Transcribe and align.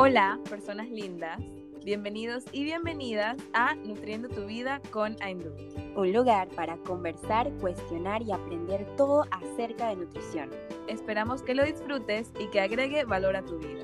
Hola, 0.00 0.38
personas 0.48 0.88
lindas. 0.90 1.40
Bienvenidos 1.84 2.44
y 2.52 2.62
bienvenidas 2.62 3.36
a 3.52 3.74
Nutriendo 3.74 4.28
tu 4.28 4.46
vida 4.46 4.80
con 4.92 5.16
Aindu. 5.20 5.50
Un 5.96 6.12
lugar 6.12 6.46
para 6.50 6.76
conversar, 6.76 7.50
cuestionar 7.54 8.22
y 8.22 8.30
aprender 8.30 8.86
todo 8.94 9.24
acerca 9.32 9.88
de 9.88 9.96
nutrición. 9.96 10.50
Esperamos 10.86 11.42
que 11.42 11.56
lo 11.56 11.64
disfrutes 11.64 12.30
y 12.38 12.46
que 12.50 12.60
agregue 12.60 13.02
valor 13.06 13.34
a 13.34 13.44
tu 13.44 13.58
vida. 13.58 13.82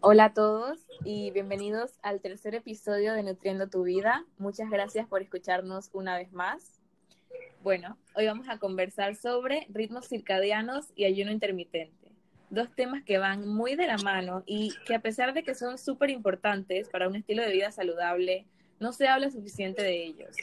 Hola 0.00 0.24
a 0.24 0.32
todos 0.32 0.78
y 1.04 1.30
bienvenidos 1.32 1.98
al 2.00 2.22
tercer 2.22 2.54
episodio 2.54 3.12
de 3.12 3.22
Nutriendo 3.22 3.68
tu 3.68 3.82
vida. 3.82 4.24
Muchas 4.38 4.70
gracias 4.70 5.06
por 5.06 5.20
escucharnos 5.20 5.90
una 5.92 6.16
vez 6.16 6.32
más. 6.32 6.77
Bueno, 7.68 7.98
hoy 8.14 8.24
vamos 8.24 8.48
a 8.48 8.56
conversar 8.56 9.14
sobre 9.14 9.66
ritmos 9.68 10.08
circadianos 10.08 10.86
y 10.96 11.04
ayuno 11.04 11.30
intermitente. 11.30 12.10
Dos 12.48 12.74
temas 12.74 13.04
que 13.04 13.18
van 13.18 13.46
muy 13.46 13.76
de 13.76 13.86
la 13.86 13.98
mano 13.98 14.42
y 14.46 14.72
que 14.86 14.94
a 14.94 15.02
pesar 15.02 15.34
de 15.34 15.42
que 15.42 15.54
son 15.54 15.76
súper 15.76 16.08
importantes 16.08 16.88
para 16.88 17.08
un 17.08 17.16
estilo 17.16 17.42
de 17.42 17.52
vida 17.52 17.70
saludable, 17.70 18.46
no 18.80 18.94
se 18.94 19.06
habla 19.06 19.30
suficiente 19.30 19.82
de 19.82 20.02
ellos. 20.02 20.34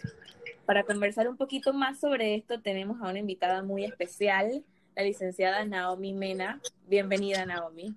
Para 0.68 0.84
conversar 0.84 1.28
un 1.28 1.36
poquito 1.36 1.74
más 1.74 2.00
sobre 2.00 2.36
esto 2.36 2.62
tenemos 2.62 3.02
a 3.02 3.10
una 3.10 3.18
invitada 3.18 3.64
muy 3.64 3.86
especial, 3.86 4.64
la 4.96 5.02
licenciada 5.02 5.66
Naomi 5.66 6.14
Mena. 6.14 6.62
Bienvenida, 6.88 7.44
Naomi. 7.44 7.96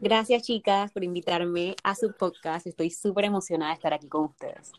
Gracias, 0.00 0.42
chicas, 0.42 0.92
por 0.92 1.02
invitarme 1.02 1.76
a 1.82 1.94
su 1.94 2.12
podcast. 2.12 2.66
Estoy 2.66 2.90
súper 2.90 3.24
emocionada 3.24 3.70
de 3.70 3.76
estar 3.76 3.94
aquí 3.94 4.06
con 4.06 4.26
ustedes. 4.26 4.70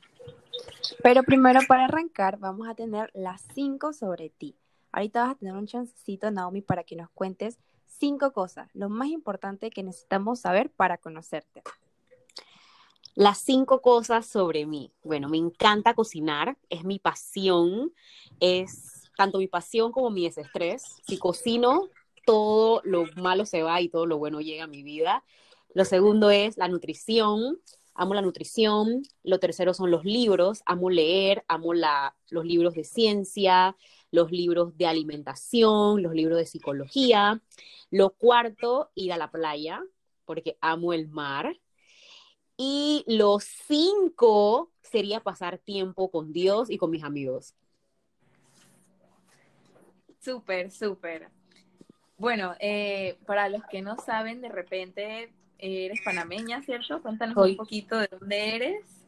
Pero 1.04 1.24
primero, 1.24 1.60
para 1.68 1.86
arrancar, 1.86 2.38
vamos 2.40 2.68
a 2.68 2.76
tener 2.76 3.12
las 3.14 3.44
cinco 3.54 3.94
sobre 3.94 4.30
ti. 4.30 4.56
Ahorita 4.92 5.24
vas 5.24 5.32
a 5.32 5.36
tener 5.36 5.56
un 5.56 5.68
chancecito, 5.68 6.32
Naomi, 6.32 6.62
para 6.62 6.84
que 6.84 6.96
nos 6.96 7.10
cuentes 7.12 7.60
cinco 8.00 8.34
cosas, 8.34 8.70
lo 8.74 8.90
más 8.90 9.08
importante 9.10 9.70
que 9.70 9.84
necesitamos 9.84 10.40
saber 10.40 10.70
para 10.70 10.98
conocerte. 10.98 11.64
Las 13.14 13.38
cinco 13.38 13.82
cosas 13.82 14.26
sobre 14.26 14.66
mí. 14.66 14.92
Bueno, 15.04 15.30
me 15.30 15.38
encanta 15.38 15.94
cocinar, 15.94 16.58
es 16.70 16.84
mi 16.84 17.00
pasión, 17.00 17.94
es 18.40 19.10
tanto 19.16 19.38
mi 19.38 19.48
pasión 19.48 19.94
como 19.94 20.10
mi 20.10 20.26
desestrés. 20.26 20.84
Si 21.08 21.18
cocino, 21.18 21.90
todo 22.26 22.82
lo 22.84 23.06
malo 23.16 23.46
se 23.46 23.64
va 23.64 23.80
y 23.80 23.88
todo 23.88 24.06
lo 24.06 24.18
bueno 24.18 24.42
llega 24.42 24.66
a 24.66 24.68
mi 24.68 24.84
vida. 24.84 25.24
Lo 25.74 25.86
segundo 25.86 26.30
es 26.30 26.58
la 26.58 26.68
nutrición. 26.68 27.60
Amo 27.96 28.14
la 28.14 28.22
nutrición. 28.22 29.04
Lo 29.24 29.40
tercero 29.40 29.74
son 29.74 29.90
los 29.90 30.04
libros. 30.04 30.62
Amo 30.66 30.90
leer, 30.90 31.44
amo 31.48 31.74
la, 31.74 32.16
los 32.30 32.46
libros 32.46 32.76
de 32.76 32.84
ciencia, 32.84 33.76
los 34.12 34.32
libros 34.32 34.78
de 34.78 34.86
alimentación, 34.86 36.04
los 36.04 36.14
libros 36.14 36.38
de 36.38 36.46
psicología. 36.46 37.42
Lo 37.90 38.12
cuarto, 38.12 38.92
ir 38.96 39.14
a 39.14 39.18
la 39.18 39.32
playa, 39.32 39.82
porque 40.26 40.58
amo 40.60 40.92
el 40.92 41.08
mar. 41.08 41.58
Y 42.58 43.04
lo 43.08 43.40
cinco 43.40 44.72
sería 44.82 45.22
pasar 45.22 45.58
tiempo 45.58 46.12
con 46.12 46.34
Dios 46.34 46.70
y 46.70 46.78
con 46.78 46.92
mis 46.92 47.04
amigos. 47.04 47.54
Súper, 50.20 50.72
súper. 50.72 51.30
Bueno, 52.18 52.56
eh, 52.60 53.18
para 53.26 53.50
los 53.50 53.64
que 53.66 53.82
no 53.82 53.98
saben, 53.98 54.42
de 54.42 54.50
repente 54.50 55.34
eres 55.58 56.02
panameña, 56.04 56.62
¿cierto? 56.64 57.02
Cuéntanos 57.02 57.36
un 57.38 57.56
poquito 57.56 57.98
de 57.98 58.08
dónde 58.08 58.56
eres 58.56 59.06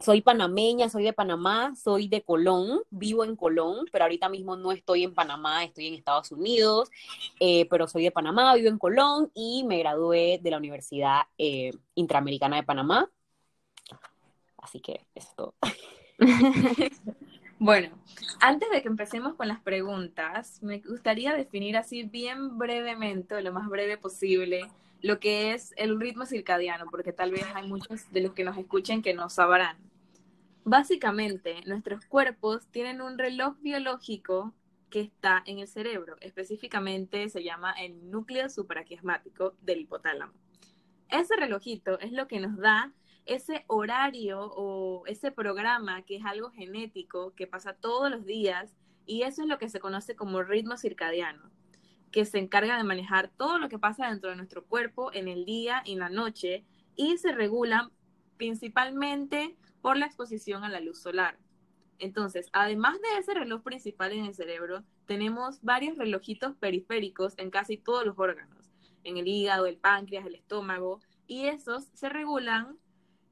soy 0.00 0.20
panameña, 0.20 0.88
soy 0.88 1.04
de 1.04 1.12
Panamá, 1.12 1.74
soy 1.74 2.08
de 2.08 2.22
Colón, 2.22 2.82
vivo 2.90 3.24
en 3.24 3.36
Colón, 3.36 3.86
pero 3.90 4.04
ahorita 4.04 4.28
mismo 4.28 4.56
no 4.56 4.72
estoy 4.72 5.04
en 5.04 5.14
Panamá, 5.14 5.64
estoy 5.64 5.88
en 5.88 5.94
Estados 5.94 6.30
Unidos, 6.30 6.90
eh, 7.40 7.66
pero 7.68 7.88
soy 7.88 8.04
de 8.04 8.10
Panamá, 8.10 8.54
vivo 8.54 8.68
en 8.68 8.78
Colón 8.78 9.30
y 9.34 9.64
me 9.64 9.78
gradué 9.78 10.38
de 10.42 10.50
la 10.50 10.58
Universidad 10.58 11.22
eh, 11.36 11.72
Interamericana 11.94 12.56
de 12.56 12.62
Panamá. 12.62 13.10
Así 14.56 14.80
que 14.80 15.04
eso 15.14 15.28
es 15.28 15.36
todo. 15.36 15.54
bueno, 17.58 17.90
antes 18.40 18.70
de 18.70 18.82
que 18.82 18.88
empecemos 18.88 19.34
con 19.34 19.48
las 19.48 19.60
preguntas, 19.60 20.62
me 20.62 20.78
gustaría 20.78 21.32
definir 21.32 21.76
así 21.76 22.04
bien 22.04 22.56
brevemente, 22.58 23.40
lo 23.42 23.52
más 23.52 23.68
breve 23.68 23.98
posible, 23.98 24.68
lo 25.00 25.20
que 25.20 25.52
es 25.52 25.72
el 25.76 25.98
ritmo 26.00 26.26
circadiano, 26.26 26.86
porque 26.90 27.12
tal 27.12 27.30
vez 27.30 27.44
hay 27.54 27.66
muchos 27.66 28.10
de 28.10 28.22
los 28.22 28.32
que 28.32 28.44
nos 28.44 28.56
escuchen 28.56 29.02
que 29.02 29.14
no 29.14 29.28
sabrán. 29.28 29.76
Básicamente, 30.64 31.60
nuestros 31.66 32.04
cuerpos 32.06 32.66
tienen 32.70 33.00
un 33.00 33.16
reloj 33.18 33.56
biológico 33.60 34.54
que 34.90 35.00
está 35.00 35.42
en 35.46 35.58
el 35.58 35.68
cerebro, 35.68 36.16
específicamente 36.20 37.28
se 37.28 37.42
llama 37.42 37.72
el 37.72 38.10
núcleo 38.10 38.48
supraquiasmático 38.48 39.54
del 39.60 39.80
hipotálamo. 39.80 40.32
Ese 41.10 41.36
relojito 41.36 41.98
es 42.00 42.12
lo 42.12 42.26
que 42.26 42.40
nos 42.40 42.56
da 42.56 42.92
ese 43.24 43.64
horario 43.66 44.40
o 44.40 45.06
ese 45.06 45.30
programa 45.30 46.02
que 46.02 46.16
es 46.16 46.24
algo 46.24 46.50
genético 46.50 47.34
que 47.34 47.46
pasa 47.46 47.74
todos 47.74 48.10
los 48.10 48.24
días 48.24 48.74
y 49.04 49.22
eso 49.22 49.42
es 49.42 49.48
lo 49.48 49.58
que 49.58 49.68
se 49.68 49.80
conoce 49.80 50.16
como 50.16 50.42
ritmo 50.42 50.78
circadiano 50.78 51.50
que 52.10 52.24
se 52.24 52.38
encarga 52.38 52.76
de 52.76 52.84
manejar 52.84 53.30
todo 53.36 53.58
lo 53.58 53.68
que 53.68 53.78
pasa 53.78 54.08
dentro 54.08 54.30
de 54.30 54.36
nuestro 54.36 54.64
cuerpo 54.64 55.12
en 55.12 55.28
el 55.28 55.44
día 55.44 55.82
y 55.84 55.92
en 55.92 55.98
la 56.00 56.08
noche 56.08 56.64
y 56.96 57.18
se 57.18 57.32
regulan 57.32 57.90
principalmente 58.36 59.56
por 59.80 59.96
la 59.96 60.06
exposición 60.06 60.64
a 60.64 60.68
la 60.68 60.80
luz 60.80 61.00
solar. 61.00 61.38
Entonces, 61.98 62.48
además 62.52 62.94
de 63.00 63.18
ese 63.18 63.34
reloj 63.34 63.62
principal 63.62 64.12
en 64.12 64.24
el 64.24 64.34
cerebro, 64.34 64.84
tenemos 65.06 65.60
varios 65.62 65.98
relojitos 65.98 66.54
periféricos 66.56 67.34
en 67.38 67.50
casi 67.50 67.76
todos 67.76 68.04
los 68.04 68.18
órganos, 68.18 68.70
en 69.04 69.16
el 69.16 69.26
hígado, 69.26 69.66
el 69.66 69.78
páncreas, 69.78 70.26
el 70.26 70.36
estómago, 70.36 71.00
y 71.26 71.46
esos 71.46 71.88
se 71.94 72.08
regulan 72.08 72.78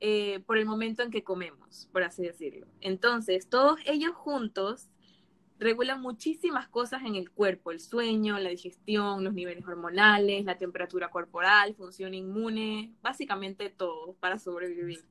eh, 0.01 0.41
por 0.47 0.59
el 0.59 0.67
momento 0.67 1.03
en 1.03 1.11
que 1.11 1.25
comemos, 1.25 1.89
por 1.93 2.03
así 2.03 2.23
decirlo. 2.23 2.67
Entonces, 2.81 3.49
todos 3.49 3.81
ellos 3.87 4.15
juntos 4.15 4.89
regula 5.59 5.97
muchísimas 5.97 6.69
cosas 6.69 7.03
en 7.05 7.15
el 7.15 7.31
cuerpo, 7.31 7.71
el 7.71 7.81
sueño, 7.81 8.39
la 8.39 8.51
digestión, 8.51 9.25
los 9.25 9.33
niveles 9.33 9.67
hormonales, 9.67 10.45
la 10.45 10.59
temperatura 10.59 11.09
corporal, 11.09 11.75
función 11.75 12.15
inmune, 12.15 12.93
básicamente 13.03 13.71
todo 13.71 14.15
para 14.21 14.39
sobrevivir. 14.39 15.05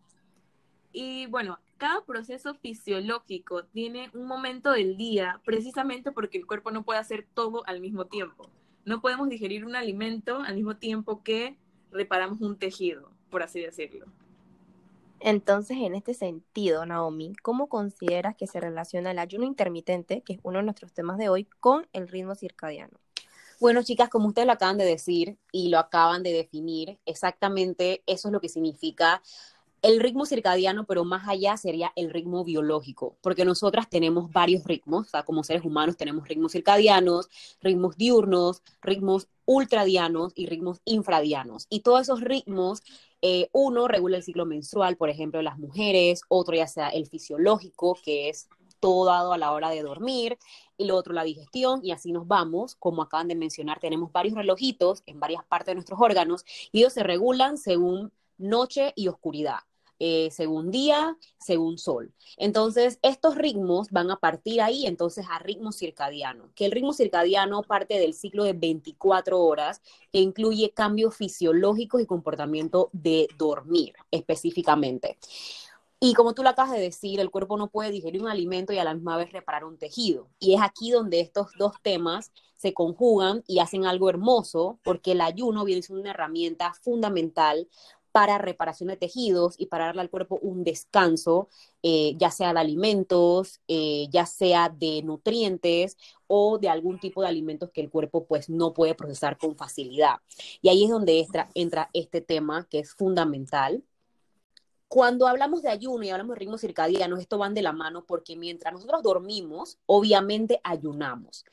Y 0.92 1.26
bueno, 1.28 1.60
cada 1.78 2.06
proceso 2.06 2.54
fisiológico 2.56 3.66
tiene 3.66 4.10
un 4.14 4.28
momento 4.28 4.72
del 4.72 4.96
día 4.96 5.42
precisamente 5.44 6.12
porque 6.12 6.38
el 6.38 6.46
cuerpo 6.46 6.72
no 6.72 6.84
puede 6.84 7.00
hacer 7.00 7.28
todo 7.34 7.66
al 7.68 7.82
mismo 7.82 8.06
tiempo. 8.06 8.50
No 8.86 9.02
podemos 9.02 9.28
digerir 9.28 9.66
un 9.66 9.76
alimento 9.76 10.40
al 10.40 10.56
mismo 10.56 10.78
tiempo 10.78 11.22
que 11.24 11.58
reparamos 11.92 12.40
un 12.40 12.58
tejido, 12.58 13.12
por 13.30 13.44
así 13.44 13.60
decirlo. 13.60 14.06
Entonces, 15.26 15.78
en 15.82 15.96
este 15.96 16.14
sentido, 16.14 16.86
Naomi, 16.86 17.34
¿cómo 17.42 17.68
consideras 17.68 18.36
que 18.36 18.46
se 18.46 18.60
relaciona 18.60 19.10
el 19.10 19.18
ayuno 19.18 19.44
intermitente, 19.48 20.22
que 20.22 20.34
es 20.34 20.40
uno 20.44 20.60
de 20.60 20.66
nuestros 20.66 20.94
temas 20.94 21.18
de 21.18 21.30
hoy, 21.30 21.46
con 21.60 21.88
el 21.94 22.08
ritmo 22.08 22.36
circadiano? 22.36 23.00
Bueno, 23.60 23.82
chicas, 23.82 24.10
como 24.10 24.28
ustedes 24.28 24.46
lo 24.46 24.54
acaban 24.54 24.78
de 24.78 24.86
decir 24.86 25.40
y 25.52 25.70
lo 25.70 25.80
acaban 25.80 26.22
de 26.22 26.32
definir, 26.32 27.00
exactamente 27.08 28.04
eso 28.06 28.28
es 28.28 28.34
lo 28.34 28.40
que 28.40 28.50
significa 28.50 29.24
el 29.86 30.00
ritmo 30.00 30.26
circadiano, 30.26 30.86
pero 30.88 31.06
más 31.06 31.28
allá 31.28 31.58
sería 31.58 31.94
el 31.96 32.10
ritmo 32.10 32.44
biológico, 32.44 33.18
porque 33.22 33.46
nosotras 33.46 33.88
tenemos 33.88 34.32
varios 34.32 34.64
ritmos, 34.64 35.06
o 35.06 35.10
sea, 35.12 35.22
como 35.24 35.44
seres 35.44 35.64
humanos 35.64 35.96
tenemos 35.96 36.28
ritmos 36.28 36.54
circadianos, 36.54 37.30
ritmos 37.62 37.96
diurnos, 37.96 38.64
ritmos 38.82 39.28
ultradianos 39.46 40.34
y 40.36 40.48
ritmos 40.48 40.82
infradianos. 40.86 41.68
Y 41.70 41.82
todos 41.82 42.02
esos 42.02 42.22
ritmos, 42.22 42.82
eh, 43.22 43.50
uno 43.52 43.88
regula 43.88 44.18
el 44.18 44.24
ciclo 44.24 44.48
menstrual, 44.48 44.98
por 44.98 45.12
ejemplo, 45.12 45.40
las 45.44 45.60
mujeres, 45.60 46.24
otro 46.30 46.56
ya 46.56 46.66
sea 46.66 46.90
el 46.90 47.06
fisiológico, 47.06 47.96
que 48.04 48.30
es 48.30 48.50
todo 48.80 49.06
dado 49.06 49.34
a 49.34 49.38
la 49.38 49.52
hora 49.52 49.70
de 49.70 49.84
dormir, 49.84 50.40
y 50.80 50.86
lo 50.86 50.96
otro 50.96 51.14
la 51.14 51.24
digestión, 51.24 51.82
y 51.84 51.92
así 51.92 52.12
nos 52.12 52.28
vamos. 52.28 52.74
Como 52.74 53.04
acaban 53.04 53.28
de 53.28 53.36
mencionar, 53.36 53.80
tenemos 53.80 54.12
varios 54.12 54.34
relojitos 54.34 55.04
en 55.06 55.20
varias 55.20 55.44
partes 55.46 55.68
de 55.68 55.76
nuestros 55.76 56.02
órganos, 56.02 56.44
y 56.72 56.80
ellos 56.80 56.94
se 56.94 57.04
regulan 57.04 57.60
según 57.60 58.12
noche 58.40 58.94
y 58.96 59.10
oscuridad. 59.10 59.60
Eh, 60.00 60.30
según 60.32 60.72
día, 60.72 61.18
según 61.40 61.78
sol. 61.78 62.14
Entonces, 62.36 63.00
estos 63.02 63.36
ritmos 63.36 63.92
van 63.92 64.12
a 64.12 64.18
partir 64.18 64.62
ahí 64.62 64.86
entonces 64.86 65.26
a 65.32 65.40
ritmo 65.40 65.72
circadiano, 65.72 66.50
que 66.54 66.66
el 66.66 66.72
ritmo 66.72 66.92
circadiano 66.92 67.64
parte 67.64 67.98
del 67.98 68.14
ciclo 68.14 68.44
de 68.44 68.52
24 68.52 69.42
horas, 69.42 69.82
que 70.12 70.20
incluye 70.20 70.72
cambios 70.72 71.16
fisiológicos 71.16 72.02
y 72.02 72.06
comportamiento 72.06 72.90
de 72.92 73.30
dormir 73.38 73.94
específicamente. 74.12 75.18
Y 76.02 76.14
como 76.14 76.34
tú 76.34 76.44
lo 76.44 76.50
acabas 76.50 76.74
de 76.74 76.82
decir, 76.82 77.20
el 77.22 77.32
cuerpo 77.32 77.58
no 77.58 77.70
puede 77.70 77.90
digerir 77.90 78.22
un 78.22 78.28
alimento 78.28 78.74
y 78.74 78.80
a 78.80 78.84
la 78.84 78.94
misma 78.94 79.16
vez 79.16 79.32
reparar 79.32 79.64
un 79.64 79.78
tejido. 79.78 80.28
Y 80.40 80.54
es 80.54 80.62
aquí 80.62 80.92
donde 80.92 81.22
estos 81.22 81.52
dos 81.58 81.72
temas 81.82 82.32
se 82.58 82.74
conjugan 82.74 83.44
y 83.48 83.60
hacen 83.60 83.86
algo 83.86 84.10
hermoso, 84.10 84.80
porque 84.84 85.14
el 85.14 85.22
ayuno 85.22 85.64
viene 85.64 85.82
siendo 85.82 86.02
una 86.02 86.12
herramienta 86.12 86.74
fundamental 86.74 87.68
para 88.16 88.38
reparación 88.38 88.88
de 88.88 88.96
tejidos 88.96 89.56
y 89.58 89.66
para 89.66 89.88
darle 89.88 90.00
al 90.00 90.10
cuerpo 90.10 90.40
un 90.42 90.64
descanso, 90.64 91.50
eh, 91.84 92.16
ya 92.16 92.32
sea 92.32 92.54
de 92.54 92.62
alimentos, 92.62 93.60
eh, 93.68 94.08
ya 94.10 94.26
sea 94.26 94.70
de 94.70 95.02
nutrientes 95.04 95.98
o 96.26 96.58
de 96.58 96.70
algún 96.70 96.98
tipo 96.98 97.22
de 97.22 97.28
alimentos 97.28 97.72
que 97.72 97.82
el 97.82 97.90
cuerpo 97.90 98.26
pues 98.26 98.50
no 98.50 98.74
puede 98.74 98.96
procesar 98.96 99.38
con 99.38 99.58
facilidad. 99.58 100.20
Y 100.62 100.70
ahí 100.70 100.86
es 100.86 100.92
donde 100.92 101.28
entra 101.56 101.90
este 101.92 102.22
tema 102.22 102.66
que 102.70 102.80
es 102.80 102.94
fundamental 102.94 103.84
cuando 104.88 105.28
hablamos 105.28 105.62
de 105.62 105.70
ayuno 105.70 106.04
y 106.04 106.10
hablamos 106.10 106.36
de 106.36 106.40
ritmos 106.40 106.62
circadianos, 106.62 107.20
esto 107.20 107.38
van 107.38 107.54
de 107.54 107.62
la 107.62 107.74
mano 107.74 108.06
porque 108.06 108.36
mientras 108.36 108.74
nosotros 108.74 109.02
dormimos, 109.04 109.78
obviamente 109.86 110.62
ayunamos. 110.64 111.44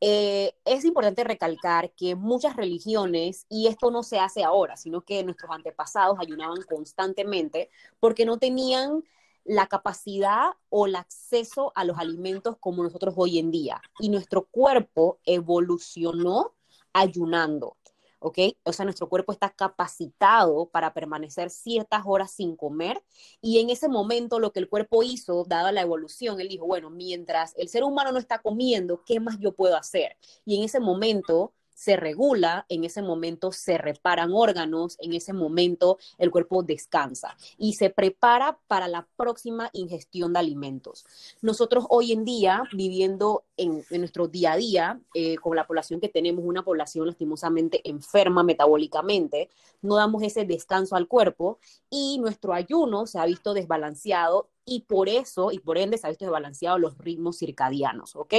Eh, 0.00 0.54
es 0.64 0.84
importante 0.84 1.24
recalcar 1.24 1.92
que 1.92 2.14
muchas 2.14 2.56
religiones, 2.56 3.46
y 3.48 3.68
esto 3.68 3.90
no 3.90 4.02
se 4.02 4.18
hace 4.18 4.42
ahora, 4.42 4.76
sino 4.76 5.02
que 5.02 5.22
nuestros 5.22 5.50
antepasados 5.50 6.18
ayunaban 6.18 6.62
constantemente 6.62 7.70
porque 8.00 8.24
no 8.24 8.38
tenían 8.38 9.04
la 9.44 9.66
capacidad 9.66 10.50
o 10.68 10.86
el 10.86 10.96
acceso 10.96 11.72
a 11.74 11.84
los 11.84 11.98
alimentos 11.98 12.56
como 12.60 12.82
nosotros 12.82 13.14
hoy 13.16 13.38
en 13.38 13.50
día. 13.50 13.80
Y 13.98 14.08
nuestro 14.08 14.46
cuerpo 14.46 15.18
evolucionó 15.24 16.54
ayunando. 16.92 17.76
¿Ok? 18.20 18.38
O 18.62 18.72
sea, 18.72 18.84
nuestro 18.84 19.08
cuerpo 19.08 19.32
está 19.32 19.50
capacitado 19.50 20.66
para 20.66 20.94
permanecer 20.94 21.50
ciertas 21.50 22.02
horas 22.06 22.30
sin 22.30 22.56
comer 22.56 23.02
y 23.40 23.58
en 23.58 23.70
ese 23.70 23.88
momento 23.88 24.38
lo 24.38 24.52
que 24.52 24.60
el 24.60 24.68
cuerpo 24.68 25.02
hizo, 25.02 25.44
dada 25.44 25.72
la 25.72 25.80
evolución, 25.80 26.40
él 26.40 26.48
dijo, 26.48 26.66
bueno, 26.66 26.90
mientras 26.90 27.54
el 27.56 27.68
ser 27.68 27.84
humano 27.84 28.12
no 28.12 28.18
está 28.18 28.38
comiendo, 28.38 29.02
¿qué 29.04 29.20
más 29.20 29.38
yo 29.40 29.52
puedo 29.52 29.76
hacer? 29.76 30.16
Y 30.44 30.56
en 30.56 30.64
ese 30.64 30.80
momento 30.80 31.52
se 31.80 31.96
regula, 31.96 32.66
en 32.68 32.84
ese 32.84 33.00
momento 33.00 33.52
se 33.52 33.78
reparan 33.78 34.32
órganos, 34.34 34.98
en 35.00 35.14
ese 35.14 35.32
momento 35.32 35.96
el 36.18 36.30
cuerpo 36.30 36.62
descansa 36.62 37.38
y 37.56 37.72
se 37.72 37.88
prepara 37.88 38.58
para 38.66 38.86
la 38.86 39.08
próxima 39.16 39.70
ingestión 39.72 40.34
de 40.34 40.40
alimentos. 40.40 41.06
Nosotros 41.40 41.86
hoy 41.88 42.12
en 42.12 42.26
día, 42.26 42.64
viviendo 42.74 43.44
en, 43.60 43.84
nuestro 44.00 44.26
día 44.26 44.52
a 44.52 44.56
día, 44.56 45.00
eh, 45.14 45.36
con 45.36 45.54
la 45.54 45.66
población 45.66 46.00
que 46.00 46.08
tenemos, 46.08 46.44
una 46.44 46.64
población 46.64 47.06
lastimosamente 47.06 47.80
enferma 47.88 48.42
metabólicamente, 48.42 49.50
no 49.82 49.96
damos 49.96 50.22
ese 50.22 50.44
descanso 50.44 50.96
al 50.96 51.08
cuerpo 51.08 51.58
y 51.90 52.18
nuestro 52.20 52.54
ayuno 52.54 53.06
se 53.06 53.18
ha 53.18 53.26
visto 53.26 53.52
desbalanceado 53.52 54.48
y 54.64 54.80
por 54.82 55.08
eso 55.08 55.52
y 55.52 55.58
por 55.58 55.78
ende 55.78 55.98
se 55.98 56.06
ha 56.06 56.10
visto 56.10 56.24
desbalanceado 56.24 56.78
los 56.78 56.96
ritmos 56.98 57.38
circadianos, 57.38 58.16
¿ok? 58.16 58.34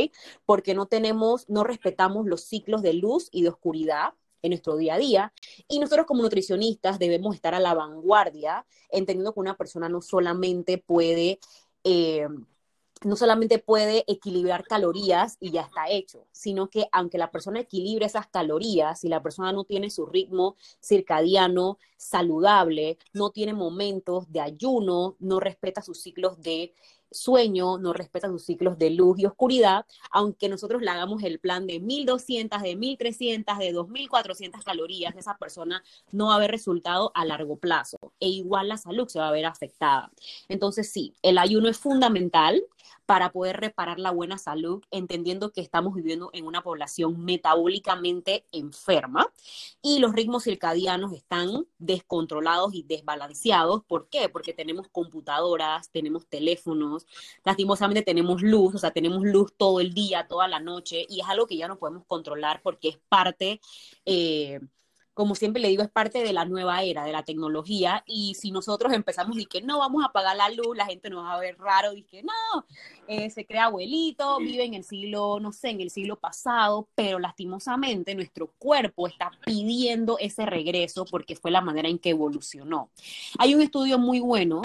Porque 0.45 0.73
no 0.73 0.87
tenemos, 0.87 1.47
no 1.49 1.63
respetamos 1.63 2.25
los 2.25 2.41
ciclos 2.41 2.81
de 2.81 2.93
luz 2.93 3.29
y 3.31 3.43
de 3.43 3.49
oscuridad 3.49 4.13
en 4.41 4.49
nuestro 4.51 4.75
día 4.75 4.95
a 4.95 4.97
día. 4.97 5.33
Y 5.67 5.79
nosotros 5.79 6.07
como 6.07 6.23
nutricionistas 6.23 6.97
debemos 6.97 7.35
estar 7.35 7.53
a 7.53 7.59
la 7.59 7.75
vanguardia, 7.75 8.65
entendiendo 8.89 9.33
que 9.33 9.39
una 9.39 9.57
persona 9.57 9.87
no 9.87 10.01
solamente 10.01 10.79
puede 10.79 11.39
eh, 11.83 12.27
no 13.03 13.15
solamente 13.15 13.59
puede 13.59 14.03
equilibrar 14.07 14.63
calorías 14.63 15.37
y 15.39 15.51
ya 15.51 15.61
está 15.61 15.89
hecho, 15.89 16.27
sino 16.31 16.69
que 16.69 16.87
aunque 16.91 17.17
la 17.17 17.31
persona 17.31 17.59
equilibre 17.59 18.05
esas 18.05 18.27
calorías, 18.27 18.99
si 18.99 19.07
la 19.07 19.23
persona 19.23 19.51
no 19.51 19.63
tiene 19.63 19.89
su 19.89 20.05
ritmo 20.05 20.55
circadiano 20.79 21.77
saludable, 21.97 22.97
no 23.13 23.31
tiene 23.31 23.53
momentos 23.53 24.31
de 24.31 24.41
ayuno, 24.41 25.15
no 25.19 25.39
respeta 25.39 25.81
sus 25.81 26.01
ciclos 26.01 26.41
de 26.41 26.73
sueño, 27.11 27.77
no 27.77 27.93
respeta 27.93 28.29
sus 28.29 28.45
ciclos 28.45 28.77
de 28.77 28.89
luz 28.89 29.19
y 29.19 29.25
oscuridad, 29.25 29.85
aunque 30.11 30.47
nosotros 30.47 30.81
le 30.81 30.89
hagamos 30.89 31.23
el 31.23 31.39
plan 31.39 31.67
de 31.67 31.79
1200, 31.79 32.61
de 32.61 32.75
1300, 32.75 33.57
de 33.57 33.73
2400 33.73 34.63
calorías, 34.63 35.15
esa 35.17 35.37
persona 35.37 35.83
no 36.11 36.27
va 36.27 36.33
a 36.33 36.35
haber 36.37 36.51
resultado 36.51 37.11
a 37.13 37.25
largo 37.25 37.57
plazo 37.57 37.97
e 38.19 38.29
igual 38.29 38.69
la 38.69 38.77
salud 38.77 39.07
se 39.07 39.19
va 39.19 39.27
a 39.27 39.31
ver 39.31 39.45
afectada. 39.45 40.11
Entonces 40.47 40.89
sí, 40.89 41.13
el 41.21 41.37
ayuno 41.37 41.67
es 41.67 41.77
fundamental 41.77 42.63
para 43.05 43.31
poder 43.31 43.59
reparar 43.59 43.99
la 43.99 44.11
buena 44.11 44.37
salud, 44.37 44.83
entendiendo 44.91 45.51
que 45.51 45.61
estamos 45.61 45.93
viviendo 45.93 46.29
en 46.33 46.45
una 46.45 46.61
población 46.61 47.23
metabólicamente 47.23 48.45
enferma 48.51 49.27
y 49.81 49.99
los 49.99 50.13
ritmos 50.13 50.43
circadianos 50.43 51.13
están 51.13 51.65
descontrolados 51.77 52.73
y 52.73 52.83
desbalanceados. 52.83 53.83
¿Por 53.83 54.07
qué? 54.09 54.29
Porque 54.29 54.53
tenemos 54.53 54.87
computadoras, 54.89 55.89
tenemos 55.91 56.27
teléfonos, 56.27 57.05
lastimosamente 57.43 58.03
tenemos 58.03 58.41
luz, 58.41 58.75
o 58.75 58.77
sea, 58.77 58.91
tenemos 58.91 59.23
luz 59.23 59.53
todo 59.57 59.79
el 59.79 59.93
día, 59.93 60.27
toda 60.27 60.47
la 60.47 60.59
noche, 60.59 61.05
y 61.09 61.21
es 61.21 61.27
algo 61.27 61.47
que 61.47 61.57
ya 61.57 61.67
no 61.67 61.77
podemos 61.77 62.05
controlar 62.05 62.61
porque 62.61 62.89
es 62.89 62.97
parte... 63.09 63.59
Eh, 64.05 64.59
como 65.13 65.35
siempre 65.35 65.61
le 65.61 65.67
digo, 65.67 65.83
es 65.83 65.89
parte 65.89 66.23
de 66.23 66.33
la 66.33 66.45
nueva 66.45 66.83
era, 66.83 67.03
de 67.03 67.11
la 67.11 67.23
tecnología, 67.23 68.03
y 68.07 68.35
si 68.35 68.51
nosotros 68.51 68.93
empezamos 68.93 69.37
y 69.37 69.45
que 69.45 69.61
no 69.61 69.79
vamos 69.79 70.03
a 70.03 70.07
apagar 70.07 70.37
la 70.37 70.49
luz, 70.49 70.75
la 70.75 70.85
gente 70.85 71.09
nos 71.09 71.25
va 71.25 71.33
a 71.33 71.39
ver 71.39 71.57
raro, 71.57 71.93
y 71.93 72.03
que 72.03 72.23
no, 72.23 72.65
eh, 73.07 73.29
se 73.29 73.45
crea 73.45 73.65
abuelito, 73.65 74.37
vive 74.39 74.63
en 74.63 74.73
el 74.73 74.83
siglo, 74.83 75.39
no 75.39 75.51
sé, 75.51 75.69
en 75.69 75.81
el 75.81 75.89
siglo 75.89 76.17
pasado, 76.17 76.87
pero 76.95 77.19
lastimosamente 77.19 78.15
nuestro 78.15 78.47
cuerpo 78.57 79.07
está 79.07 79.31
pidiendo 79.45 80.17
ese 80.19 80.45
regreso 80.45 81.05
porque 81.05 81.35
fue 81.35 81.51
la 81.51 81.61
manera 81.61 81.89
en 81.89 81.99
que 81.99 82.11
evolucionó. 82.11 82.89
Hay 83.37 83.53
un 83.53 83.61
estudio 83.61 83.97
muy 83.99 84.19
bueno 84.19 84.61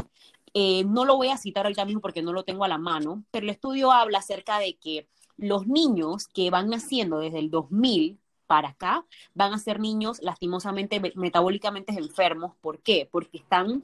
eh, 0.58 0.84
no 0.84 1.04
lo 1.04 1.16
voy 1.16 1.28
a 1.28 1.36
citar 1.36 1.66
ahorita 1.66 1.84
mismo 1.84 2.00
porque 2.00 2.22
no 2.22 2.32
lo 2.32 2.42
tengo 2.42 2.64
a 2.64 2.68
la 2.68 2.78
mano, 2.78 3.22
pero 3.30 3.44
el 3.44 3.50
estudio 3.50 3.92
habla 3.92 4.20
acerca 4.20 4.58
de 4.58 4.78
que 4.78 5.06
los 5.36 5.66
niños 5.66 6.28
que 6.28 6.48
van 6.48 6.70
naciendo 6.70 7.18
desde 7.18 7.40
el 7.40 7.50
2000 7.50 8.18
para 8.46 8.68
acá 8.70 9.04
van 9.34 9.52
a 9.52 9.58
ser 9.58 9.80
niños 9.80 10.20
lastimosamente 10.22 11.00
metabólicamente 11.14 11.92
enfermos. 11.92 12.54
¿Por 12.60 12.80
qué? 12.80 13.08
Porque 13.10 13.38
están 13.38 13.82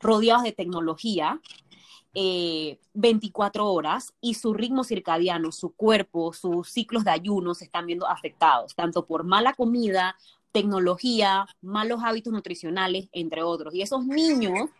rodeados 0.00 0.42
de 0.42 0.52
tecnología, 0.52 1.40
24 2.14 3.64
eh, 3.64 3.66
horas 3.66 4.14
y 4.20 4.34
su 4.34 4.54
ritmo 4.54 4.84
circadiano, 4.84 5.50
su 5.50 5.70
cuerpo, 5.70 6.32
sus 6.32 6.68
ciclos 6.68 7.04
de 7.04 7.10
ayuno 7.10 7.54
se 7.54 7.64
están 7.64 7.86
viendo 7.86 8.06
afectados, 8.06 8.74
tanto 8.74 9.04
por 9.06 9.24
mala 9.24 9.52
comida, 9.54 10.16
tecnología, 10.52 11.46
malos 11.60 12.00
hábitos 12.04 12.32
nutricionales, 12.32 13.08
entre 13.12 13.42
otros. 13.42 13.74
Y 13.74 13.82
esos 13.82 14.06
niños 14.06 14.70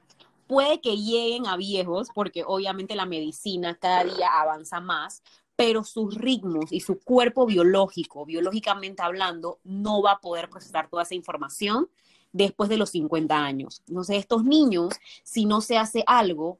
puede 0.46 0.81
que 0.81 0.96
lleguen 0.96 1.46
a 1.46 1.56
viejos, 1.56 2.08
porque 2.14 2.44
obviamente 2.46 2.94
la 2.94 3.06
medicina 3.06 3.75
cada 3.75 4.04
día 4.04 4.28
avanza 4.40 4.81
más, 4.81 5.22
pero 5.56 5.85
sus 5.85 6.17
ritmos 6.17 6.73
y 6.73 6.81
su 6.81 6.99
cuerpo 7.01 7.47
biológico, 7.47 8.25
biológicamente 8.27 9.03
hablando, 9.03 9.61
no 9.65 10.03
va 10.03 10.12
a 10.12 10.21
poder 10.21 10.51
procesar 10.51 10.89
toda 10.89 11.05
esa 11.05 11.15
información 11.15 11.89
después 12.33 12.69
de 12.69 12.77
los 12.77 12.91
50 12.91 13.37
años. 13.37 13.83
Entonces, 13.87 14.17
estos 14.17 14.45
niños, 14.45 14.95
si 15.23 15.47
no 15.47 15.61
se 15.61 15.79
hace 15.79 16.03
algo, 16.06 16.59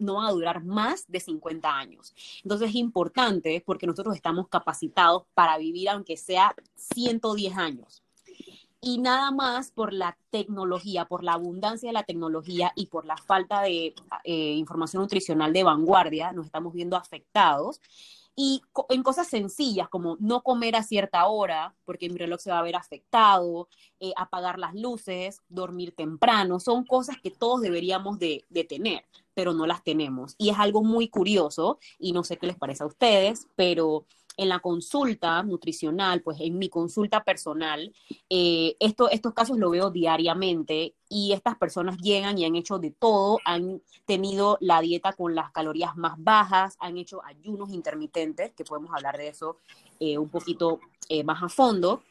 no 0.00 0.14
van 0.14 0.26
a 0.26 0.32
durar 0.32 0.64
más 0.64 1.04
de 1.06 1.20
50 1.20 1.78
años. 1.78 2.12
Entonces, 2.42 2.70
es 2.70 2.74
importante 2.74 3.62
porque 3.64 3.86
nosotros 3.86 4.16
estamos 4.16 4.48
capacitados 4.48 5.22
para 5.32 5.56
vivir 5.58 5.88
aunque 5.88 6.16
sea 6.16 6.54
110 6.74 7.56
años. 7.56 8.02
Y 8.80 8.98
nada 8.98 9.30
más 9.30 9.70
por 9.70 9.92
la 9.92 10.18
tecnología, 10.30 11.04
por 11.04 11.22
la 11.22 11.34
abundancia 11.34 11.88
de 11.88 11.92
la 11.92 12.02
tecnología 12.02 12.72
y 12.74 12.86
por 12.86 13.06
la 13.06 13.16
falta 13.16 13.62
de 13.62 13.94
eh, 14.24 14.54
información 14.54 15.02
nutricional 15.02 15.52
de 15.52 15.62
vanguardia, 15.62 16.32
nos 16.32 16.46
estamos 16.46 16.72
viendo 16.72 16.96
afectados 16.96 17.80
y 18.34 18.62
en 18.88 19.02
cosas 19.02 19.28
sencillas 19.28 19.88
como 19.88 20.16
no 20.18 20.42
comer 20.42 20.76
a 20.76 20.82
cierta 20.82 21.26
hora 21.26 21.74
porque 21.84 22.08
mi 22.08 22.16
reloj 22.16 22.40
se 22.40 22.50
va 22.50 22.58
a 22.58 22.62
ver 22.62 22.76
afectado, 22.76 23.68
eh, 24.00 24.12
apagar 24.16 24.58
las 24.58 24.74
luces, 24.74 25.40
dormir 25.48 25.94
temprano, 25.94 26.58
son 26.58 26.84
cosas 26.84 27.16
que 27.22 27.30
todos 27.30 27.60
deberíamos 27.60 28.18
de, 28.18 28.44
de 28.48 28.64
tener, 28.64 29.04
pero 29.34 29.52
no 29.52 29.66
las 29.66 29.84
tenemos. 29.84 30.34
Y 30.38 30.50
es 30.50 30.58
algo 30.58 30.82
muy 30.82 31.08
curioso 31.08 31.78
y 31.98 32.12
no 32.12 32.24
sé 32.24 32.38
qué 32.38 32.46
les 32.46 32.56
parece 32.56 32.84
a 32.84 32.86
ustedes, 32.86 33.48
pero 33.54 34.06
en 34.36 34.48
la 34.48 34.60
consulta 34.60 35.42
nutricional, 35.42 36.22
pues 36.22 36.38
en 36.40 36.58
mi 36.58 36.68
consulta 36.68 37.22
personal, 37.24 37.92
eh, 38.30 38.76
esto, 38.80 39.10
estos 39.10 39.34
casos 39.34 39.58
lo 39.58 39.70
veo 39.70 39.90
diariamente 39.90 40.94
y 41.08 41.32
estas 41.32 41.56
personas 41.56 41.98
llegan 41.98 42.38
y 42.38 42.44
han 42.44 42.56
hecho 42.56 42.78
de 42.78 42.90
todo, 42.90 43.38
han 43.44 43.82
tenido 44.06 44.56
la 44.60 44.80
dieta 44.80 45.12
con 45.12 45.34
las 45.34 45.50
calorías 45.52 45.96
más 45.96 46.14
bajas, 46.18 46.76
han 46.80 46.96
hecho 46.96 47.22
ayunos 47.24 47.70
intermitentes, 47.70 48.52
que 48.54 48.64
podemos 48.64 48.92
hablar 48.94 49.18
de 49.18 49.28
eso 49.28 49.58
eh, 50.00 50.18
un 50.18 50.28
poquito 50.28 50.80
eh, 51.08 51.24
más 51.24 51.42
a 51.42 51.48
fondo, 51.48 52.02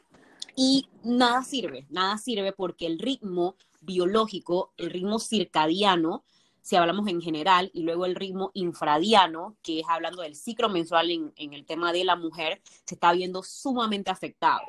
y 0.54 0.88
nada 1.02 1.42
sirve, 1.42 1.86
nada 1.90 2.18
sirve 2.18 2.52
porque 2.52 2.86
el 2.86 2.98
ritmo 2.98 3.56
biológico, 3.80 4.72
el 4.76 4.90
ritmo 4.90 5.18
circadiano, 5.18 6.24
si 6.62 6.76
hablamos 6.76 7.08
en 7.08 7.20
general, 7.20 7.70
y 7.74 7.82
luego 7.82 8.06
el 8.06 8.14
ritmo 8.14 8.50
infradiano, 8.54 9.56
que 9.62 9.80
es 9.80 9.86
hablando 9.88 10.22
del 10.22 10.36
ciclo 10.36 10.68
mensual 10.68 11.10
en, 11.10 11.32
el 11.36 11.66
tema 11.66 11.92
de 11.92 12.04
la 12.04 12.16
mujer, 12.16 12.62
se 12.84 12.94
está 12.94 13.12
viendo 13.12 13.42
sumamente 13.42 14.10
afectado. 14.10 14.62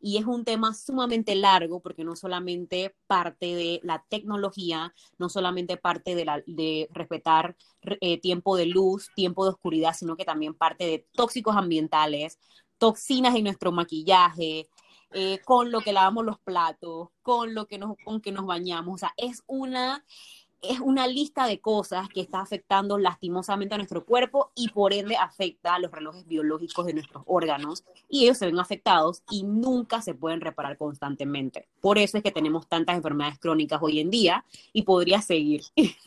Y 0.00 0.18
es 0.18 0.26
un 0.26 0.44
tema 0.44 0.74
sumamente 0.74 1.34
largo 1.34 1.80
porque 1.80 2.04
no 2.04 2.14
solamente 2.14 2.94
parte 3.08 3.46
de 3.56 3.80
la 3.82 4.04
tecnología, 4.08 4.94
no 5.18 5.28
solamente 5.28 5.76
parte 5.76 6.14
de, 6.14 6.24
la, 6.24 6.42
de 6.46 6.88
respetar 6.92 7.56
eh, 8.00 8.20
tiempo 8.20 8.56
de 8.56 8.66
luz, 8.66 9.10
tiempo 9.16 9.44
de 9.44 9.50
oscuridad, 9.50 9.94
sino 9.98 10.16
que 10.16 10.24
también 10.24 10.54
parte 10.54 10.84
de 10.84 11.06
tóxicos 11.12 11.56
ambientales, 11.56 12.38
toxinas 12.78 13.34
en 13.34 13.44
nuestro 13.44 13.72
maquillaje, 13.72 14.68
eh, 15.12 15.40
con 15.44 15.70
lo 15.70 15.80
que 15.80 15.92
lavamos 15.92 16.24
los 16.24 16.38
platos, 16.38 17.08
con 17.22 17.54
lo 17.54 17.66
que 17.66 17.78
nos, 17.78 17.96
con 18.04 18.20
que 18.20 18.30
nos 18.30 18.44
bañamos. 18.44 18.94
O 18.94 18.98
sea, 18.98 19.14
es 19.16 19.42
una, 19.46 20.04
es 20.62 20.80
una 20.80 21.06
lista 21.06 21.46
de 21.46 21.60
cosas 21.60 22.08
que 22.08 22.20
está 22.20 22.40
afectando 22.40 22.98
lastimosamente 22.98 23.74
a 23.74 23.78
nuestro 23.78 24.04
cuerpo 24.04 24.50
y 24.54 24.68
por 24.68 24.92
ende 24.92 25.16
afecta 25.16 25.74
a 25.74 25.78
los 25.78 25.90
relojes 25.90 26.26
biológicos 26.26 26.86
de 26.86 26.94
nuestros 26.94 27.22
órganos 27.26 27.84
y 28.08 28.24
ellos 28.24 28.38
se 28.38 28.46
ven 28.46 28.58
afectados 28.58 29.22
y 29.30 29.44
nunca 29.44 30.02
se 30.02 30.14
pueden 30.14 30.40
reparar 30.40 30.76
constantemente. 30.76 31.68
Por 31.80 31.98
eso 31.98 32.16
es 32.16 32.22
que 32.22 32.32
tenemos 32.32 32.66
tantas 32.66 32.96
enfermedades 32.96 33.38
crónicas 33.38 33.80
hoy 33.82 34.00
en 34.00 34.10
día 34.10 34.44
y 34.72 34.82
podría 34.82 35.22
seguir. 35.22 35.62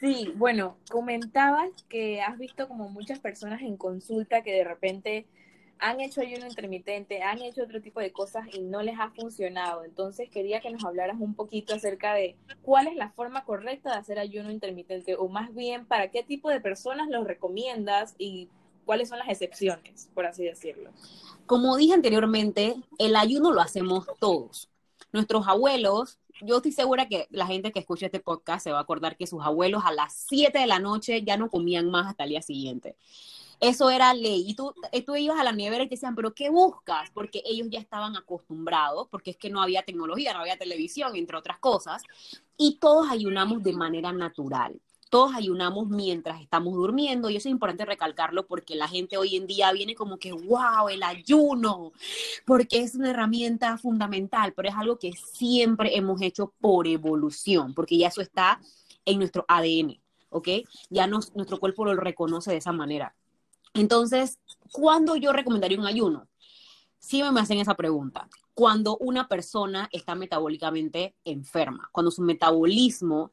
Sí, 0.00 0.32
bueno, 0.34 0.78
comentabas 0.90 1.68
que 1.90 2.22
has 2.22 2.38
visto 2.38 2.66
como 2.68 2.88
muchas 2.88 3.18
personas 3.18 3.60
en 3.60 3.76
consulta 3.76 4.42
que 4.42 4.52
de 4.52 4.64
repente 4.64 5.26
han 5.80 6.00
hecho 6.00 6.20
ayuno 6.20 6.46
intermitente, 6.46 7.22
han 7.22 7.40
hecho 7.42 7.62
otro 7.62 7.80
tipo 7.80 8.00
de 8.00 8.12
cosas 8.12 8.46
y 8.52 8.60
no 8.60 8.82
les 8.82 8.98
ha 8.98 9.10
funcionado. 9.10 9.84
Entonces 9.84 10.28
quería 10.30 10.60
que 10.60 10.70
nos 10.70 10.84
hablaras 10.84 11.16
un 11.18 11.34
poquito 11.34 11.74
acerca 11.74 12.14
de 12.14 12.36
cuál 12.62 12.86
es 12.86 12.96
la 12.96 13.10
forma 13.10 13.44
correcta 13.44 13.90
de 13.90 13.96
hacer 13.96 14.18
ayuno 14.18 14.50
intermitente 14.50 15.16
o 15.16 15.28
más 15.28 15.54
bien 15.54 15.86
para 15.86 16.10
qué 16.10 16.22
tipo 16.22 16.50
de 16.50 16.60
personas 16.60 17.08
lo 17.08 17.24
recomiendas 17.24 18.14
y 18.18 18.48
cuáles 18.84 19.08
son 19.08 19.18
las 19.18 19.28
excepciones, 19.28 20.08
por 20.14 20.26
así 20.26 20.44
decirlo. 20.44 20.90
Como 21.46 21.76
dije 21.76 21.94
anteriormente, 21.94 22.76
el 22.98 23.16
ayuno 23.16 23.52
lo 23.52 23.60
hacemos 23.60 24.06
todos. 24.18 24.68
Nuestros 25.12 25.48
abuelos, 25.48 26.18
yo 26.42 26.58
estoy 26.58 26.72
segura 26.72 27.08
que 27.08 27.26
la 27.30 27.46
gente 27.46 27.72
que 27.72 27.80
escucha 27.80 28.06
este 28.06 28.20
podcast 28.20 28.64
se 28.64 28.72
va 28.72 28.78
a 28.78 28.82
acordar 28.82 29.16
que 29.16 29.26
sus 29.26 29.44
abuelos 29.44 29.82
a 29.84 29.92
las 29.92 30.24
7 30.28 30.58
de 30.58 30.66
la 30.66 30.78
noche 30.78 31.22
ya 31.22 31.36
no 31.36 31.50
comían 31.50 31.90
más 31.90 32.06
hasta 32.06 32.24
el 32.24 32.30
día 32.30 32.42
siguiente. 32.42 32.96
Eso 33.60 33.90
era 33.90 34.14
ley. 34.14 34.44
Y 34.48 34.54
tú, 34.54 34.72
eh, 34.92 35.02
tú 35.04 35.14
ibas 35.16 35.38
a 35.38 35.44
la 35.44 35.52
nevera 35.52 35.84
y 35.84 35.88
te 35.88 35.94
decían, 35.94 36.14
pero 36.14 36.34
¿qué 36.34 36.50
buscas? 36.50 37.10
Porque 37.12 37.42
ellos 37.44 37.68
ya 37.70 37.78
estaban 37.78 38.16
acostumbrados, 38.16 39.06
porque 39.10 39.30
es 39.32 39.36
que 39.36 39.50
no 39.50 39.62
había 39.62 39.82
tecnología, 39.82 40.32
no 40.32 40.40
había 40.40 40.56
televisión, 40.56 41.14
entre 41.16 41.36
otras 41.36 41.58
cosas. 41.58 42.02
Y 42.56 42.78
todos 42.78 43.10
ayunamos 43.10 43.62
de 43.62 43.72
manera 43.72 44.12
natural 44.12 44.80
todos 45.10 45.34
ayunamos 45.34 45.88
mientras 45.88 46.40
estamos 46.40 46.72
durmiendo 46.74 47.28
y 47.28 47.36
eso 47.36 47.48
es 47.48 47.52
importante 47.52 47.84
recalcarlo 47.84 48.46
porque 48.46 48.76
la 48.76 48.88
gente 48.88 49.16
hoy 49.16 49.36
en 49.36 49.46
día 49.46 49.72
viene 49.72 49.96
como 49.96 50.18
que, 50.18 50.32
wow, 50.32 50.88
el 50.88 51.02
ayuno, 51.02 51.92
porque 52.46 52.78
es 52.78 52.94
una 52.94 53.10
herramienta 53.10 53.76
fundamental, 53.76 54.54
pero 54.54 54.68
es 54.68 54.74
algo 54.76 54.98
que 54.98 55.12
siempre 55.12 55.96
hemos 55.96 56.22
hecho 56.22 56.54
por 56.60 56.86
evolución, 56.86 57.74
porque 57.74 57.98
ya 57.98 58.06
eso 58.06 58.22
está 58.22 58.60
en 59.04 59.18
nuestro 59.18 59.44
ADN, 59.48 60.00
¿ok? 60.30 60.48
Ya 60.90 61.08
nuestro 61.08 61.58
cuerpo 61.58 61.84
lo 61.84 61.96
reconoce 61.96 62.52
de 62.52 62.58
esa 62.58 62.72
manera. 62.72 63.14
Entonces, 63.74 64.38
¿cuándo 64.72 65.16
yo 65.16 65.32
recomendaría 65.32 65.78
un 65.78 65.86
ayuno? 65.86 66.28
Si 66.98 67.22
me 67.22 67.40
hacen 67.40 67.58
esa 67.58 67.74
pregunta. 67.74 68.28
Cuando 68.54 68.98
una 68.98 69.26
persona 69.26 69.88
está 69.90 70.14
metabólicamente 70.14 71.16
enferma, 71.24 71.88
cuando 71.92 72.10
su 72.10 72.22
metabolismo 72.22 73.32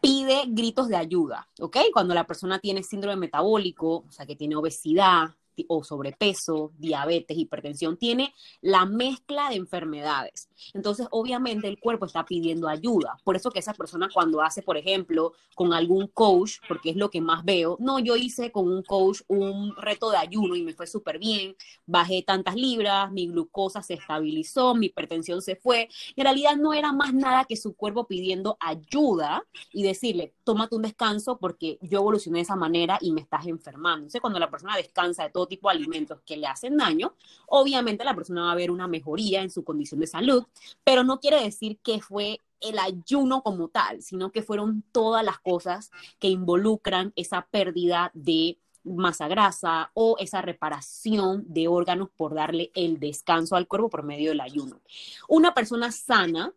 pide 0.00 0.44
gritos 0.48 0.88
de 0.88 0.96
ayuda, 0.96 1.48
¿ok? 1.58 1.78
Cuando 1.92 2.14
la 2.14 2.26
persona 2.26 2.58
tiene 2.58 2.82
síndrome 2.82 3.16
metabólico, 3.16 4.04
o 4.06 4.12
sea, 4.12 4.26
que 4.26 4.36
tiene 4.36 4.54
obesidad, 4.54 5.34
o 5.68 5.84
sobrepeso, 5.84 6.72
diabetes, 6.78 7.36
hipertensión, 7.36 7.96
tiene 7.96 8.34
la 8.60 8.84
mezcla 8.86 9.50
de 9.50 9.56
enfermedades. 9.56 10.48
Entonces, 10.72 11.06
obviamente, 11.10 11.68
el 11.68 11.78
cuerpo 11.78 12.06
está 12.06 12.24
pidiendo 12.24 12.68
ayuda. 12.68 13.16
Por 13.24 13.36
eso 13.36 13.50
que 13.50 13.58
esa 13.58 13.74
persona 13.74 14.08
cuando 14.12 14.42
hace, 14.42 14.62
por 14.62 14.76
ejemplo, 14.76 15.32
con 15.54 15.72
algún 15.72 16.08
coach, 16.08 16.58
porque 16.68 16.90
es 16.90 16.96
lo 16.96 17.10
que 17.10 17.20
más 17.20 17.44
veo, 17.44 17.76
no, 17.80 17.98
yo 17.98 18.16
hice 18.16 18.50
con 18.50 18.68
un 18.68 18.82
coach 18.82 19.20
un 19.28 19.74
reto 19.76 20.10
de 20.10 20.16
ayuno 20.16 20.56
y 20.56 20.62
me 20.62 20.74
fue 20.74 20.86
súper 20.86 21.18
bien, 21.18 21.56
bajé 21.86 22.22
tantas 22.22 22.56
libras, 22.56 23.10
mi 23.12 23.28
glucosa 23.28 23.82
se 23.82 23.94
estabilizó, 23.94 24.74
mi 24.74 24.86
hipertensión 24.86 25.42
se 25.42 25.56
fue. 25.56 25.88
En 26.16 26.24
realidad 26.24 26.56
no 26.56 26.72
era 26.72 26.92
más 26.92 27.14
nada 27.14 27.44
que 27.44 27.56
su 27.56 27.74
cuerpo 27.74 28.06
pidiendo 28.06 28.56
ayuda 28.60 29.44
y 29.72 29.82
decirle, 29.82 30.34
tómate 30.44 30.76
un 30.76 30.82
descanso 30.82 31.38
porque 31.38 31.78
yo 31.82 32.00
evolucioné 32.00 32.38
de 32.38 32.42
esa 32.42 32.56
manera 32.56 32.98
y 33.00 33.12
me 33.12 33.20
estás 33.20 33.46
enfermando. 33.46 34.04
Entonces, 34.04 34.20
cuando 34.20 34.38
la 34.38 34.50
persona 34.50 34.76
descansa 34.76 35.24
de 35.24 35.30
todo 35.30 35.43
tipo 35.46 35.68
de 35.68 35.76
alimentos 35.76 36.20
que 36.24 36.36
le 36.36 36.46
hacen 36.46 36.76
daño, 36.76 37.14
obviamente 37.46 38.04
la 38.04 38.14
persona 38.14 38.44
va 38.44 38.52
a 38.52 38.56
ver 38.56 38.70
una 38.70 38.88
mejoría 38.88 39.42
en 39.42 39.50
su 39.50 39.64
condición 39.64 40.00
de 40.00 40.06
salud, 40.06 40.44
pero 40.82 41.04
no 41.04 41.20
quiere 41.20 41.42
decir 41.42 41.78
que 41.82 42.00
fue 42.00 42.40
el 42.60 42.78
ayuno 42.78 43.42
como 43.42 43.68
tal, 43.68 44.02
sino 44.02 44.32
que 44.32 44.42
fueron 44.42 44.82
todas 44.92 45.24
las 45.24 45.38
cosas 45.38 45.90
que 46.18 46.28
involucran 46.28 47.12
esa 47.16 47.46
pérdida 47.50 48.10
de 48.14 48.58
masa 48.84 49.28
grasa 49.28 49.90
o 49.94 50.16
esa 50.18 50.42
reparación 50.42 51.44
de 51.48 51.68
órganos 51.68 52.10
por 52.16 52.34
darle 52.34 52.70
el 52.74 53.00
descanso 53.00 53.56
al 53.56 53.66
cuerpo 53.66 53.90
por 53.90 54.02
medio 54.02 54.30
del 54.30 54.40
ayuno. 54.40 54.80
Una 55.28 55.54
persona 55.54 55.90
sana 55.90 56.52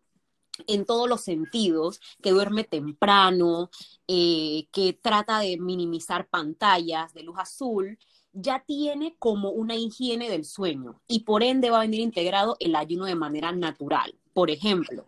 en 0.65 0.85
todos 0.85 1.07
los 1.07 1.21
sentidos, 1.21 2.01
que 2.21 2.31
duerme 2.31 2.63
temprano, 2.63 3.69
eh, 4.07 4.67
que 4.71 4.93
trata 4.93 5.39
de 5.39 5.57
minimizar 5.57 6.27
pantallas 6.27 7.13
de 7.13 7.23
luz 7.23 7.37
azul, 7.37 7.99
ya 8.39 8.63
tiene 8.65 9.15
como 9.17 9.49
una 9.49 9.75
higiene 9.75 10.29
del 10.29 10.45
sueño 10.45 11.01
y 11.07 11.21
por 11.21 11.41
ende 11.41 11.71
va 11.71 11.77
a 11.77 11.81
venir 11.81 12.01
integrado 12.01 12.55
el 12.59 12.75
ayuno 12.75 13.05
de 13.05 13.15
manera 13.15 13.51
natural. 13.51 14.13
Por 14.33 14.51
ejemplo, 14.51 15.07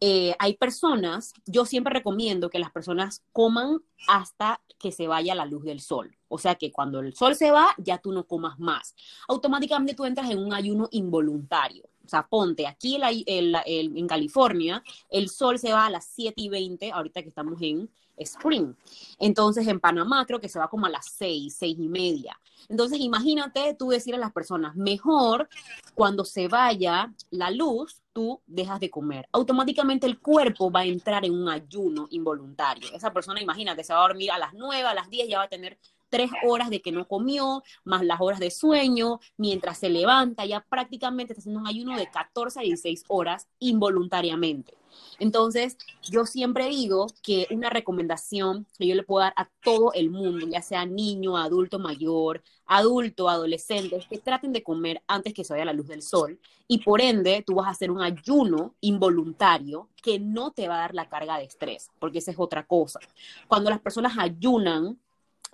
eh, 0.00 0.34
hay 0.38 0.54
personas, 0.54 1.32
yo 1.46 1.64
siempre 1.64 1.94
recomiendo 1.94 2.50
que 2.50 2.58
las 2.58 2.70
personas 2.70 3.22
coman 3.32 3.78
hasta 4.08 4.60
que 4.78 4.92
se 4.92 5.06
vaya 5.06 5.34
la 5.34 5.46
luz 5.46 5.64
del 5.64 5.80
sol. 5.80 6.14
O 6.28 6.36
sea 6.36 6.56
que 6.56 6.70
cuando 6.70 7.00
el 7.00 7.14
sol 7.14 7.34
se 7.34 7.50
va, 7.50 7.68
ya 7.78 7.96
tú 7.96 8.12
no 8.12 8.26
comas 8.26 8.58
más. 8.58 8.94
Automáticamente 9.26 9.94
tú 9.94 10.04
entras 10.04 10.30
en 10.30 10.38
un 10.38 10.52
ayuno 10.52 10.88
involuntario. 10.90 11.84
O 12.04 12.08
sea, 12.08 12.26
ponte, 12.28 12.66
aquí 12.66 12.98
en 13.02 14.06
California, 14.06 14.82
el 15.08 15.30
sol 15.30 15.58
se 15.58 15.72
va 15.72 15.86
a 15.86 15.90
las 15.90 16.04
7 16.14 16.34
y 16.36 16.48
20, 16.50 16.92
ahorita 16.92 17.22
que 17.22 17.28
estamos 17.30 17.60
en 17.62 17.90
spring. 18.16 18.74
Entonces, 19.18 19.66
en 19.68 19.80
Panamá 19.80 20.24
creo 20.26 20.40
que 20.40 20.48
se 20.48 20.58
va 20.58 20.68
como 20.68 20.86
a 20.86 20.90
las 20.90 21.06
6, 21.06 21.54
6 21.58 21.76
y 21.78 21.88
media. 21.88 22.38
Entonces, 22.68 22.98
imagínate 23.00 23.74
tú 23.74 23.88
decir 23.88 24.14
a 24.14 24.18
las 24.18 24.32
personas, 24.32 24.74
mejor 24.76 25.48
cuando 25.94 26.24
se 26.24 26.48
vaya 26.48 27.12
la 27.30 27.50
luz, 27.50 28.02
tú 28.12 28.40
dejas 28.46 28.80
de 28.80 28.90
comer. 28.90 29.28
Automáticamente 29.32 30.06
el 30.06 30.18
cuerpo 30.18 30.70
va 30.70 30.80
a 30.80 30.84
entrar 30.84 31.24
en 31.24 31.32
un 31.32 31.48
ayuno 31.48 32.08
involuntario. 32.10 32.88
Esa 32.92 33.12
persona, 33.12 33.40
imagínate, 33.40 33.84
se 33.84 33.92
va 33.92 34.00
a 34.00 34.08
dormir 34.08 34.30
a 34.30 34.38
las 34.38 34.54
9, 34.54 34.88
a 34.88 34.94
las 34.94 35.10
10, 35.10 35.28
ya 35.28 35.38
va 35.38 35.44
a 35.44 35.48
tener 35.48 35.78
tres 36.16 36.30
horas 36.42 36.70
de 36.70 36.80
que 36.80 36.92
no 36.92 37.06
comió, 37.06 37.62
más 37.84 38.02
las 38.02 38.22
horas 38.22 38.40
de 38.40 38.50
sueño, 38.50 39.20
mientras 39.36 39.76
se 39.76 39.90
levanta, 39.90 40.46
ya 40.46 40.64
prácticamente 40.66 41.34
está 41.34 41.42
haciendo 41.42 41.60
un 41.60 41.66
ayuno 41.66 41.94
de 41.94 42.10
14 42.10 42.58
a 42.58 42.62
16 42.62 43.04
horas 43.08 43.48
involuntariamente. 43.58 44.72
Entonces, 45.18 45.76
yo 46.10 46.24
siempre 46.24 46.70
digo 46.70 47.08
que 47.22 47.46
una 47.50 47.68
recomendación 47.68 48.66
que 48.78 48.86
yo 48.86 48.94
le 48.94 49.02
puedo 49.02 49.24
dar 49.24 49.34
a 49.36 49.50
todo 49.62 49.92
el 49.92 50.08
mundo, 50.08 50.46
ya 50.48 50.62
sea 50.62 50.86
niño, 50.86 51.36
adulto 51.36 51.78
mayor, 51.78 52.42
adulto, 52.64 53.28
adolescente, 53.28 53.96
es 53.96 54.06
que 54.06 54.16
traten 54.16 54.54
de 54.54 54.62
comer 54.62 55.02
antes 55.06 55.34
que 55.34 55.44
se 55.44 55.52
vaya 55.52 55.66
la 55.66 55.74
luz 55.74 55.88
del 55.88 56.00
sol 56.00 56.40
y 56.66 56.78
por 56.78 57.02
ende 57.02 57.44
tú 57.46 57.56
vas 57.56 57.66
a 57.66 57.72
hacer 57.72 57.90
un 57.90 58.00
ayuno 58.00 58.74
involuntario 58.80 59.90
que 60.02 60.18
no 60.18 60.52
te 60.52 60.66
va 60.66 60.76
a 60.76 60.80
dar 60.80 60.94
la 60.94 61.10
carga 61.10 61.36
de 61.36 61.44
estrés, 61.44 61.90
porque 61.98 62.20
esa 62.20 62.30
es 62.30 62.38
otra 62.38 62.66
cosa. 62.66 63.00
Cuando 63.48 63.68
las 63.68 63.80
personas 63.80 64.16
ayunan, 64.18 64.98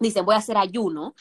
dicen 0.09 0.25
voy 0.25 0.35
a 0.35 0.39
hacer 0.39 0.57
ayuno, 0.57 1.15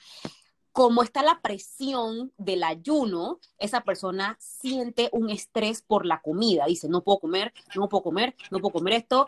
como 0.72 1.04
está 1.04 1.22
la 1.22 1.42
presión 1.42 2.32
del 2.38 2.64
ayuno, 2.64 3.40
esa 3.58 3.82
persona 3.82 4.38
siente 4.40 5.10
un 5.12 5.30
estrés 5.30 5.82
por 5.82 6.06
la 6.06 6.22
comida. 6.22 6.66
Dice, 6.66 6.88
no 6.88 7.04
puedo 7.04 7.20
comer, 7.20 7.54
no 7.76 7.90
puedo 7.90 8.04
comer, 8.04 8.36
no 8.52 8.60
puedo 8.60 8.74
comer 8.74 8.94
esto. 8.94 9.28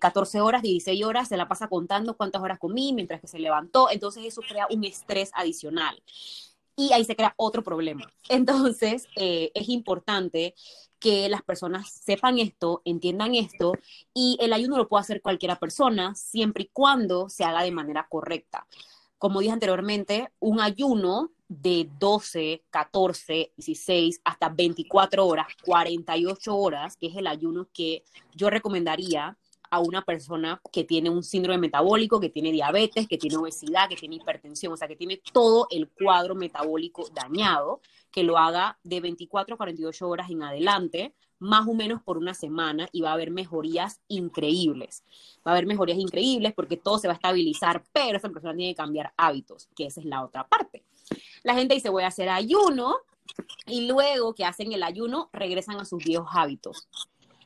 14 0.00 0.38
eh, 0.38 0.40
horas, 0.40 0.62
16 0.62 1.04
horas, 1.04 1.28
se 1.28 1.36
la 1.36 1.48
pasa 1.48 1.68
contando 1.68 2.16
cuántas 2.16 2.42
horas 2.42 2.58
comí 2.60 2.92
mientras 2.92 3.20
que 3.20 3.26
se 3.26 3.40
levantó. 3.40 3.90
Entonces 3.90 4.24
eso 4.24 4.40
crea 4.48 4.68
un 4.70 4.84
estrés 4.84 5.30
adicional. 5.34 6.00
Y 6.76 6.92
ahí 6.92 7.04
se 7.04 7.16
crea 7.16 7.34
otro 7.36 7.64
problema. 7.64 8.08
Entonces 8.28 9.08
eh, 9.16 9.50
es 9.54 9.68
importante 9.68 10.54
que 11.00 11.28
las 11.28 11.42
personas 11.42 11.90
sepan 11.90 12.38
esto, 12.38 12.82
entiendan 12.84 13.34
esto, 13.34 13.72
y 14.14 14.38
el 14.40 14.52
ayuno 14.52 14.78
lo 14.78 14.88
puede 14.88 15.02
hacer 15.02 15.20
cualquiera 15.20 15.58
persona, 15.58 16.14
siempre 16.14 16.64
y 16.64 16.70
cuando 16.72 17.28
se 17.28 17.44
haga 17.44 17.62
de 17.62 17.72
manera 17.72 18.06
correcta 18.08 18.66
como 19.24 19.40
dije 19.40 19.54
anteriormente, 19.54 20.28
un 20.38 20.60
ayuno 20.60 21.30
de 21.48 21.88
12, 21.98 22.62
14, 22.68 23.52
16 23.56 24.20
hasta 24.22 24.50
24 24.50 25.26
horas, 25.26 25.46
48 25.64 26.54
horas, 26.54 26.98
que 26.98 27.06
es 27.06 27.16
el 27.16 27.26
ayuno 27.26 27.66
que 27.72 28.04
yo 28.34 28.50
recomendaría 28.50 29.38
a 29.70 29.78
una 29.78 30.02
persona 30.02 30.60
que 30.70 30.84
tiene 30.84 31.08
un 31.08 31.22
síndrome 31.22 31.56
metabólico, 31.56 32.20
que 32.20 32.28
tiene 32.28 32.52
diabetes, 32.52 33.08
que 33.08 33.16
tiene 33.16 33.38
obesidad, 33.38 33.88
que 33.88 33.96
tiene 33.96 34.16
hipertensión, 34.16 34.74
o 34.74 34.76
sea, 34.76 34.88
que 34.88 34.96
tiene 34.96 35.22
todo 35.32 35.68
el 35.70 35.88
cuadro 35.88 36.34
metabólico 36.34 37.08
dañado, 37.14 37.80
que 38.10 38.24
lo 38.24 38.36
haga 38.36 38.78
de 38.82 39.00
24 39.00 39.54
a 39.54 39.56
48 39.56 40.06
horas 40.06 40.28
en 40.28 40.42
adelante, 40.42 41.14
más 41.38 41.66
o 41.66 41.74
menos 41.74 42.02
por 42.02 42.18
una 42.18 42.34
semana 42.34 42.88
y 42.92 43.02
va 43.02 43.10
a 43.10 43.14
haber 43.14 43.30
mejorías 43.30 44.00
increíbles. 44.08 45.04
Va 45.46 45.50
a 45.50 45.54
haber 45.54 45.66
mejorías 45.66 45.98
increíbles 45.98 46.52
porque 46.54 46.76
todo 46.76 46.98
se 46.98 47.08
va 47.08 47.14
a 47.14 47.16
estabilizar, 47.16 47.84
pero 47.92 48.18
esa 48.18 48.28
persona 48.28 48.54
tiene 48.54 48.72
que 48.72 48.76
cambiar 48.76 49.12
hábitos, 49.16 49.68
que 49.74 49.86
esa 49.86 50.00
es 50.00 50.06
la 50.06 50.24
otra 50.24 50.46
parte. 50.46 50.84
La 51.42 51.54
gente 51.54 51.74
dice, 51.74 51.90
voy 51.90 52.04
a 52.04 52.08
hacer 52.08 52.28
ayuno 52.28 52.96
y 53.66 53.86
luego 53.86 54.34
que 54.34 54.44
hacen 54.44 54.72
el 54.72 54.82
ayuno 54.82 55.28
regresan 55.32 55.80
a 55.80 55.84
sus 55.84 56.02
viejos 56.04 56.28
hábitos. 56.32 56.88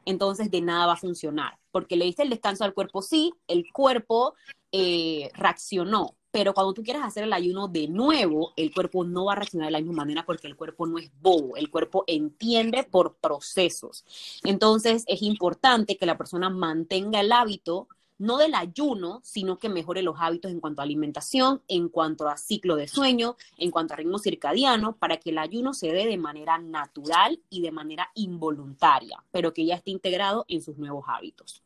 Entonces 0.05 0.51
de 0.51 0.61
nada 0.61 0.87
va 0.87 0.93
a 0.95 0.97
funcionar, 0.97 1.59
porque 1.71 1.97
le 1.97 2.07
diste 2.07 2.23
el 2.23 2.31
descanso 2.31 2.65
al 2.65 2.73
cuerpo, 2.73 3.03
sí, 3.03 3.35
el 3.47 3.71
cuerpo 3.73 4.35
eh, 4.73 5.31
reaccionó, 5.35 6.15
pero 6.31 6.55
cuando 6.55 6.75
tú 6.75 6.83
quieras 6.83 7.05
hacer 7.05 7.25
el 7.25 7.33
ayuno 7.33 7.69
de 7.69 7.89
nuevo, 7.89 8.53
el 8.57 8.73
cuerpo 8.73 9.05
no 9.05 9.27
va 9.27 9.33
a 9.33 9.37
reaccionar 9.37 9.69
de 9.69 9.73
la 9.73 9.81
misma 9.81 10.05
manera 10.05 10.25
porque 10.27 10.47
el 10.47 10.57
cuerpo 10.57 10.87
no 10.87 10.99
es 10.99 11.11
bobo, 11.21 11.57
el 11.57 11.71
cuerpo 11.71 12.05
entiende 12.07 12.85
por 12.85 13.15
procesos. 13.15 14.05
Entonces 14.45 15.05
es 15.07 15.23
importante 15.23 15.97
que 15.97 16.07
la 16.07 16.19
persona 16.19 16.51
mantenga 16.51 17.21
el 17.21 17.33
hábito 17.33 17.89
no 18.19 18.37
del 18.37 18.55
ayuno, 18.55 19.21
sino 19.23 19.59
que 19.59 19.69
mejore 19.69 20.03
los 20.03 20.17
hábitos 20.19 20.51
en 20.51 20.61
cuanto 20.61 20.83
a 20.83 20.85
alimentación, 20.85 21.63
en 21.69 21.89
cuanto 21.89 22.29
a 22.29 22.37
ciclo 22.37 22.77
de 22.77 22.89
sueño, 22.89 23.37
en 23.57 23.71
cuanto 23.71 23.95
a 23.95 23.97
ritmo 23.97 24.19
circadiano, 24.19 24.97
para 24.97 25.19
que 25.19 25.31
el 25.31 25.39
ayuno 25.39 25.73
se 25.73 25.93
dé 25.93 26.05
de 26.07 26.19
manera 26.19 26.59
natural 26.59 27.41
y 27.49 27.63
de 27.63 27.71
manera 27.71 28.11
involuntaria, 28.15 29.23
pero 29.31 29.55
que 29.55 29.65
ya 29.65 29.77
esté 29.77 29.93
integrado 29.93 30.45
en 30.49 30.63
sus 30.63 30.77
nuevos 30.79 31.05
hábitos. 31.07 31.63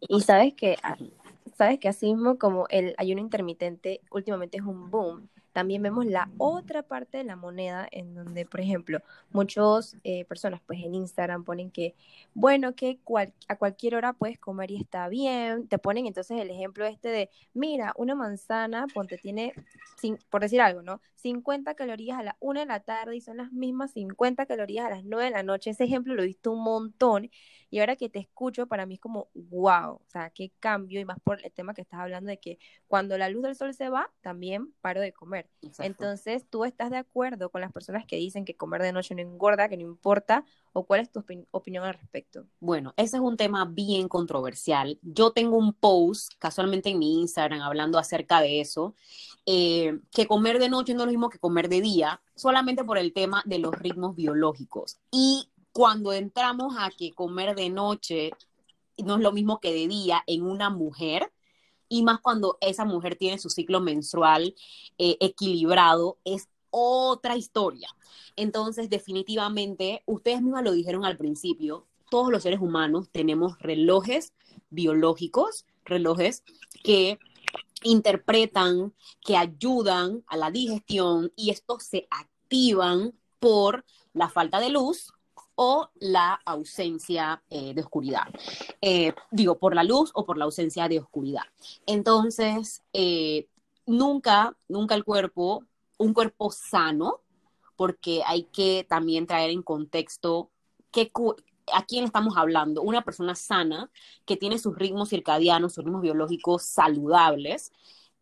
Y 0.00 0.20
sabes 0.20 0.54
que, 0.54 0.76
sabes 1.58 1.78
que 1.80 1.88
así 1.88 2.06
mismo 2.06 2.38
como 2.38 2.66
el 2.70 2.94
ayuno 2.98 3.20
intermitente 3.20 4.00
últimamente 4.10 4.58
es 4.58 4.62
un 4.62 4.90
boom, 4.90 5.28
también 5.58 5.82
vemos 5.82 6.06
la 6.06 6.30
otra 6.38 6.84
parte 6.84 7.18
de 7.18 7.24
la 7.24 7.34
moneda 7.34 7.88
en 7.90 8.14
donde, 8.14 8.46
por 8.46 8.60
ejemplo, 8.60 9.00
muchas 9.32 9.96
eh, 10.04 10.24
personas 10.26 10.60
pues 10.64 10.78
en 10.84 10.94
Instagram 10.94 11.42
ponen 11.42 11.72
que, 11.72 11.96
bueno, 12.32 12.76
que 12.76 13.00
a 13.48 13.56
cualquier 13.56 13.96
hora 13.96 14.12
puedes 14.12 14.38
comer 14.38 14.70
y 14.70 14.76
está 14.76 15.08
bien. 15.08 15.66
Te 15.66 15.78
ponen 15.78 16.06
entonces 16.06 16.40
el 16.40 16.50
ejemplo 16.50 16.86
este 16.86 17.08
de, 17.08 17.30
mira, 17.54 17.92
una 17.96 18.14
manzana, 18.14 18.86
ponte, 18.94 19.18
tiene, 19.18 19.52
por 20.30 20.42
decir 20.42 20.60
algo, 20.60 20.82
¿no? 20.82 21.00
50 21.16 21.74
calorías 21.74 22.20
a 22.20 22.22
la 22.22 22.36
1 22.38 22.60
de 22.60 22.66
la 22.66 22.78
tarde 22.78 23.16
y 23.16 23.20
son 23.20 23.38
las 23.38 23.50
mismas 23.50 23.90
50 23.94 24.46
calorías 24.46 24.86
a 24.86 24.90
las 24.90 25.04
9 25.04 25.24
de 25.24 25.30
la 25.32 25.42
noche. 25.42 25.70
Ese 25.70 25.82
ejemplo 25.82 26.14
lo 26.14 26.22
he 26.22 26.26
visto 26.26 26.52
un 26.52 26.62
montón 26.62 27.30
y 27.70 27.80
ahora 27.80 27.96
que 27.96 28.08
te 28.08 28.18
escucho, 28.18 28.66
para 28.66 28.86
mí 28.86 28.94
es 28.94 29.00
como, 29.00 29.28
wow, 29.34 29.94
o 29.94 30.02
sea, 30.06 30.30
qué 30.30 30.52
cambio 30.58 31.00
y 31.00 31.04
más 31.04 31.18
por 31.20 31.44
el 31.44 31.52
tema 31.52 31.74
que 31.74 31.82
estás 31.82 32.00
hablando 32.00 32.30
de 32.30 32.38
que 32.38 32.58
cuando 32.86 33.18
la 33.18 33.28
luz 33.28 33.42
del 33.42 33.56
sol 33.56 33.74
se 33.74 33.88
va, 33.90 34.10
también 34.22 34.72
paro 34.80 35.00
de 35.00 35.12
comer. 35.12 35.48
Entonces, 35.78 36.46
¿tú 36.48 36.64
estás 36.64 36.90
de 36.90 36.96
acuerdo 36.96 37.50
con 37.50 37.60
las 37.60 37.72
personas 37.72 38.06
que 38.06 38.16
dicen 38.16 38.44
que 38.44 38.56
comer 38.56 38.82
de 38.82 38.92
noche 38.92 39.14
no 39.14 39.20
engorda, 39.20 39.68
que 39.68 39.76
no 39.76 39.82
importa? 39.82 40.44
¿O 40.72 40.84
cuál 40.84 41.00
es 41.00 41.10
tu 41.10 41.24
opinión 41.50 41.84
al 41.84 41.94
respecto? 41.94 42.46
Bueno, 42.60 42.94
ese 42.96 43.16
es 43.16 43.22
un 43.22 43.36
tema 43.36 43.64
bien 43.64 44.08
controversial. 44.08 44.98
Yo 45.02 45.32
tengo 45.32 45.56
un 45.56 45.74
post 45.74 46.32
casualmente 46.38 46.90
en 46.90 46.98
mi 46.98 47.20
Instagram 47.20 47.60
hablando 47.60 47.98
acerca 47.98 48.40
de 48.40 48.60
eso, 48.60 48.94
eh, 49.44 49.98
que 50.10 50.26
comer 50.26 50.58
de 50.58 50.68
noche 50.68 50.94
no 50.94 51.00
es 51.00 51.06
lo 51.06 51.12
mismo 51.12 51.30
que 51.30 51.38
comer 51.38 51.68
de 51.68 51.80
día, 51.80 52.20
solamente 52.34 52.84
por 52.84 52.98
el 52.98 53.12
tema 53.12 53.42
de 53.44 53.58
los 53.58 53.74
ritmos 53.74 54.14
biológicos. 54.14 54.98
Y 55.10 55.47
cuando 55.72 56.12
entramos 56.12 56.74
a 56.78 56.90
que 56.90 57.12
comer 57.12 57.54
de 57.54 57.70
noche 57.70 58.30
no 58.98 59.16
es 59.16 59.22
lo 59.22 59.32
mismo 59.32 59.60
que 59.60 59.72
de 59.72 59.88
día 59.88 60.22
en 60.26 60.42
una 60.42 60.70
mujer, 60.70 61.32
y 61.88 62.02
más 62.02 62.20
cuando 62.20 62.58
esa 62.60 62.84
mujer 62.84 63.16
tiene 63.16 63.38
su 63.38 63.48
ciclo 63.48 63.80
menstrual 63.80 64.54
eh, 64.98 65.16
equilibrado, 65.20 66.18
es 66.24 66.48
otra 66.70 67.36
historia. 67.36 67.88
Entonces, 68.36 68.90
definitivamente, 68.90 70.02
ustedes 70.04 70.42
mismas 70.42 70.64
lo 70.64 70.72
dijeron 70.72 71.04
al 71.04 71.16
principio, 71.16 71.86
todos 72.10 72.30
los 72.30 72.42
seres 72.42 72.60
humanos 72.60 73.08
tenemos 73.10 73.58
relojes 73.58 74.32
biológicos, 74.70 75.66
relojes 75.84 76.42
que 76.82 77.18
interpretan, 77.82 78.94
que 79.24 79.36
ayudan 79.36 80.24
a 80.26 80.36
la 80.36 80.50
digestión 80.50 81.32
y 81.36 81.50
estos 81.50 81.84
se 81.84 82.06
activan 82.10 83.14
por 83.38 83.84
la 84.12 84.28
falta 84.28 84.60
de 84.60 84.70
luz 84.70 85.12
o 85.60 85.90
la 85.98 86.40
ausencia 86.44 87.42
eh, 87.50 87.74
de 87.74 87.80
oscuridad. 87.80 88.28
Eh, 88.80 89.12
digo, 89.32 89.58
por 89.58 89.74
la 89.74 89.82
luz 89.82 90.12
o 90.14 90.24
por 90.24 90.38
la 90.38 90.44
ausencia 90.44 90.88
de 90.88 91.00
oscuridad. 91.00 91.42
Entonces, 91.84 92.84
eh, 92.92 93.48
nunca, 93.84 94.56
nunca 94.68 94.94
el 94.94 95.02
cuerpo, 95.02 95.64
un 95.96 96.14
cuerpo 96.14 96.52
sano, 96.52 97.22
porque 97.74 98.22
hay 98.24 98.44
que 98.44 98.86
también 98.88 99.26
traer 99.26 99.50
en 99.50 99.62
contexto 99.62 100.48
a 101.72 101.84
quién 101.86 102.04
estamos 102.04 102.36
hablando. 102.36 102.82
Una 102.82 103.02
persona 103.02 103.34
sana 103.34 103.90
que 104.26 104.36
tiene 104.36 104.60
sus 104.60 104.76
ritmos 104.76 105.08
circadianos, 105.08 105.74
sus 105.74 105.84
ritmos 105.84 106.02
biológicos 106.02 106.62
saludables. 106.62 107.72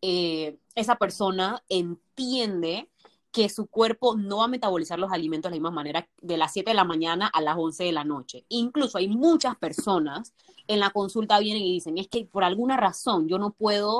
esa 0.01 0.95
persona 0.95 1.63
entiende 1.69 2.89
que 3.31 3.49
su 3.49 3.67
cuerpo 3.67 4.15
no 4.15 4.37
va 4.37 4.45
a 4.45 4.49
metabolizar 4.49 4.99
los 4.99 5.11
alimentos 5.11 5.49
de 5.49 5.57
la 5.57 5.59
misma 5.59 5.71
manera 5.71 6.07
de 6.21 6.37
las 6.37 6.53
7 6.53 6.71
de 6.71 6.75
la 6.75 6.83
mañana 6.83 7.27
a 7.27 7.41
las 7.41 7.57
11 7.57 7.83
de 7.83 7.91
la 7.91 8.03
noche. 8.03 8.45
Incluso 8.49 8.97
hay 8.97 9.07
muchas 9.07 9.55
personas 9.57 10.33
en 10.67 10.79
la 10.79 10.89
consulta 10.89 11.39
vienen 11.39 11.63
y 11.63 11.73
dicen, 11.73 11.97
es 11.97 12.07
que 12.07 12.25
por 12.25 12.43
alguna 12.43 12.77
razón 12.77 13.27
yo 13.27 13.37
no 13.37 13.51
puedo 13.51 13.99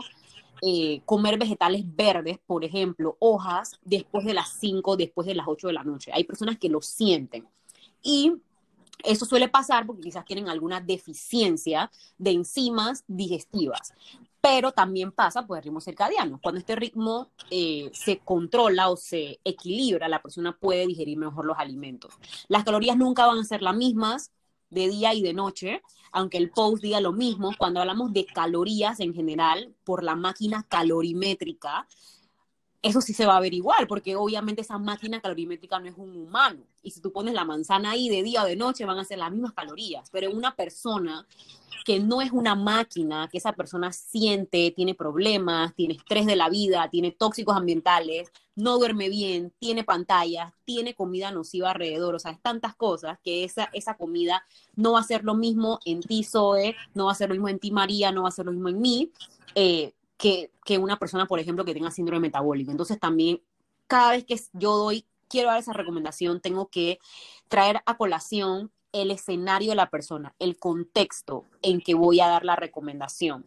eh, 0.61 1.01
comer 1.05 1.37
vegetales 1.37 1.83
verdes, 1.85 2.39
por 2.45 2.63
ejemplo, 2.63 3.15
hojas, 3.19 3.79
después 3.83 4.25
de 4.25 4.33
las 4.33 4.49
5, 4.59 4.97
después 4.97 5.27
de 5.27 5.35
las 5.35 5.47
8 5.47 5.67
de 5.67 5.73
la 5.73 5.83
noche. 5.83 6.11
Hay 6.13 6.23
personas 6.23 6.57
que 6.57 6.69
lo 6.69 6.81
sienten. 6.81 7.47
Y 8.01 8.33
eso 9.03 9.25
suele 9.25 9.47
pasar 9.47 9.85
porque 9.85 10.01
quizás 10.01 10.25
tienen 10.25 10.49
alguna 10.49 10.81
deficiencia 10.81 11.91
de 12.17 12.31
enzimas 12.31 13.03
digestivas 13.07 13.93
pero 14.49 14.71
también 14.71 15.11
pasa 15.11 15.45
por 15.45 15.57
el 15.57 15.63
ritmo 15.65 15.81
circadiano. 15.81 16.39
Cuando 16.41 16.59
este 16.59 16.77
ritmo 16.77 17.31
eh, 17.51 17.89
se 17.91 18.19
controla 18.19 18.89
o 18.89 18.95
se 18.95 19.41
equilibra, 19.43 20.07
la 20.07 20.21
persona 20.21 20.57
puede 20.57 20.87
digerir 20.87 21.17
mejor 21.17 21.45
los 21.45 21.57
alimentos. 21.57 22.13
Las 22.47 22.63
calorías 22.63 22.95
nunca 22.95 23.25
van 23.25 23.39
a 23.39 23.43
ser 23.43 23.61
las 23.61 23.75
mismas 23.75 24.31
de 24.69 24.87
día 24.87 25.13
y 25.13 25.21
de 25.21 25.33
noche, 25.33 25.81
aunque 26.13 26.37
el 26.37 26.49
post 26.49 26.81
diga 26.81 27.01
lo 27.01 27.11
mismo. 27.11 27.51
Cuando 27.57 27.81
hablamos 27.81 28.13
de 28.13 28.25
calorías 28.25 29.01
en 29.01 29.13
general, 29.13 29.75
por 29.83 30.01
la 30.01 30.15
máquina 30.15 30.65
calorimétrica, 30.69 31.85
eso 32.81 33.01
sí 33.01 33.13
se 33.13 33.25
va 33.25 33.33
a 33.33 33.37
averiguar, 33.37 33.87
porque 33.87 34.15
obviamente 34.15 34.61
esa 34.61 34.77
máquina 34.77 35.19
calorimétrica 35.19 35.79
no 35.79 35.87
es 35.87 35.95
un 35.97 36.15
humano. 36.15 36.61
Y 36.83 36.91
si 36.91 37.01
tú 37.01 37.11
pones 37.11 37.33
la 37.33 37.45
manzana 37.45 37.91
ahí 37.91 38.09
de 38.09 38.23
día 38.23 38.43
o 38.43 38.45
de 38.45 38.55
noche, 38.55 38.85
van 38.85 38.99
a 38.99 39.03
ser 39.03 39.17
las 39.17 39.31
mismas 39.31 39.53
calorías. 39.53 40.09
Pero 40.11 40.31
una 40.31 40.55
persona 40.55 41.27
que 41.87 42.01
no 42.01 42.21
es 42.21 42.33
una 42.33 42.53
máquina, 42.53 43.29
que 43.31 43.37
esa 43.37 43.53
persona 43.53 43.93
siente, 43.93 44.71
tiene 44.71 44.93
problemas, 44.93 45.73
tiene 45.73 45.93
estrés 45.93 46.25
de 46.25 46.35
la 46.35 46.49
vida, 46.49 46.89
tiene 46.89 47.11
tóxicos 47.11 47.55
ambientales, 47.55 48.29
no 48.55 48.77
duerme 48.77 49.07
bien, 49.07 49.53
tiene 49.57 49.85
pantallas, 49.85 50.51
tiene 50.65 50.95
comida 50.95 51.31
nociva 51.31 51.71
alrededor, 51.71 52.15
o 52.15 52.19
sea, 52.19 52.31
es 52.31 52.41
tantas 52.41 52.75
cosas 52.75 53.19
que 53.23 53.45
esa, 53.45 53.69
esa 53.71 53.95
comida 53.95 54.43
no 54.75 54.91
va 54.91 54.99
a 54.99 55.03
ser 55.03 55.23
lo 55.23 55.33
mismo 55.33 55.79
en 55.85 56.01
ti, 56.01 56.25
Zoe, 56.25 56.75
no 56.93 57.05
va 57.05 57.13
a 57.13 57.15
ser 57.15 57.29
lo 57.29 57.35
mismo 57.35 57.47
en 57.47 57.59
ti, 57.59 57.71
María, 57.71 58.11
no 58.11 58.23
va 58.23 58.29
a 58.29 58.33
ser 58.33 58.47
lo 58.47 58.51
mismo 58.51 58.67
en 58.67 58.81
mí, 58.81 59.11
eh, 59.55 59.93
que, 60.17 60.51
que 60.65 60.77
una 60.77 60.97
persona, 60.97 61.27
por 61.27 61.39
ejemplo, 61.39 61.65
que 61.65 61.73
tenga 61.73 61.91
síndrome 61.91 62.21
metabólico. 62.21 62.71
Entonces 62.71 62.99
también, 62.99 63.41
cada 63.87 64.11
vez 64.11 64.25
que 64.25 64.39
yo 64.53 64.77
doy, 64.77 65.05
quiero 65.27 65.49
dar 65.49 65.59
esa 65.59 65.73
recomendación, 65.73 66.41
tengo 66.41 66.67
que 66.67 66.99
traer 67.47 67.81
a 67.85 67.97
colación 67.97 68.71
el 68.91 69.11
escenario 69.11 69.69
de 69.69 69.75
la 69.75 69.89
persona, 69.89 70.33
el 70.39 70.57
contexto 70.57 71.45
en 71.61 71.81
que 71.81 71.93
voy 71.93 72.19
a 72.19 72.27
dar 72.27 72.45
la 72.45 72.55
recomendación. 72.55 73.45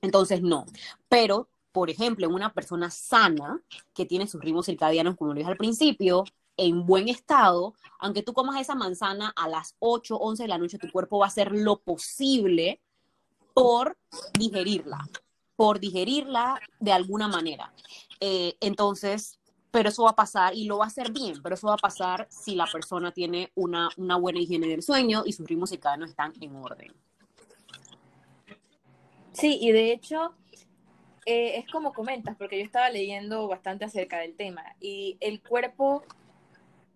Entonces, 0.00 0.42
no. 0.42 0.64
Pero, 1.08 1.48
por 1.72 1.90
ejemplo, 1.90 2.26
en 2.26 2.34
una 2.34 2.52
persona 2.52 2.90
sana 2.90 3.60
que 3.94 4.06
tiene 4.06 4.26
sus 4.26 4.40
ritmos 4.40 4.66
circadianos, 4.66 5.16
como 5.16 5.32
lo 5.32 5.38
dije 5.38 5.50
al 5.50 5.56
principio, 5.56 6.24
en 6.56 6.86
buen 6.86 7.08
estado, 7.08 7.74
aunque 7.98 8.22
tú 8.22 8.32
comas 8.32 8.60
esa 8.60 8.74
manzana 8.74 9.32
a 9.36 9.48
las 9.48 9.76
8, 9.78 10.16
11 10.16 10.42
de 10.42 10.48
la 10.48 10.58
noche, 10.58 10.78
tu 10.78 10.90
cuerpo 10.90 11.18
va 11.18 11.26
a 11.26 11.28
hacer 11.28 11.52
lo 11.52 11.80
posible 11.80 12.80
por 13.54 13.96
digerirla, 14.38 15.08
por 15.58 15.80
digerirla 15.80 16.60
de 16.78 16.92
alguna 16.92 17.26
manera. 17.26 17.72
Eh, 18.20 18.54
entonces, 18.60 19.40
pero 19.72 19.88
eso 19.88 20.04
va 20.04 20.10
a 20.10 20.14
pasar 20.14 20.54
y 20.54 20.66
lo 20.66 20.78
va 20.78 20.84
a 20.84 20.86
hacer 20.86 21.10
bien, 21.10 21.42
pero 21.42 21.56
eso 21.56 21.66
va 21.66 21.74
a 21.74 21.78
pasar 21.78 22.28
si 22.30 22.54
la 22.54 22.66
persona 22.66 23.10
tiene 23.10 23.50
una, 23.56 23.90
buena 24.20 24.38
higiene 24.38 24.68
del 24.68 24.84
sueño 24.84 25.24
y 25.26 25.32
sus 25.32 25.48
ritmos 25.48 25.70
circadianos 25.70 26.10
están 26.10 26.32
en 26.40 26.54
orden. 26.54 26.94
Sí, 29.32 29.58
y 29.60 29.72
de 29.72 29.90
hecho, 29.90 30.32
eh, 31.26 31.58
es 31.58 31.68
como 31.72 31.92
comentas, 31.92 32.36
porque 32.36 32.56
yo 32.56 32.64
estaba 32.64 32.88
leyendo 32.90 33.48
bastante 33.48 33.84
acerca 33.84 34.20
del 34.20 34.36
tema 34.36 34.62
y 34.78 35.16
el 35.18 35.42
cuerpo 35.42 36.04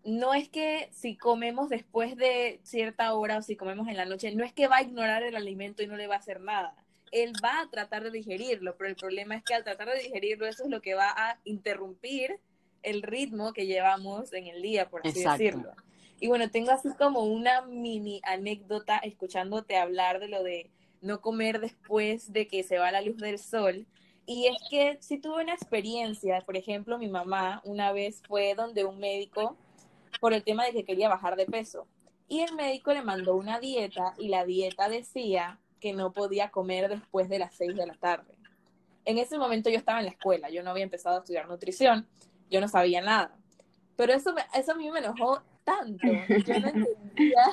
no 0.05 0.35
es 0.35 0.49
que 0.49 0.89
si 0.93 1.17
comemos 1.17 1.69
después 1.69 2.17
de 2.17 2.61
cierta 2.63 3.13
hora 3.15 3.39
o 3.39 3.43
si 3.43 3.57
comemos 3.57 3.89
en 3.89 3.97
la 3.97 4.05
noche, 4.05 4.33
no 4.33 4.45
es 4.45 4.53
que 4.53 4.69
va 4.69 4.77
a 4.77 4.83
ignorar 4.83 5.25
el 5.25 5.35
alimento 5.35 5.83
y 5.83 5.89
no 5.89 5.97
le 5.97 6.07
va 6.07 6.15
a 6.15 6.19
hacer 6.19 6.41
nada. 6.41 6.77
Él 7.13 7.33
va 7.45 7.61
a 7.61 7.71
tratar 7.71 8.03
de 8.03 8.11
digerirlo, 8.11 8.77
pero 8.77 8.91
el 8.91 8.97
problema 8.97 9.37
es 9.37 9.45
que 9.45 9.55
al 9.55 9.63
tratar 9.63 9.89
de 9.89 10.01
digerirlo, 10.01 10.47
eso 10.47 10.65
es 10.65 10.71
lo 10.71 10.83
que 10.83 10.95
va 10.95 11.11
a 11.11 11.39
interrumpir 11.45 12.41
el 12.83 13.03
ritmo 13.03 13.53
que 13.53 13.67
llevamos 13.67 14.33
en 14.33 14.49
el 14.49 14.61
día, 14.63 14.91
por 14.91 15.07
así 15.07 15.23
decirlo. 15.23 15.73
Y 16.19 16.29
bueno, 16.29 16.51
tengo 16.51 16.71
así 16.71 16.89
como 16.99 17.21
una 17.21 17.63
mini 17.63 18.21
anécdota 18.25 18.99
escuchándote 18.99 19.77
hablar 19.77 20.21
de 20.21 20.29
lo 20.29 20.43
de 20.43 20.71
no 21.01 21.21
comer 21.21 21.61
después 21.61 22.33
de 22.33 22.47
que 22.47 22.63
se 22.63 22.79
va 22.79 22.93
la 22.93 23.03
luz 23.03 23.17
del 23.17 23.39
sol. 23.39 23.87
Y 24.25 24.47
es 24.47 24.57
que 24.71 24.99
si 25.01 25.19
tuve 25.19 25.43
una 25.43 25.55
experiencia, 25.55 26.41
por 26.43 26.57
ejemplo, 26.57 26.97
mi 26.97 27.09
mamá 27.09 27.61
una 27.65 27.93
vez 27.93 28.23
fue 28.27 28.55
donde 28.55 28.85
un 28.85 28.99
médico 29.01 29.57
por 30.21 30.33
el 30.33 30.45
tema 30.45 30.65
de 30.65 30.73
que 30.73 30.85
quería 30.85 31.09
bajar 31.09 31.37
de 31.37 31.47
peso. 31.47 31.89
Y 32.29 32.41
el 32.41 32.55
médico 32.55 32.93
le 32.93 33.03
mandó 33.03 33.35
una 33.35 33.59
dieta 33.59 34.15
y 34.17 34.29
la 34.29 34.45
dieta 34.45 34.89
decía 34.89 35.59
que 35.83 35.93
no 35.93 36.13
podía 36.13 36.51
comer 36.51 36.89
después 36.89 37.29
de 37.29 37.41
las 37.41 37.55
6 37.57 37.75
de 37.75 37.87
la 37.87 37.95
tarde. 37.95 38.39
En 39.05 39.19
ese 39.19 39.37
momento 39.37 39.69
yo 39.69 39.77
estaba 39.77 39.99
en 39.99 40.05
la 40.05 40.13
escuela, 40.13 40.49
yo 40.49 40.63
no 40.63 40.71
había 40.71 40.85
empezado 40.85 41.17
a 41.17 41.19
estudiar 41.19 41.49
nutrición, 41.49 42.07
yo 42.49 42.61
no 42.61 42.69
sabía 42.69 43.01
nada. 43.01 43.37
Pero 43.97 44.13
eso, 44.13 44.33
eso 44.55 44.73
a 44.73 44.75
mí 44.77 44.89
me 44.93 45.01
enojó 45.01 45.43
tanto. 45.65 46.07
Yo 46.47 46.61
no 46.61 46.69
entendía 46.69 47.45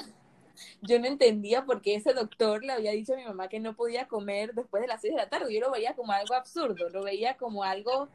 yo 0.82 1.00
no 1.00 1.08
entendía 1.08 1.66
por 1.66 1.82
qué 1.82 1.96
ese 1.96 2.14
doctor 2.14 2.64
le 2.64 2.74
había 2.74 2.92
dicho 2.92 3.14
a 3.14 3.18
mi 3.18 3.24
mamá 3.24 3.48
que 3.48 3.60
no 3.60 3.76
podía 3.76 4.08
comer 4.08 4.54
después 4.54 4.82
de 4.82 4.88
las 4.88 5.02
6 5.02 5.14
de 5.14 5.20
la 5.20 5.30
tarde. 5.30 5.54
Yo 5.54 5.62
lo 5.62 5.72
veía 5.72 5.96
como 5.96 6.12
algo 6.12 6.36
absurdo, 6.36 6.90
lo 6.90 7.04
veía 7.04 7.38
como 7.38 7.64
algo, 7.64 8.10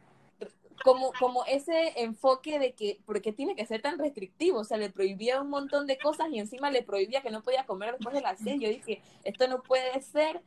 como, 0.83 1.13
como 1.19 1.45
ese 1.45 2.01
enfoque 2.03 2.59
de 2.59 2.73
que, 2.73 2.99
¿por 3.05 3.21
qué 3.21 3.33
tiene 3.33 3.55
que 3.55 3.67
ser 3.67 3.83
tan 3.83 3.99
restrictivo? 3.99 4.61
O 4.61 4.65
sea, 4.65 4.77
le 4.77 4.91
prohibía 4.91 5.41
un 5.41 5.51
montón 5.51 5.87
de 5.87 5.99
cosas 5.99 6.29
y 6.31 6.39
encima 6.39 6.71
le 6.71 6.83
prohibía 6.83 7.23
que 7.23 7.31
no 7.31 7.43
podía 7.43 7.67
comer 7.67 7.93
después 7.93 8.15
de 8.15 8.23
las 8.23 8.41
6. 8.41 8.61
Yo 8.61 8.69
dije, 8.69 9.03
esto 9.25 9.47
no 9.49 9.63
puede 9.63 10.01
ser. 10.03 10.43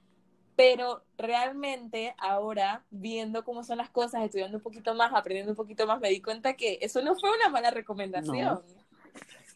Pero 0.56 1.04
realmente 1.20 2.16
ahora, 2.18 2.84
viendo 2.90 3.46
cómo 3.46 3.64
son 3.64 3.78
las 3.78 3.92
cosas, 3.92 4.24
estudiando 4.24 4.58
un 4.58 4.64
poquito 4.64 4.96
más, 4.96 5.14
aprendiendo 5.14 5.52
un 5.52 5.56
poquito 5.56 5.86
más, 5.86 6.00
me 6.00 6.10
di 6.10 6.20
cuenta 6.20 6.56
que 6.56 6.80
eso 6.82 7.00
no 7.04 7.14
fue 7.16 7.30
una 7.30 7.50
mala 7.50 7.70
recomendación. 7.70 8.64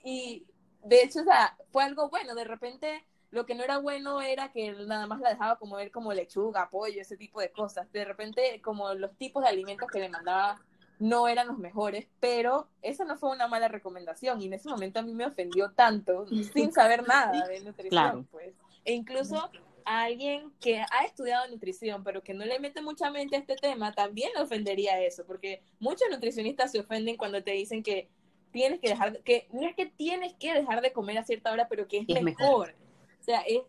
Y, 0.04 0.46
de 0.84 1.02
hecho, 1.02 1.22
o 1.22 1.24
sea, 1.24 1.58
fue 1.72 1.84
algo 1.84 2.10
bueno. 2.10 2.36
De 2.36 2.44
repente, 2.44 3.04
lo 3.32 3.46
que 3.46 3.56
no 3.56 3.64
era 3.64 3.80
bueno 3.80 4.22
era 4.22 4.52
que 4.52 4.72
nada 4.74 5.08
más 5.08 5.20
la 5.22 5.30
dejaba 5.30 5.58
como 5.58 5.78
ver 5.78 5.90
como 5.90 6.14
lechuga, 6.14 6.70
pollo, 6.70 7.02
ese 7.02 7.18
tipo 7.18 7.40
de 7.40 7.52
cosas. 7.52 7.92
De 7.92 8.06
repente, 8.06 8.62
como 8.62 8.94
los 8.94 9.16
tipos 9.18 9.44
de 9.44 9.50
alimentos 9.50 9.90
que 9.90 10.00
le 10.00 10.10
mandaba 10.10 10.62
no 11.00 11.28
eran 11.28 11.48
los 11.48 11.58
mejores, 11.58 12.08
pero 12.20 12.68
esa 12.84 13.06
no 13.06 13.18
fue 13.18 13.32
una 13.32 13.48
mala 13.48 13.68
recomendación 13.68 14.40
y 14.42 14.46
en 14.46 14.54
ese 14.54 14.70
momento 14.70 15.00
a 15.00 15.02
mí 15.02 15.14
me 15.14 15.26
ofendió 15.26 15.72
tanto 15.72 16.28
sin 16.28 16.72
saber 16.72 17.08
nada 17.08 17.48
de 17.48 17.62
nutrición, 17.62 18.26
pues. 18.26 18.54
E 18.86 18.94
incluso 18.94 19.50
a 19.86 20.04
alguien 20.04 20.52
que 20.60 20.80
ha 20.80 21.06
estudiado 21.06 21.48
nutrición, 21.48 22.04
pero 22.04 22.22
que 22.22 22.36
no 22.36 22.46
le 22.46 22.60
mete 22.60 22.84
mucha 22.84 23.10
mente 23.10 23.36
a 23.36 23.40
este 23.40 23.56
tema, 23.56 23.94
también 23.94 24.32
le 24.36 24.44
ofendería 24.44 25.02
eso, 25.02 25.26
porque 25.26 25.64
muchos 25.80 26.08
nutricionistas 26.12 26.72
se 26.72 26.80
ofenden 26.80 27.18
cuando 27.18 27.42
te 27.42 27.52
dicen 27.52 27.82
que 27.82 28.08
tienes 28.52 28.80
que 28.80 28.90
dejar, 28.90 29.20
que 29.24 29.48
no 29.52 29.68
es 29.68 29.76
que 29.76 29.88
tienes 29.88 30.36
que 30.36 30.54
dejar 30.54 30.82
de 30.82 30.92
comer 30.92 31.18
a 31.18 31.24
cierta 31.24 31.52
hora, 31.52 31.68
pero 31.68 31.88
que 31.88 32.06
es, 32.08 32.22
mejor. 32.22 32.76
O 33.22 33.24
sea, 33.24 33.42
es 33.42 33.62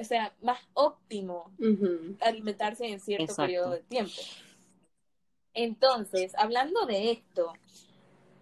o 0.00 0.04
sea, 0.04 0.34
más 0.42 0.58
óptimo 0.74 1.52
alimentarse 2.20 2.86
en 2.86 3.00
cierto 3.00 3.34
periodo 3.36 3.70
de 3.70 3.82
tiempo. 3.82 4.20
Entonces, 5.54 6.32
hablando 6.36 6.86
de 6.86 7.12
esto, 7.12 7.52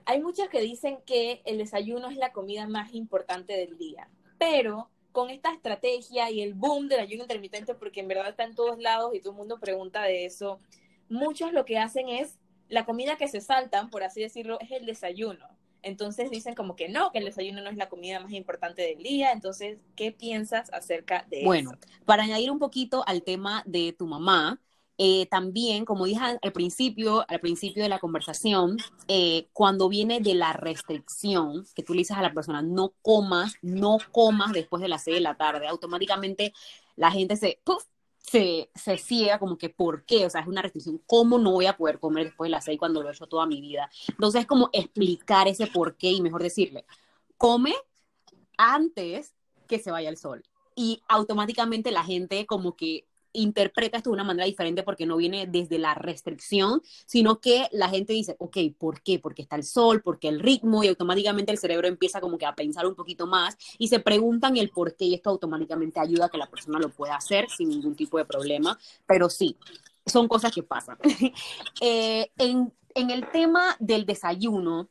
hay 0.05 0.23
muchas 0.23 0.49
que 0.49 0.61
dicen 0.61 1.01
que 1.05 1.43
el 1.45 1.59
desayuno 1.59 2.09
es 2.09 2.17
la 2.17 2.33
comida 2.33 2.67
más 2.67 2.95
importante 2.95 3.55
del 3.55 3.77
día, 3.77 4.09
pero 4.39 4.91
con 5.13 5.31
esta 5.31 5.53
estrategia 5.53 6.31
y 6.31 6.41
el 6.43 6.55
boom 6.55 6.89
del 6.89 7.01
ayuno 7.01 7.25
intermitente, 7.25 7.75
porque 7.75 8.01
en 8.01 8.09
verdad 8.09 8.29
está 8.29 8.45
en 8.45 8.55
todos 8.55 8.79
lados 8.79 9.15
y 9.15 9.21
todo 9.21 9.33
el 9.33 9.39
mundo 9.39 9.59
pregunta 9.59 10.03
de 10.03 10.25
eso, 10.25 10.61
muchos 11.09 11.53
lo 11.53 11.65
que 11.65 11.79
hacen 11.79 12.09
es 12.09 12.39
la 12.69 12.85
comida 12.85 13.17
que 13.17 13.29
se 13.29 13.41
saltan, 13.41 13.91
por 13.91 14.03
así 14.03 14.21
decirlo, 14.21 14.59
es 14.61 14.71
el 14.71 14.87
desayuno. 14.87 15.58
Entonces 15.83 16.31
dicen 16.31 16.55
como 16.55 16.77
que 16.77 16.89
no, 16.89 17.13
que 17.13 17.19
el 17.19 17.25
desayuno 17.25 17.63
no 17.63 17.71
es 17.71 17.77
la 17.77 17.89
comida 17.89 18.21
más 18.21 18.33
importante 18.33 18.83
del 18.83 19.03
día. 19.03 19.33
Entonces, 19.33 19.79
¿qué 19.97 20.13
piensas 20.13 20.73
acerca 20.73 21.27
de 21.31 21.45
bueno, 21.45 21.71
eso? 21.71 21.79
Bueno, 21.81 22.05
para 22.05 22.25
añadir 22.25 22.51
un 22.51 22.59
poquito 22.59 23.05
al 23.07 23.23
tema 23.23 23.63
de 23.67 23.93
tu 23.93 24.07
mamá, 24.07 24.61
eh, 25.01 25.27
también, 25.31 25.85
como 25.85 26.07
dije 26.07 26.21
al 26.43 26.53
principio, 26.53 27.25
al 27.29 27.39
principio 27.39 27.85
de 27.85 27.89
la 27.89 28.01
conversación, 28.01 28.79
eh, 29.07 29.47
cuando 29.53 29.89
viene 29.89 30.19
de 30.19 30.35
la 30.35 30.53
restricción, 30.53 31.65
que 31.77 31.85
tú 31.85 31.95
le 31.95 32.01
dices 32.01 32.17
a 32.17 32.23
la 32.23 32.35
persona, 32.35 32.63
no 32.63 32.95
comas, 33.01 33.55
no 33.63 33.99
comas 34.11 34.53
después 34.53 34.83
de 34.83 34.89
las 34.89 35.05
seis 35.05 35.19
de 35.19 35.21
la 35.21 35.37
tarde, 35.37 35.69
automáticamente 35.69 36.53
la 36.97 37.13
gente 37.13 37.37
se, 37.37 37.61
se, 38.19 38.71
se 38.75 38.99
ciega 38.99 39.39
como 39.39 39.57
que, 39.57 39.71
¿por 39.71 40.05
qué? 40.05 40.27
O 40.27 40.31
sea, 40.31 40.43
es 40.43 40.47
una 40.47 40.63
restricción. 40.63 41.01
¿Cómo 41.07 41.39
no 41.39 41.53
voy 41.53 41.67
a 41.67 41.77
poder 41.77 41.99
comer 41.99 42.27
después 42.27 42.49
de 42.49 42.53
las 42.53 42.65
seis 42.65 42.79
cuando 42.79 43.03
lo 43.03 43.09
he 43.09 43.13
hecho 43.13 43.27
toda 43.27 43.47
mi 43.47 43.61
vida? 43.61 43.91
Entonces, 44.09 44.43
es 44.43 44.47
como 44.47 44.71
explicar 44.73 45.49
ese 45.49 45.67
por 45.67 45.97
qué 45.97 46.11
y 46.11 46.21
mejor 46.21 46.43
decirle, 46.43 46.85
come 47.37 47.75
antes 48.57 49.35
que 49.67 49.79
se 49.79 49.91
vaya 49.91 50.09
el 50.09 50.17
sol. 50.17 50.43
Y 50.75 51.03
automáticamente 51.09 51.91
la 51.91 52.05
gente 52.05 52.47
como 52.47 52.77
que 52.77 53.07
interpreta 53.33 53.97
esto 53.97 54.11
de 54.11 54.15
una 54.15 54.25
manera 54.25 54.47
diferente 54.47 54.83
porque 54.83 55.07
no 55.07 55.17
viene 55.17 55.47
desde 55.47 55.79
la 55.79 55.95
restricción, 55.95 56.83
sino 57.07 57.41
que 57.41 57.69
la 57.73 57.89
gente 57.89 58.13
dice, 58.13 58.37
ok, 58.39 58.57
¿por 58.79 59.03
qué? 59.03 59.19
Porque 59.19 59.43
está 59.43 59.57
el 59.57 59.65
sol, 59.65 60.03
porque 60.03 60.29
el 60.29 60.41
ritmo 60.41 60.83
y 60.85 60.89
automáticamente 60.89 61.53
el 61.53 61.59
cerebro 61.59 61.89
empieza 61.89 62.21
como 62.21 62.39
que 62.39 62.47
a 62.47 62.55
pensar 62.55 62.87
un 62.87 62.95
poquito 62.95 63.27
más 63.27 63.57
y 63.79 63.89
se 63.89 64.01
preguntan 64.01 64.57
el 64.57 64.71
por 64.71 64.97
qué 64.97 65.07
y 65.07 65.15
esto 65.15 65.31
automáticamente 65.31 66.01
ayuda 66.01 66.27
a 66.27 66.29
que 66.29 66.39
la 66.39 66.51
persona 66.51 66.79
lo 66.79 66.89
pueda 66.91 67.17
hacer 67.17 67.49
sin 67.51 67.69
ningún 67.69 67.95
tipo 67.95 68.19
de 68.19 68.25
problema, 68.25 68.79
pero 69.07 69.29
sí, 69.29 69.57
son 70.07 70.29
cosas 70.29 70.53
que 70.53 70.63
pasan. 70.63 70.99
Eh, 71.81 72.31
en, 72.39 72.73
en, 72.95 73.11
el 73.11 73.31
tema 73.31 73.77
del 73.79 74.05
desayuno, 74.05 74.89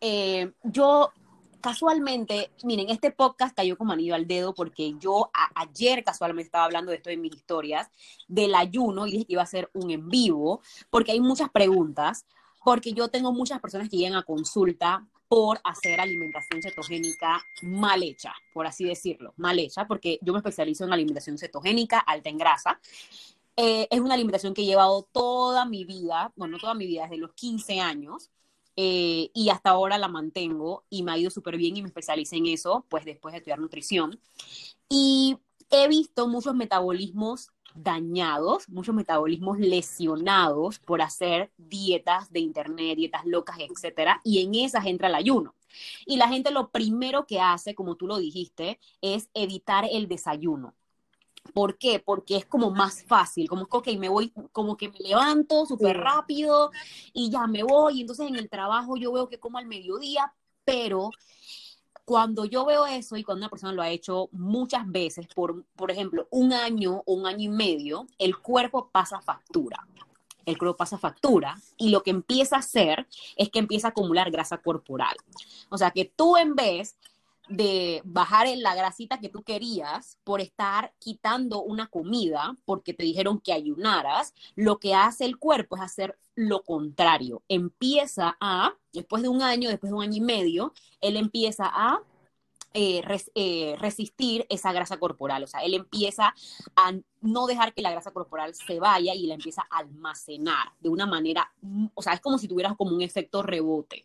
eh, 0.00 0.52
yo 0.64 1.12
casualmente, 1.60 2.50
miren, 2.64 2.90
este 2.90 3.10
podcast 3.10 3.54
cayó 3.56 3.76
como 3.76 3.92
anillo 3.92 4.14
al 4.14 4.26
dedo 4.26 4.54
porque 4.54 4.94
yo 4.98 5.30
ayer 5.54 6.04
casualmente 6.04 6.46
estaba 6.46 6.64
hablando 6.64 6.90
de 6.90 6.98
esto 6.98 7.10
en 7.10 7.20
mis 7.20 7.34
historias, 7.34 7.88
del 8.26 8.54
ayuno, 8.54 9.06
y 9.06 9.12
dije 9.12 9.24
que 9.24 9.32
iba 9.34 9.42
a 9.42 9.46
ser 9.46 9.70
un 9.74 9.90
en 9.90 10.08
vivo, 10.08 10.62
porque 10.90 11.12
hay 11.12 11.20
muchas 11.20 11.50
preguntas, 11.50 12.26
porque 12.64 12.92
yo 12.92 13.08
tengo 13.08 13.32
muchas 13.32 13.60
personas 13.60 13.88
que 13.88 13.96
llegan 13.96 14.16
a 14.16 14.22
consulta 14.22 15.06
por 15.28 15.60
hacer 15.62 16.00
alimentación 16.00 16.62
cetogénica 16.62 17.42
mal 17.62 18.02
hecha, 18.02 18.32
por 18.54 18.66
así 18.66 18.84
decirlo, 18.84 19.34
mal 19.36 19.58
hecha, 19.58 19.86
porque 19.86 20.18
yo 20.22 20.32
me 20.32 20.38
especializo 20.38 20.84
en 20.84 20.92
alimentación 20.92 21.36
cetogénica 21.36 21.98
alta 21.98 22.30
en 22.30 22.38
grasa. 22.38 22.80
Eh, 23.56 23.88
es 23.90 24.00
una 24.00 24.14
alimentación 24.14 24.54
que 24.54 24.62
he 24.62 24.66
llevado 24.66 25.02
toda 25.12 25.64
mi 25.66 25.84
vida, 25.84 26.32
bueno, 26.36 26.58
toda 26.58 26.74
mi 26.74 26.86
vida, 26.86 27.02
desde 27.02 27.18
los 27.18 27.32
15 27.34 27.80
años, 27.80 28.30
eh, 28.80 29.32
y 29.34 29.48
hasta 29.48 29.70
ahora 29.70 29.98
la 29.98 30.06
mantengo 30.06 30.84
y 30.88 31.02
me 31.02 31.10
ha 31.10 31.18
ido 31.18 31.30
súper 31.30 31.56
bien 31.56 31.76
y 31.76 31.82
me 31.82 31.88
especialicé 31.88 32.36
en 32.36 32.46
eso, 32.46 32.86
pues 32.88 33.04
después 33.04 33.32
de 33.32 33.38
estudiar 33.38 33.58
nutrición. 33.58 34.20
Y 34.88 35.38
he 35.68 35.88
visto 35.88 36.28
muchos 36.28 36.54
metabolismos 36.54 37.50
dañados, 37.74 38.68
muchos 38.68 38.94
metabolismos 38.94 39.58
lesionados 39.58 40.78
por 40.78 41.02
hacer 41.02 41.50
dietas 41.56 42.30
de 42.30 42.38
internet, 42.38 42.96
dietas 42.96 43.26
locas, 43.26 43.56
etcétera, 43.58 44.20
y 44.22 44.44
en 44.44 44.54
esas 44.54 44.86
entra 44.86 45.08
el 45.08 45.16
ayuno. 45.16 45.56
Y 46.06 46.16
la 46.16 46.28
gente 46.28 46.52
lo 46.52 46.70
primero 46.70 47.26
que 47.26 47.40
hace, 47.40 47.74
como 47.74 47.96
tú 47.96 48.06
lo 48.06 48.18
dijiste, 48.18 48.78
es 49.00 49.28
evitar 49.34 49.86
el 49.90 50.06
desayuno. 50.06 50.76
¿Por 51.52 51.78
qué? 51.78 52.00
Porque 52.00 52.36
es 52.36 52.46
como 52.46 52.70
más 52.70 53.02
fácil, 53.02 53.48
como 53.48 53.66
que, 53.66 53.76
ok, 53.76 53.88
me 53.98 54.08
voy, 54.08 54.32
como 54.52 54.76
que 54.76 54.88
me 54.88 54.98
levanto 54.98 55.66
súper 55.66 55.96
rápido 55.96 56.70
y 57.12 57.30
ya 57.30 57.46
me 57.46 57.62
voy, 57.62 57.98
y 57.98 58.00
entonces 58.02 58.28
en 58.28 58.36
el 58.36 58.48
trabajo 58.48 58.96
yo 58.96 59.12
veo 59.12 59.28
que 59.28 59.38
como 59.38 59.58
al 59.58 59.66
mediodía, 59.66 60.32
pero 60.64 61.10
cuando 62.04 62.46
yo 62.46 62.64
veo 62.64 62.86
eso 62.86 63.16
y 63.16 63.22
cuando 63.22 63.44
una 63.44 63.50
persona 63.50 63.72
lo 63.72 63.82
ha 63.82 63.90
hecho 63.90 64.30
muchas 64.32 64.90
veces, 64.90 65.26
por, 65.34 65.64
por 65.76 65.90
ejemplo, 65.90 66.26
un 66.30 66.54
año 66.54 67.02
o 67.04 67.14
un 67.14 67.26
año 67.26 67.44
y 67.44 67.48
medio, 67.48 68.06
el 68.18 68.38
cuerpo 68.38 68.88
pasa 68.90 69.20
factura. 69.20 69.86
El 70.46 70.56
cuerpo 70.56 70.78
pasa 70.78 70.96
factura 70.96 71.60
y 71.76 71.90
lo 71.90 72.02
que 72.02 72.08
empieza 72.10 72.56
a 72.56 72.60
hacer 72.60 73.06
es 73.36 73.50
que 73.50 73.58
empieza 73.58 73.88
a 73.88 73.90
acumular 73.90 74.30
grasa 74.30 74.56
corporal. 74.56 75.14
O 75.68 75.76
sea 75.76 75.90
que 75.90 76.06
tú 76.06 76.38
en 76.38 76.54
vez 76.54 76.96
de 77.48 78.02
bajar 78.04 78.46
en 78.46 78.62
la 78.62 78.74
grasita 78.74 79.20
que 79.20 79.28
tú 79.28 79.42
querías 79.42 80.18
por 80.24 80.40
estar 80.40 80.92
quitando 80.98 81.62
una 81.62 81.88
comida 81.88 82.56
porque 82.64 82.94
te 82.94 83.04
dijeron 83.04 83.40
que 83.40 83.52
ayunaras, 83.52 84.34
lo 84.54 84.78
que 84.78 84.94
hace 84.94 85.24
el 85.24 85.38
cuerpo 85.38 85.76
es 85.76 85.82
hacer 85.82 86.18
lo 86.34 86.62
contrario. 86.62 87.42
Empieza 87.48 88.36
a, 88.40 88.74
después 88.92 89.22
de 89.22 89.28
un 89.28 89.42
año, 89.42 89.68
después 89.68 89.90
de 89.90 89.96
un 89.96 90.02
año 90.02 90.16
y 90.16 90.20
medio, 90.20 90.72
él 91.00 91.16
empieza 91.16 91.64
a 91.66 92.02
eh, 92.74 93.02
eh, 93.34 93.76
resistir 93.78 94.46
esa 94.50 94.72
grasa 94.72 94.98
corporal. 94.98 95.42
O 95.42 95.46
sea, 95.46 95.60
él 95.60 95.74
empieza 95.74 96.34
a 96.76 96.92
no 97.22 97.46
dejar 97.46 97.72
que 97.72 97.82
la 97.82 97.90
grasa 97.90 98.12
corporal 98.12 98.54
se 98.54 98.78
vaya 98.78 99.14
y 99.14 99.26
la 99.26 99.34
empieza 99.34 99.66
a 99.70 99.78
almacenar 99.78 100.72
de 100.80 100.88
una 100.88 101.06
manera, 101.06 101.50
o 101.94 102.02
sea, 102.02 102.12
es 102.12 102.20
como 102.20 102.38
si 102.38 102.46
tuvieras 102.46 102.76
como 102.76 102.94
un 102.94 103.02
efecto 103.02 103.42
rebote. 103.42 104.04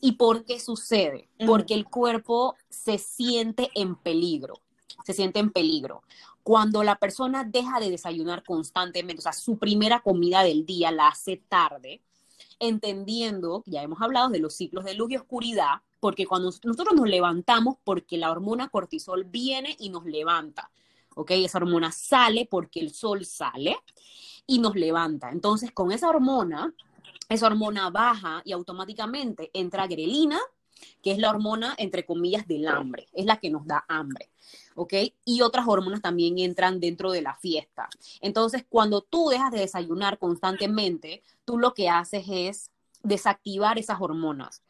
¿Y 0.00 0.12
por 0.12 0.44
qué 0.44 0.58
sucede? 0.58 1.28
Porque 1.46 1.74
el 1.74 1.84
cuerpo 1.84 2.56
se 2.68 2.98
siente 2.98 3.70
en 3.74 3.94
peligro, 3.94 4.60
se 5.04 5.12
siente 5.12 5.38
en 5.38 5.50
peligro. 5.50 6.02
Cuando 6.42 6.82
la 6.82 6.96
persona 6.96 7.44
deja 7.44 7.78
de 7.78 7.90
desayunar 7.90 8.42
constantemente, 8.42 9.20
o 9.20 9.22
sea, 9.22 9.32
su 9.32 9.58
primera 9.58 10.00
comida 10.00 10.42
del 10.42 10.66
día 10.66 10.90
la 10.90 11.06
hace 11.06 11.36
tarde, 11.36 12.02
entendiendo, 12.58 13.62
ya 13.64 13.82
hemos 13.82 14.02
hablado 14.02 14.28
de 14.28 14.40
los 14.40 14.54
ciclos 14.54 14.84
de 14.84 14.94
luz 14.94 15.12
y 15.12 15.16
oscuridad, 15.16 15.82
porque 16.02 16.26
cuando 16.26 16.50
nosotros 16.64 16.96
nos 16.96 17.08
levantamos, 17.08 17.76
porque 17.84 18.16
la 18.18 18.32
hormona 18.32 18.68
cortisol 18.70 19.22
viene 19.22 19.76
y 19.78 19.88
nos 19.88 20.04
levanta. 20.04 20.68
¿ok? 21.14 21.30
Esa 21.30 21.58
hormona 21.58 21.92
sale 21.92 22.44
porque 22.50 22.80
el 22.80 22.92
sol 22.92 23.24
sale 23.24 23.76
y 24.44 24.58
nos 24.58 24.74
levanta. 24.74 25.30
Entonces, 25.30 25.70
con 25.70 25.92
esa 25.92 26.08
hormona, 26.08 26.74
esa 27.28 27.46
hormona 27.46 27.88
baja 27.90 28.42
y 28.44 28.50
automáticamente 28.50 29.52
entra 29.54 29.86
grelina, 29.86 30.40
que 31.04 31.12
es 31.12 31.18
la 31.18 31.30
hormona, 31.30 31.76
entre 31.78 32.04
comillas, 32.04 32.48
del 32.48 32.66
hambre, 32.66 33.06
es 33.12 33.24
la 33.24 33.36
que 33.36 33.50
nos 33.50 33.64
da 33.64 33.84
hambre, 33.86 34.28
¿ok? 34.74 34.94
Y 35.24 35.42
otras 35.42 35.68
hormonas 35.68 36.02
también 36.02 36.40
entran 36.40 36.80
dentro 36.80 37.12
de 37.12 37.22
la 37.22 37.36
fiesta. 37.36 37.88
Entonces, 38.20 38.64
cuando 38.68 39.02
tú 39.02 39.28
dejas 39.28 39.52
de 39.52 39.60
desayunar 39.60 40.18
constantemente, 40.18 41.22
tú 41.44 41.58
lo 41.58 41.74
que 41.74 41.88
haces 41.88 42.24
es 42.28 42.72
desactivar 43.04 43.78
esas 43.78 44.00
hormonas 44.00 44.62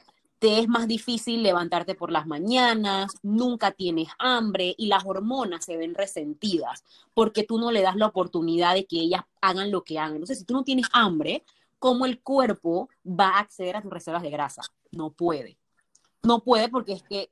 te 0.42 0.58
es 0.58 0.66
más 0.66 0.88
difícil 0.88 1.40
levantarte 1.44 1.94
por 1.94 2.10
las 2.10 2.26
mañanas, 2.26 3.12
nunca 3.22 3.70
tienes 3.70 4.08
hambre 4.18 4.74
y 4.76 4.86
las 4.86 5.04
hormonas 5.06 5.64
se 5.64 5.76
ven 5.76 5.94
resentidas 5.94 6.82
porque 7.14 7.44
tú 7.44 7.60
no 7.60 7.70
le 7.70 7.80
das 7.80 7.94
la 7.94 8.06
oportunidad 8.06 8.74
de 8.74 8.84
que 8.84 8.98
ellas 8.98 9.22
hagan 9.40 9.70
lo 9.70 9.84
que 9.84 10.00
hagan. 10.00 10.14
Entonces, 10.14 10.40
si 10.40 10.44
tú 10.44 10.54
no 10.54 10.64
tienes 10.64 10.86
hambre, 10.92 11.44
¿cómo 11.78 12.06
el 12.06 12.20
cuerpo 12.20 12.88
va 13.06 13.36
a 13.36 13.38
acceder 13.38 13.76
a 13.76 13.82
tus 13.82 13.92
reservas 13.92 14.24
de 14.24 14.30
grasa? 14.30 14.62
No 14.90 15.10
puede 15.10 15.61
no 16.22 16.44
puede 16.44 16.68
porque 16.68 16.92
es 16.92 17.02
que 17.02 17.30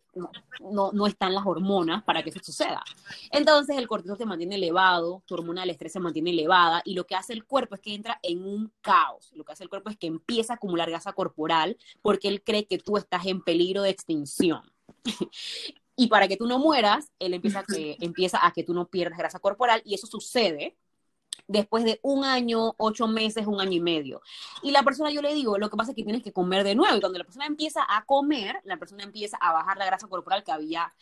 no, 0.61 0.91
no, 0.93 1.07
están 1.07 1.35
las 1.35 1.47
hormonas 1.47 2.03
para 2.03 2.23
que 2.23 2.31
eso 2.31 2.41
suceda. 2.43 2.83
Entonces 3.31 3.77
el 3.77 3.87
cortisol 3.87 4.19
se 4.19 4.27
mantiene 4.27 4.57
elevado, 4.57 5.23
tu 5.27 5.35
hormona 5.35 5.61
del 5.61 5.71
estrés 5.71 5.93
se 5.93 6.01
mantiene 6.01 6.31
elevada 6.31 6.83
y 6.85 6.95
lo 6.95 7.07
que 7.07 7.15
hace 7.15 7.33
el 7.33 7.45
cuerpo 7.45 7.77
es 7.77 7.81
que 7.81 7.95
entra 7.95 8.19
en 8.23 8.45
un 8.45 8.73
caos. 8.81 9.31
Lo 9.35 9.45
que 9.45 9.53
hace 9.53 9.63
el 9.63 9.71
cuerpo 9.71 9.91
es 9.91 9.97
que 9.97 10.09
empieza 10.09 10.55
a 10.55 10.57
acumular 10.57 10.91
grasa 10.91 11.13
corporal 11.13 11.79
porque 12.03 12.29
él 12.29 12.43
cree 12.43 12.67
que 12.67 12.79
tú 12.79 12.97
estás 12.97 13.27
en 13.27 13.43
peligro 13.43 13.83
de 13.83 13.91
extinción. 13.91 14.63
y 15.97 16.09
para 16.09 16.27
que 16.27 16.37
tú 16.37 16.47
no 16.47 16.59
mueras, 16.59 17.13
él 17.21 17.35
empieza, 17.35 17.63
que, 17.63 17.97
empieza 18.01 18.45
a 18.45 18.53
que 18.53 18.65
tú 18.65 18.75
no 18.75 18.89
pierdas 18.89 19.19
grasa 19.19 19.39
corporal 19.39 19.83
y 19.85 19.95
eso 19.95 20.07
sucede 20.07 20.77
después 21.51 21.83
de 21.83 21.99
un 22.03 22.25
año, 22.25 22.75
ocho 22.79 23.09
meses, 23.09 23.47
un 23.47 23.61
año 23.61 23.73
y 23.73 23.81
medio. 23.81 24.23
Y 24.63 24.71
la 24.71 24.85
persona, 24.85 25.11
yo 25.11 25.21
le 25.21 25.35
digo, 25.35 25.59
lo 25.59 25.69
que 25.69 25.77
pasa 25.77 25.91
es 25.91 25.97
que 25.97 26.05
tienes 26.05 26.23
que 26.23 26.33
comer 26.33 26.63
de 26.63 26.77
nuevo. 26.77 26.97
Y 26.97 27.01
cuando 27.01 27.19
la 27.19 27.25
persona 27.25 27.47
empieza 27.47 27.85
a 27.89 28.05
comer, 28.05 28.61
la 28.65 28.77
persona 28.77 29.03
empieza 29.03 29.37
a 29.39 29.53
bajar 29.53 29.77
la 29.77 29.87
grasa 29.87 30.07
corporal 30.07 30.45
que 30.45 30.53
había 30.53 30.93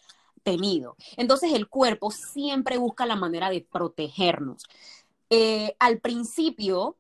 tenido. 0.43 0.97
Entonces 1.19 1.53
el 1.53 1.69
cuerpo 1.69 2.11
siempre 2.11 2.79
busca 2.79 3.05
la 3.05 3.17
manera 3.17 3.51
de 3.51 3.61
protegernos. 3.61 4.65
Eh, 5.29 5.77
al 5.79 5.99
principio, 5.99 6.97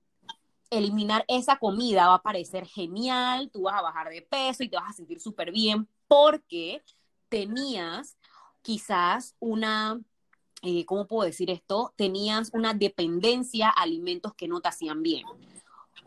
eliminar 0.69 1.25
esa 1.27 1.57
comida 1.57 2.09
va 2.09 2.15
a 2.17 2.23
parecer 2.23 2.67
genial, 2.67 3.49
tú 3.51 3.63
vas 3.63 3.77
a 3.77 3.83
bajar 3.83 4.11
de 4.11 4.21
peso 4.21 4.63
y 4.63 4.69
te 4.69 4.77
vas 4.77 4.91
a 4.91 4.93
sentir 4.93 5.21
súper 5.21 5.53
bien 5.53 5.89
porque 6.07 6.83
tenías 7.31 8.19
quizás 8.61 9.35
una 9.41 9.99
eh, 10.62 10.85
¿cómo 10.85 11.07
puedo 11.07 11.27
decir 11.27 11.51
esto? 11.51 11.92
Tenías 11.97 12.51
una 12.53 12.75
dependencia 12.75 13.68
a 13.68 13.83
alimentos 13.83 14.35
que 14.35 14.49
no 14.49 14.61
te 14.61 14.68
hacían 14.68 15.03
bien, 15.03 15.25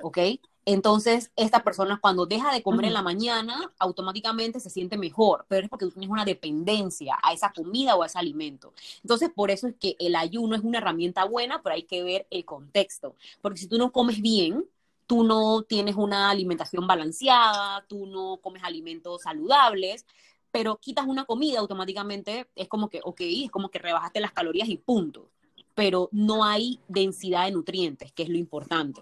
¿ok? 0.02 0.18
Entonces, 0.66 1.32
esta 1.36 1.64
persona 1.64 2.00
cuando 2.00 2.28
deja 2.28 2.54
de 2.54 2.62
comer 2.62 2.86
en 2.86 2.94
la 2.94 3.02
mañana, 3.02 3.74
automáticamente 3.80 4.60
se 4.60 4.70
siente 4.70 4.96
mejor, 4.96 5.46
pero 5.48 5.64
es 5.64 5.70
porque 5.70 5.86
tú 5.86 5.92
tienes 5.92 6.10
una 6.10 6.24
dependencia 6.24 7.18
a 7.24 7.34
esa 7.34 7.52
comida 7.52 7.96
o 7.96 8.04
a 8.04 8.06
ese 8.06 8.20
alimento. 8.20 8.74
Entonces, 9.02 9.32
por 9.34 9.50
eso 9.50 9.68
es 9.68 9.76
que 9.76 9.96
el 10.00 10.16
ayuno 10.16 10.56
es 10.56 10.62
una 10.62 10.78
herramienta 10.78 11.26
buena, 11.26 11.64
pero 11.64 11.76
hay 11.76 11.84
que 11.84 12.04
ver 12.04 12.28
el 12.30 12.46
contexto, 12.46 13.16
porque 13.42 13.60
si 13.60 13.68
tú 13.68 13.78
no 13.80 13.92
comes 13.92 14.22
bien, 14.22 14.66
tú 15.08 15.24
no 15.24 15.64
tienes 15.64 15.96
una 15.96 16.30
alimentación 16.30 16.86
balanceada, 16.86 17.84
tú 17.88 18.06
no 18.06 18.38
comes 18.38 18.64
alimentos 18.64 19.24
saludables, 19.24 20.06
pero 20.52 20.78
quitas 20.78 21.06
una 21.08 21.26
comida 21.26 21.60
automáticamente, 21.60 22.48
es 22.56 22.68
como 22.68 22.90
que, 22.90 23.02
ok, 23.04 23.22
es 23.22 23.52
como 23.52 23.70
que 23.70 23.80
rebajaste 23.80 24.20
las 24.20 24.32
calorías 24.32 24.70
y 24.70 24.78
punto, 24.78 25.30
pero 25.74 26.10
no 26.12 26.44
hay 26.44 26.80
densidad 26.88 27.46
de 27.46 27.52
nutrientes, 27.52 28.12
que 28.12 28.24
es 28.24 28.30
lo 28.30 28.38
importante. 28.38 29.02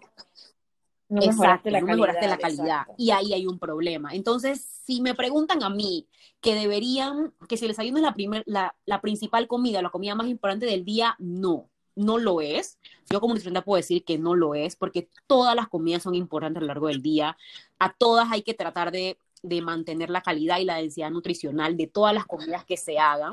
No 1.10 1.24
exacto, 1.24 1.72
la 1.72 1.82
no 1.82 1.88
mejoraste 1.88 2.28
la 2.28 2.38
calidad. 2.38 2.86
Y 2.96 3.10
ahí 3.10 3.34
hay 3.34 3.48
un 3.48 3.58
problema. 3.58 4.14
Entonces, 4.14 4.64
si 4.86 5.02
me 5.02 5.16
preguntan 5.16 5.64
a 5.64 5.70
mí 5.70 6.08
que 6.40 6.54
deberían, 6.54 7.34
que 7.48 7.58
si 7.58 7.66
el 7.66 7.72
desayuno 7.72 7.98
es 7.98 8.04
la, 8.04 8.14
primer, 8.14 8.44
la, 8.46 8.76
la 8.86 9.02
principal 9.02 9.48
comida, 9.48 9.82
la 9.82 9.90
comida 9.90 10.14
más 10.14 10.28
importante 10.28 10.68
del 10.68 10.86
día, 10.86 11.16
no, 11.18 11.68
no 11.96 12.20
lo 12.20 12.42
es. 12.42 12.78
Yo 13.10 13.20
como 13.20 13.34
nutricionista 13.34 13.66
puedo 13.66 13.78
decir 13.78 14.04
que 14.04 14.20
no 14.20 14.36
lo 14.36 14.54
es, 14.54 14.76
porque 14.76 15.10
todas 15.26 15.56
las 15.56 15.68
comidas 15.68 16.04
son 16.04 16.14
importantes 16.14 16.58
a 16.58 16.62
lo 16.62 16.68
largo 16.68 16.88
del 16.88 17.02
día. 17.02 17.36
A 17.80 17.92
todas 17.92 18.32
hay 18.32 18.44
que 18.44 18.54
tratar 18.54 18.92
de 18.92 19.18
de 19.42 19.62
mantener 19.62 20.10
la 20.10 20.22
calidad 20.22 20.60
y 20.60 20.66
la 20.66 20.78
densidad 20.78 21.12
nutricional 21.12 21.78
de 21.78 21.88
todas 21.88 22.14
las 22.14 22.26
comidas 22.26 22.66
que 22.66 22.78
se 22.78 23.00
hagan, 23.00 23.32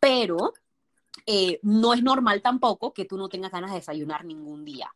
pero 0.00 0.52
eh, 1.26 1.58
no 1.62 1.94
es 1.94 2.02
normal 2.02 2.42
tampoco 2.42 2.92
que 2.92 3.04
tú 3.04 3.16
no 3.16 3.28
tengas 3.28 3.52
ganas 3.52 3.70
de 3.70 3.78
desayunar 3.78 4.24
ningún 4.24 4.64
día. 4.64 4.92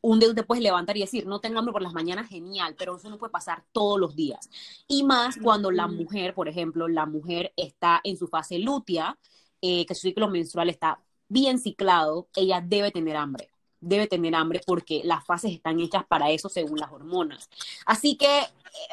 Un 0.00 0.20
día 0.20 0.34
te 0.34 0.42
puedes 0.42 0.62
levantar 0.62 0.96
y 0.96 1.00
decir, 1.00 1.26
no 1.26 1.40
tengo 1.40 1.58
hambre 1.58 1.72
por 1.72 1.82
las 1.82 1.94
mañanas, 1.94 2.28
genial, 2.28 2.74
pero 2.78 2.96
eso 2.96 3.08
no 3.08 3.18
puede 3.18 3.30
pasar 3.30 3.64
todos 3.72 3.98
los 3.98 4.14
días. 4.14 4.50
Y 4.86 5.02
más 5.02 5.36
cuando 5.42 5.70
la 5.70 5.86
mujer, 5.86 6.34
por 6.34 6.48
ejemplo, 6.48 6.88
la 6.88 7.06
mujer 7.06 7.52
está 7.56 8.00
en 8.04 8.18
su 8.18 8.26
fase 8.28 8.58
lútea, 8.58 9.18
eh, 9.62 9.86
que 9.86 9.94
su 9.94 10.02
ciclo 10.02 10.28
menstrual 10.28 10.68
está 10.68 11.00
bien 11.28 11.58
ciclado, 11.58 12.28
ella 12.36 12.60
debe 12.60 12.90
tener 12.90 13.16
hambre 13.16 13.53
debe 13.84 14.06
tener 14.06 14.34
hambre 14.34 14.60
porque 14.66 15.02
las 15.04 15.24
fases 15.24 15.52
están 15.52 15.78
hechas 15.80 16.04
para 16.06 16.30
eso 16.30 16.48
según 16.48 16.78
las 16.78 16.90
hormonas. 16.90 17.48
Así 17.86 18.16
que 18.16 18.40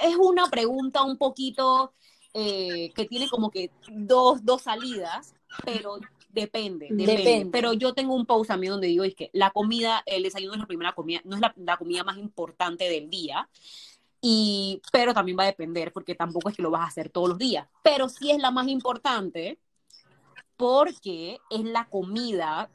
es 0.03 0.15
una 0.17 0.49
pregunta 0.49 1.03
un 1.03 1.17
poquito 1.17 1.93
eh, 2.33 2.91
que 2.93 3.05
tiene 3.05 3.29
como 3.29 3.49
que 3.49 3.71
dos, 3.89 4.45
dos 4.45 4.63
salidas, 4.63 5.33
pero 5.65 5.99
depende, 6.29 6.87
depende, 6.91 7.49
Pero 7.51 7.73
yo 7.73 7.93
tengo 7.93 8.13
un 8.13 8.25
post 8.25 8.51
a 8.51 8.57
mí 8.57 8.67
donde 8.67 8.87
digo 8.87 9.03
es 9.03 9.15
que 9.15 9.29
la 9.33 9.51
comida, 9.51 10.03
el 10.05 10.23
desayuno 10.23 10.53
es 10.53 10.59
la 10.59 10.67
primera 10.67 10.93
comida, 10.93 11.21
no 11.23 11.35
es 11.35 11.41
la, 11.41 11.53
la 11.57 11.77
comida 11.77 12.03
más 12.03 12.17
importante 12.17 12.89
del 12.89 13.09
día. 13.09 13.49
Y, 14.23 14.81
pero 14.91 15.15
también 15.15 15.37
va 15.37 15.43
a 15.43 15.47
depender 15.47 15.91
porque 15.91 16.13
tampoco 16.13 16.49
es 16.49 16.55
que 16.55 16.61
lo 16.61 16.69
vas 16.69 16.81
a 16.81 16.87
hacer 16.87 17.09
todos 17.09 17.29
los 17.29 17.37
días, 17.39 17.67
pero 17.81 18.07
sí 18.07 18.29
es 18.29 18.39
la 18.39 18.51
más 18.51 18.67
importante 18.67 19.57
porque 20.57 21.39
es 21.49 21.63
la 21.63 21.89
comida 21.89 22.69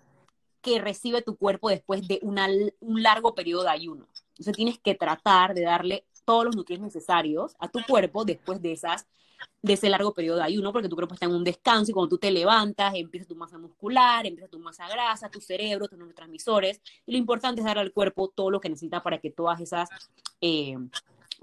que 0.66 0.80
recibe 0.80 1.22
tu 1.22 1.36
cuerpo 1.36 1.68
después 1.68 2.08
de 2.08 2.18
un 2.22 3.02
largo 3.02 3.36
periodo 3.36 3.62
de 3.62 3.70
ayuno. 3.70 4.08
Entonces 4.30 4.56
tienes 4.56 4.80
que 4.80 4.96
tratar 4.96 5.54
de 5.54 5.62
darle 5.62 6.04
todos 6.24 6.44
los 6.44 6.56
nutrientes 6.56 6.92
necesarios 6.92 7.54
a 7.60 7.68
tu 7.68 7.78
cuerpo 7.84 8.24
después 8.24 8.60
de 8.60 8.72
esas 8.72 9.06
de 9.62 9.74
ese 9.74 9.88
largo 9.88 10.12
periodo 10.12 10.38
de 10.38 10.44
ayuno, 10.44 10.72
porque 10.72 10.88
tu 10.88 10.96
cuerpo 10.96 11.14
está 11.14 11.26
en 11.26 11.34
un 11.34 11.44
descanso 11.44 11.90
y 11.90 11.94
cuando 11.94 12.08
tú 12.08 12.18
te 12.18 12.30
levantas, 12.30 12.94
empieza 12.94 13.26
tu 13.26 13.36
masa 13.36 13.58
muscular, 13.58 14.26
empieza 14.26 14.48
tu 14.48 14.58
masa 14.58 14.88
grasa, 14.88 15.28
tu 15.28 15.40
cerebro, 15.40 15.88
tus 15.88 15.98
neurotransmisores, 15.98 16.80
y 17.04 17.12
lo 17.12 17.18
importante 17.18 17.60
es 17.60 17.64
dar 17.66 17.78
al 17.78 17.92
cuerpo 17.92 18.28
todo 18.28 18.50
lo 18.50 18.60
que 18.60 18.70
necesita 18.70 19.02
para 19.02 19.18
que 19.18 19.30
todas 19.30 19.60
esas, 19.60 19.90
eh, 20.40 20.76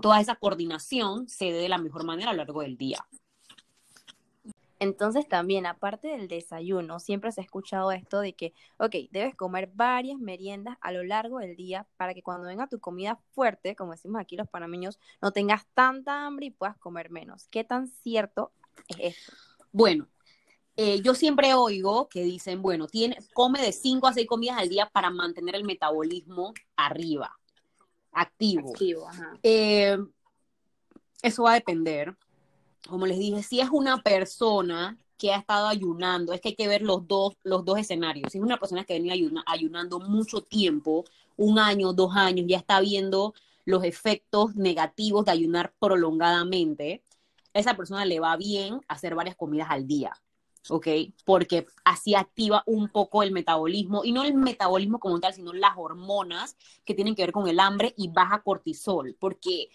toda 0.02 0.20
esa 0.20 0.36
coordinación 0.36 1.30
se 1.30 1.46
dé 1.46 1.60
de 1.60 1.70
la 1.70 1.78
mejor 1.78 2.04
manera 2.04 2.32
a 2.32 2.34
lo 2.34 2.38
largo 2.38 2.62
del 2.62 2.78
día. 2.78 3.06
Entonces 4.84 5.30
también, 5.30 5.66
aparte 5.66 6.10
del 6.10 6.28
desayuno, 6.28 7.00
siempre 7.00 7.32
se 7.32 7.40
ha 7.40 7.44
escuchado 7.46 7.94
esto 7.94 8.20
de 8.20 8.34
que, 8.34 8.54
ok, 8.78 8.94
debes 9.12 9.34
comer 9.34 9.72
varias 9.74 10.20
meriendas 10.20 10.78
a 10.82 10.92
lo 10.92 11.06
largo 11.06 11.40
del 11.40 11.56
día 11.56 11.88
para 11.96 12.14
que 12.14 12.22
cuando 12.22 12.48
venga 12.48 12.68
tu 12.68 12.82
comida 12.82 13.18
fuerte, 13.32 13.78
como 13.78 13.94
decimos 13.94 14.20
aquí 14.20 14.36
los 14.36 14.50
panameños, 14.50 15.00
no 15.22 15.32
tengas 15.32 15.66
tanta 15.74 16.26
hambre 16.26 16.48
y 16.48 16.52
puedas 16.52 16.78
comer 16.80 17.10
menos. 17.12 17.48
¿Qué 17.48 17.64
tan 17.64 17.88
cierto 17.88 18.52
es 18.90 18.98
esto? 19.16 19.34
Bueno, 19.72 20.10
eh, 20.76 21.02
yo 21.02 21.16
siempre 21.16 21.54
oigo 21.54 22.10
que 22.10 22.24
dicen, 22.24 22.62
bueno, 22.62 22.88
tiene, 22.88 23.18
come 23.34 23.62
de 23.62 23.72
5 23.72 24.08
a 24.08 24.14
6 24.14 24.28
comidas 24.28 24.58
al 24.58 24.68
día 24.68 24.90
para 24.92 25.10
mantener 25.10 25.56
el 25.56 25.64
metabolismo 25.64 26.54
arriba, 26.76 27.40
activo. 28.12 28.72
activo 28.72 29.08
eh, 29.44 29.98
eso 31.22 31.44
va 31.44 31.52
a 31.52 31.56
depender 31.56 32.18
como 32.88 33.06
les 33.06 33.18
dije, 33.18 33.44
si 33.44 33.60
es 33.60 33.70
una 33.70 34.02
persona 34.02 34.98
que 35.18 35.32
ha 35.34 35.38
estado 35.38 35.68
ayunando, 35.68 36.34
es 36.34 36.42
que 36.42 36.50
hay 36.50 36.56
que 36.56 36.68
ver 36.68 36.82
los 36.82 37.08
dos, 37.08 37.36
los 37.44 37.64
dos 37.64 37.80
escenarios. 37.80 38.32
Si 38.32 38.38
es 38.38 38.44
una 38.44 38.58
persona 38.58 38.84
que 38.84 38.94
venía 38.94 39.16
ayunando 39.46 40.00
mucho 40.00 40.42
tiempo, 40.42 41.06
un 41.38 41.60
año, 41.60 41.94
dos 41.94 42.16
años, 42.16 42.46
ya 42.48 42.58
está 42.58 42.82
viendo 42.82 43.34
los 43.66 43.84
efectos 43.84 44.56
negativos 44.56 45.26
de 45.26 45.32
ayunar 45.32 45.74
prolongadamente, 45.80 47.04
esa 47.54 47.76
persona 47.76 48.04
le 48.06 48.20
va 48.20 48.36
bien 48.36 48.82
hacer 48.88 49.16
varias 49.16 49.36
comidas 49.36 49.68
al 49.70 49.88
día, 49.88 50.12
¿ok? 50.70 50.88
Porque 51.24 51.68
así 51.86 52.16
activa 52.16 52.64
un 52.66 52.90
poco 52.90 53.24
el 53.24 53.32
metabolismo, 53.32 54.04
y 54.04 54.12
no 54.12 54.24
el 54.24 54.34
metabolismo 54.34 55.00
como 55.00 55.20
tal, 55.20 55.34
sino 55.34 55.54
las 55.54 55.78
hormonas 55.78 56.58
que 56.84 56.96
tienen 56.96 57.16
que 57.16 57.24
ver 57.24 57.32
con 57.32 57.48
el 57.48 57.60
hambre 57.60 57.94
y 57.96 58.10
baja 58.10 58.42
cortisol, 58.42 59.16
porque 59.20 59.70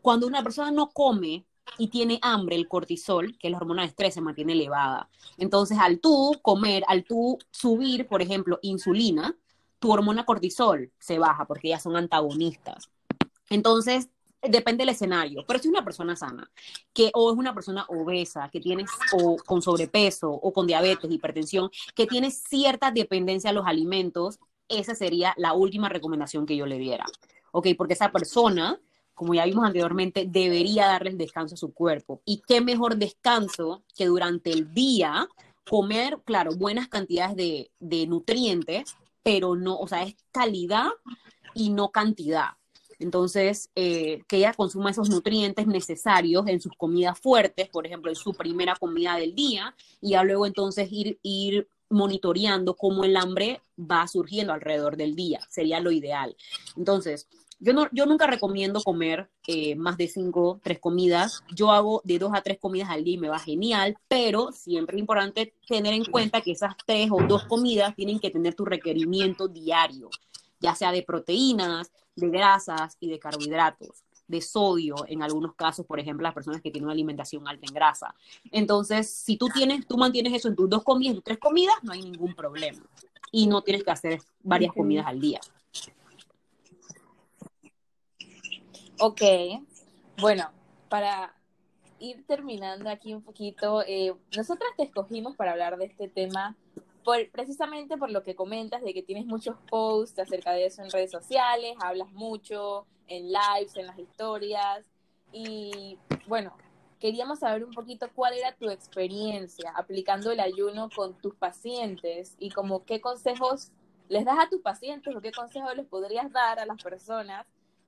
cuando 0.00 0.26
una 0.26 0.42
persona 0.42 0.70
no 0.70 0.90
come, 0.90 1.44
y 1.78 1.88
tiene 1.88 2.18
hambre, 2.22 2.56
el 2.56 2.68
cortisol, 2.68 3.36
que 3.38 3.48
es 3.48 3.52
la 3.52 3.58
hormona 3.58 3.82
de 3.82 3.88
estrés, 3.88 4.14
se 4.14 4.20
mantiene 4.20 4.52
elevada. 4.52 5.08
Entonces, 5.38 5.78
al 5.80 6.00
tú 6.00 6.38
comer, 6.42 6.84
al 6.88 7.04
tú 7.04 7.38
subir, 7.50 8.06
por 8.06 8.22
ejemplo, 8.22 8.58
insulina, 8.62 9.36
tu 9.78 9.90
hormona 9.90 10.24
cortisol 10.24 10.92
se 10.98 11.18
baja 11.18 11.46
porque 11.46 11.68
ya 11.68 11.78
son 11.78 11.96
antagonistas. 11.96 12.90
Entonces, 13.50 14.08
depende 14.42 14.82
del 14.82 14.90
escenario, 14.90 15.44
pero 15.46 15.58
si 15.58 15.68
es 15.68 15.72
una 15.72 15.84
persona 15.84 16.16
sana, 16.16 16.50
que 16.92 17.10
o 17.14 17.30
es 17.30 17.38
una 17.38 17.54
persona 17.54 17.86
obesa, 17.88 18.48
que 18.50 18.60
tiene 18.60 18.84
o 19.12 19.36
con 19.36 19.62
sobrepeso 19.62 20.30
o 20.30 20.52
con 20.52 20.66
diabetes, 20.66 21.10
hipertensión, 21.10 21.70
que 21.94 22.06
tiene 22.06 22.30
cierta 22.30 22.90
dependencia 22.90 23.50
a 23.50 23.52
los 23.52 23.66
alimentos, 23.66 24.40
esa 24.68 24.94
sería 24.94 25.34
la 25.36 25.52
última 25.52 25.88
recomendación 25.88 26.46
que 26.46 26.56
yo 26.56 26.66
le 26.66 26.78
diera. 26.78 27.04
¿Ok? 27.52 27.68
Porque 27.76 27.94
esa 27.94 28.10
persona, 28.10 28.80
como 29.14 29.34
ya 29.34 29.44
vimos 29.44 29.64
anteriormente, 29.64 30.26
debería 30.28 30.86
darle 30.86 31.10
el 31.10 31.18
descanso 31.18 31.54
a 31.54 31.58
su 31.58 31.72
cuerpo. 31.72 32.20
Y 32.24 32.42
qué 32.46 32.60
mejor 32.60 32.96
descanso 32.96 33.82
que 33.96 34.06
durante 34.06 34.50
el 34.50 34.72
día 34.72 35.28
comer, 35.68 36.18
claro, 36.24 36.52
buenas 36.56 36.88
cantidades 36.88 37.36
de, 37.36 37.70
de 37.78 38.06
nutrientes, 38.06 38.96
pero 39.22 39.54
no, 39.54 39.78
o 39.78 39.86
sea, 39.86 40.02
es 40.02 40.16
calidad 40.32 40.88
y 41.54 41.70
no 41.70 41.90
cantidad. 41.90 42.50
Entonces, 42.98 43.70
eh, 43.74 44.22
que 44.28 44.38
ella 44.38 44.54
consuma 44.54 44.90
esos 44.90 45.10
nutrientes 45.10 45.66
necesarios 45.66 46.46
en 46.46 46.60
sus 46.60 46.72
comidas 46.76 47.18
fuertes, 47.18 47.68
por 47.68 47.86
ejemplo, 47.86 48.10
en 48.10 48.16
su 48.16 48.32
primera 48.32 48.76
comida 48.76 49.16
del 49.16 49.34
día, 49.34 49.74
y 50.00 50.10
ya 50.10 50.22
luego 50.22 50.46
entonces 50.46 50.88
ir, 50.90 51.18
ir 51.22 51.68
monitoreando 51.90 52.74
cómo 52.74 53.04
el 53.04 53.16
hambre 53.16 53.60
va 53.78 54.06
surgiendo 54.06 54.52
alrededor 54.52 54.96
del 54.96 55.16
día. 55.16 55.40
Sería 55.50 55.80
lo 55.80 55.90
ideal. 55.90 56.36
Entonces, 56.76 57.28
yo, 57.62 57.72
no, 57.72 57.86
yo 57.92 58.06
nunca 58.06 58.26
recomiendo 58.26 58.82
comer 58.82 59.30
eh, 59.46 59.76
más 59.76 59.96
de 59.96 60.08
cinco, 60.08 60.60
tres 60.64 60.80
comidas. 60.80 61.44
Yo 61.54 61.70
hago 61.70 62.02
de 62.04 62.18
dos 62.18 62.32
a 62.34 62.42
tres 62.42 62.58
comidas 62.58 62.90
al 62.90 63.04
día 63.04 63.14
y 63.14 63.18
me 63.18 63.28
va 63.28 63.38
genial, 63.38 63.96
pero 64.08 64.50
siempre 64.50 64.96
es 64.96 65.00
importante 65.00 65.54
tener 65.68 65.94
en 65.94 66.04
cuenta 66.04 66.40
que 66.40 66.50
esas 66.50 66.74
tres 66.84 67.08
o 67.12 67.22
dos 67.22 67.44
comidas 67.44 67.94
tienen 67.94 68.18
que 68.18 68.30
tener 68.30 68.54
tu 68.54 68.64
requerimiento 68.64 69.46
diario, 69.46 70.10
ya 70.58 70.74
sea 70.74 70.90
de 70.90 71.04
proteínas, 71.04 71.92
de 72.16 72.28
grasas 72.30 72.96
y 72.98 73.08
de 73.08 73.20
carbohidratos 73.20 74.02
de 74.26 74.40
sodio 74.40 74.96
en 75.08 75.22
algunos 75.22 75.54
casos, 75.54 75.84
por 75.84 76.00
ejemplo, 76.00 76.24
las 76.24 76.34
personas 76.34 76.60
que 76.62 76.70
tienen 76.70 76.84
una 76.84 76.94
alimentación 76.94 77.46
alta 77.46 77.66
en 77.68 77.74
grasa. 77.74 78.14
Entonces, 78.50 79.08
si 79.08 79.36
tú 79.36 79.48
tienes, 79.48 79.86
tú 79.86 79.98
mantienes 79.98 80.32
eso 80.32 80.48
en 80.48 80.56
tus 80.56 80.70
dos 80.70 80.82
comidas, 80.82 81.16
tus 81.16 81.24
tres 81.24 81.38
comidas, 81.38 81.76
no 81.82 81.92
hay 81.92 82.02
ningún 82.02 82.34
problema. 82.34 82.82
Y 83.30 83.46
no 83.46 83.62
tienes 83.62 83.84
que 83.84 83.90
hacer 83.90 84.20
varias 84.42 84.72
comidas 84.72 85.06
al 85.06 85.20
día. 85.20 85.40
Ok, 89.04 89.20
bueno, 90.20 90.52
para 90.88 91.34
ir 91.98 92.24
terminando 92.24 92.88
aquí 92.88 93.12
un 93.12 93.24
poquito, 93.24 93.82
eh, 93.84 94.14
nosotras 94.36 94.70
te 94.76 94.84
escogimos 94.84 95.34
para 95.34 95.50
hablar 95.50 95.76
de 95.76 95.86
este 95.86 96.06
tema 96.06 96.56
por, 97.02 97.28
precisamente 97.32 97.96
por 97.96 98.12
lo 98.12 98.22
que 98.22 98.36
comentas 98.36 98.80
de 98.80 98.94
que 98.94 99.02
tienes 99.02 99.26
muchos 99.26 99.56
posts 99.68 100.20
acerca 100.20 100.52
de 100.52 100.66
eso 100.66 100.84
en 100.84 100.90
redes 100.92 101.10
sociales, 101.10 101.74
hablas 101.80 102.12
mucho 102.12 102.86
en 103.08 103.32
lives, 103.32 103.76
en 103.76 103.88
las 103.88 103.98
historias 103.98 104.84
y 105.32 105.98
bueno, 106.28 106.56
queríamos 107.00 107.40
saber 107.40 107.64
un 107.64 107.72
poquito 107.72 108.08
cuál 108.14 108.34
era 108.34 108.54
tu 108.54 108.70
experiencia 108.70 109.72
aplicando 109.74 110.30
el 110.30 110.38
ayuno 110.38 110.88
con 110.94 111.18
tus 111.18 111.34
pacientes 111.34 112.36
y 112.38 112.50
como 112.50 112.84
qué 112.84 113.00
consejos 113.00 113.72
les 114.08 114.24
das 114.24 114.38
a 114.38 114.48
tus 114.48 114.60
pacientes 114.60 115.12
o 115.12 115.20
qué 115.20 115.32
consejos 115.32 115.74
les 115.74 115.86
podrías 115.86 116.30
dar 116.30 116.60
a 116.60 116.66
las 116.66 116.80
personas 116.80 117.44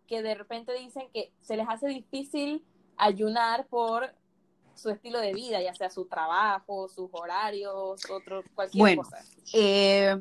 que 0.06 0.22
de 0.22 0.34
repente 0.34 0.72
dicen 0.74 1.08
que 1.12 1.32
se 1.40 1.56
les 1.56 1.66
hace 1.68 1.88
difícil 1.88 2.64
ayunar 2.96 3.66
por 3.66 4.14
su 4.74 4.90
estilo 4.90 5.20
de 5.20 5.32
vida, 5.32 5.62
ya 5.62 5.74
sea 5.74 5.90
su 5.90 6.06
trabajo, 6.06 6.88
sus 6.88 7.08
horarios, 7.12 8.00
otro, 8.10 8.42
cualquier 8.54 8.80
bueno, 8.80 9.02
cosa. 9.02 9.24
Eh, 9.52 10.20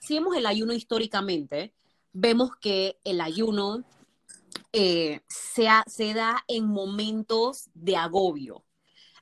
si 0.00 0.14
vemos 0.14 0.36
el 0.36 0.46
ayuno 0.46 0.72
históricamente, 0.72 1.72
vemos 2.12 2.56
que 2.56 2.98
el 3.04 3.20
ayuno 3.20 3.84
eh, 4.72 5.20
se, 5.28 5.68
se 5.86 6.14
da 6.14 6.44
en 6.48 6.66
momentos 6.66 7.70
de 7.74 7.96
agobio, 7.96 8.64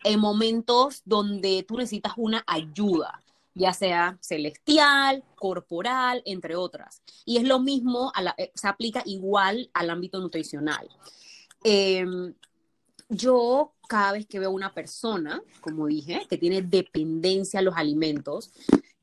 en 0.04 0.18
momentos 0.18 1.02
donde 1.04 1.64
tú 1.66 1.76
necesitas 1.76 2.14
una 2.16 2.42
ayuda, 2.46 3.22
ya 3.54 3.72
sea 3.72 4.18
celestial, 4.20 5.24
corporal, 5.34 6.22
entre 6.24 6.56
otras. 6.56 7.02
Y 7.24 7.38
es 7.38 7.44
lo 7.44 7.60
mismo, 7.60 8.12
a 8.14 8.22
la, 8.22 8.34
eh, 8.38 8.52
se 8.54 8.68
aplica 8.68 9.02
igual 9.06 9.70
al 9.74 9.90
ámbito 9.90 10.20
nutricional. 10.20 10.88
Eh, 11.64 12.06
yo 13.08 13.74
cada 13.88 14.12
vez 14.12 14.26
que 14.26 14.38
veo 14.38 14.52
una 14.52 14.72
persona, 14.72 15.42
como 15.60 15.88
dije, 15.88 16.26
que 16.30 16.38
tiene 16.38 16.62
dependencia 16.62 17.58
a 17.58 17.62
los 17.62 17.76
alimentos, 17.76 18.52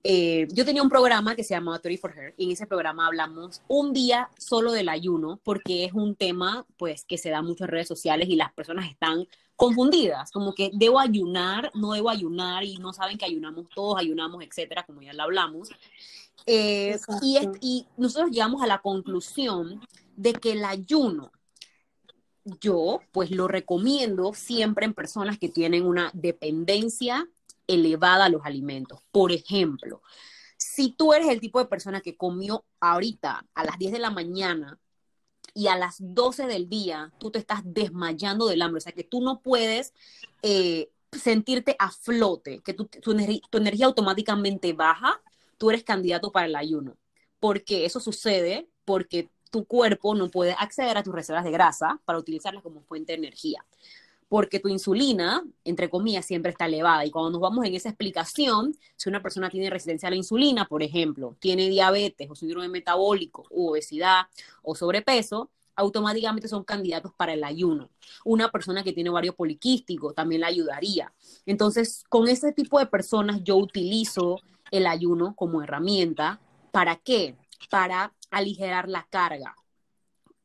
eh, 0.04 0.48
yo 0.54 0.64
tenía 0.64 0.82
un 0.82 0.90
programa 0.90 1.36
que 1.36 1.44
se 1.44 1.54
llamaba 1.54 1.80
Theory 1.80 1.98
for 1.98 2.18
Her 2.18 2.34
y 2.38 2.46
en 2.46 2.52
ese 2.52 2.66
programa 2.66 3.08
hablamos 3.08 3.62
un 3.68 3.92
día 3.92 4.30
solo 4.38 4.72
del 4.72 4.88
ayuno 4.88 5.42
porque 5.44 5.84
es 5.84 5.92
un 5.92 6.16
tema 6.16 6.66
pues 6.78 7.04
que 7.04 7.18
se 7.18 7.30
da 7.30 7.42
mucho 7.42 7.66
en 7.66 7.72
redes 7.72 7.90
sociales 7.90 8.30
y 8.30 8.38
las 8.38 8.54
personas 8.54 8.90
están 8.90 9.28
confundidas, 9.58 10.32
como 10.32 10.54
que 10.54 10.72
debo 10.74 11.00
ayunar, 11.00 11.72
no 11.74 11.92
debo 11.92 12.10
ayunar 12.10 12.64
y 12.64 12.78
no 12.78 12.94
saben 12.94 13.18
que 13.18 13.26
ayunamos 13.26 13.68
todos, 13.76 14.00
ayunamos, 14.00 14.44
etcétera, 14.44 14.86
como 14.86 15.02
ya 15.02 15.14
lo 15.14 15.24
hablamos. 15.24 15.70
Eh, 16.46 16.98
y, 17.22 17.40
y 17.60 17.88
nosotros 17.98 18.32
llegamos 18.32 18.62
a 18.62 18.68
la 18.68 18.78
conclusión 18.78 19.82
de 20.16 20.34
que 20.34 20.54
el 20.54 20.64
ayuno 20.64 21.32
yo 22.62 23.02
pues 23.12 23.32
lo 23.32 23.48
recomiendo 23.48 24.34
siempre 24.34 24.86
en 24.86 24.94
personas 24.94 25.38
que 25.38 25.50
tienen 25.50 25.86
una 25.86 26.12
dependencia 26.14 27.28
elevada 27.68 28.26
a 28.26 28.30
los 28.30 28.46
alimentos. 28.46 29.02
Por 29.12 29.32
ejemplo, 29.32 30.02
si 30.58 30.92
tú 30.92 31.14
eres 31.14 31.28
el 31.28 31.42
tipo 31.42 31.60
de 31.60 31.66
persona 31.66 32.02
que 32.02 32.16
comió 32.16 32.64
ahorita 32.80 33.46
a 33.54 33.64
las 33.66 33.78
10 33.78 33.92
de 33.92 34.00
la 34.00 34.12
mañana 34.12 34.80
y 35.58 35.70
a 35.70 35.76
las 35.76 35.96
12 35.98 36.46
del 36.46 36.70
día 36.70 37.12
tú 37.18 37.32
te 37.32 37.40
estás 37.40 37.62
desmayando 37.64 38.46
del 38.46 38.62
hambre, 38.62 38.78
o 38.78 38.82
sea 38.82 38.92
que 38.92 39.04
tú 39.04 39.22
no 39.22 39.42
puedes 39.42 39.92
eh, 40.44 40.92
sentirte 41.12 41.76
a 41.80 41.90
flote, 41.90 42.62
que 42.64 42.76
tu, 42.76 42.86
tu, 42.86 43.16
tu 43.50 43.58
energía 43.58 43.88
automáticamente 43.88 44.74
baja, 44.74 45.20
tú 45.58 45.72
eres 45.72 45.84
candidato 45.84 46.32
para 46.32 46.46
el 46.46 46.56
ayuno. 46.56 46.96
Porque 47.40 47.86
eso 47.86 48.00
sucede 48.00 48.68
porque 48.86 49.32
tu 49.50 49.66
cuerpo 49.66 50.14
no 50.14 50.30
puede 50.30 50.52
acceder 50.52 50.96
a 50.96 51.02
tus 51.02 51.16
reservas 51.16 51.44
de 51.44 51.50
grasa 51.50 52.00
para 52.06 52.20
utilizarlas 52.20 52.62
como 52.62 52.84
fuente 52.84 53.14
de 53.14 53.18
energía. 53.18 53.66
Porque 54.30 54.60
tu 54.60 54.68
insulina, 54.68 55.44
entre 55.64 55.90
comillas, 55.90 56.26
siempre 56.26 56.52
está 56.52 56.66
elevada. 56.66 57.06
Y 57.06 57.12
cuando 57.12 57.32
nos 57.32 57.42
vamos 57.42 57.66
en 57.66 57.74
esa 57.74 57.90
explicación, 57.90 58.76
si 58.96 59.10
una 59.10 59.22
persona 59.22 59.50
tiene 59.50 59.70
resistencia 59.70 60.08
a 60.08 60.10
la 60.10 60.18
insulina, 60.18 60.66
por 60.66 60.84
ejemplo, 60.84 61.36
tiene 61.40 61.70
diabetes 61.70 62.30
o 62.30 62.36
síndrome 62.36 62.68
metabólico, 62.68 63.46
u 63.50 63.70
obesidad 63.70 64.28
o 64.64 64.76
sobrepeso, 64.76 65.50
automáticamente 65.78 66.48
son 66.48 66.64
candidatos 66.64 67.14
para 67.16 67.34
el 67.34 67.44
ayuno. 67.44 67.90
Una 68.26 68.52
persona 68.52 68.84
que 68.84 68.94
tiene 68.94 69.10
ovario 69.12 69.36
poliquístico 69.36 70.12
también 70.12 70.42
la 70.42 70.48
ayudaría. 70.48 71.14
Entonces, 71.46 72.04
con 72.10 72.28
ese 72.28 72.52
tipo 72.52 72.80
de 72.80 72.88
personas 72.88 73.44
yo 73.44 73.56
utilizo 73.56 74.42
el 74.72 74.88
ayuno 74.88 75.36
como 75.36 75.62
herramienta. 75.62 76.42
¿Para 76.72 76.98
qué? 76.98 77.36
Para 77.70 78.14
aligerar 78.32 78.90
la 78.90 79.08
carga, 79.10 79.56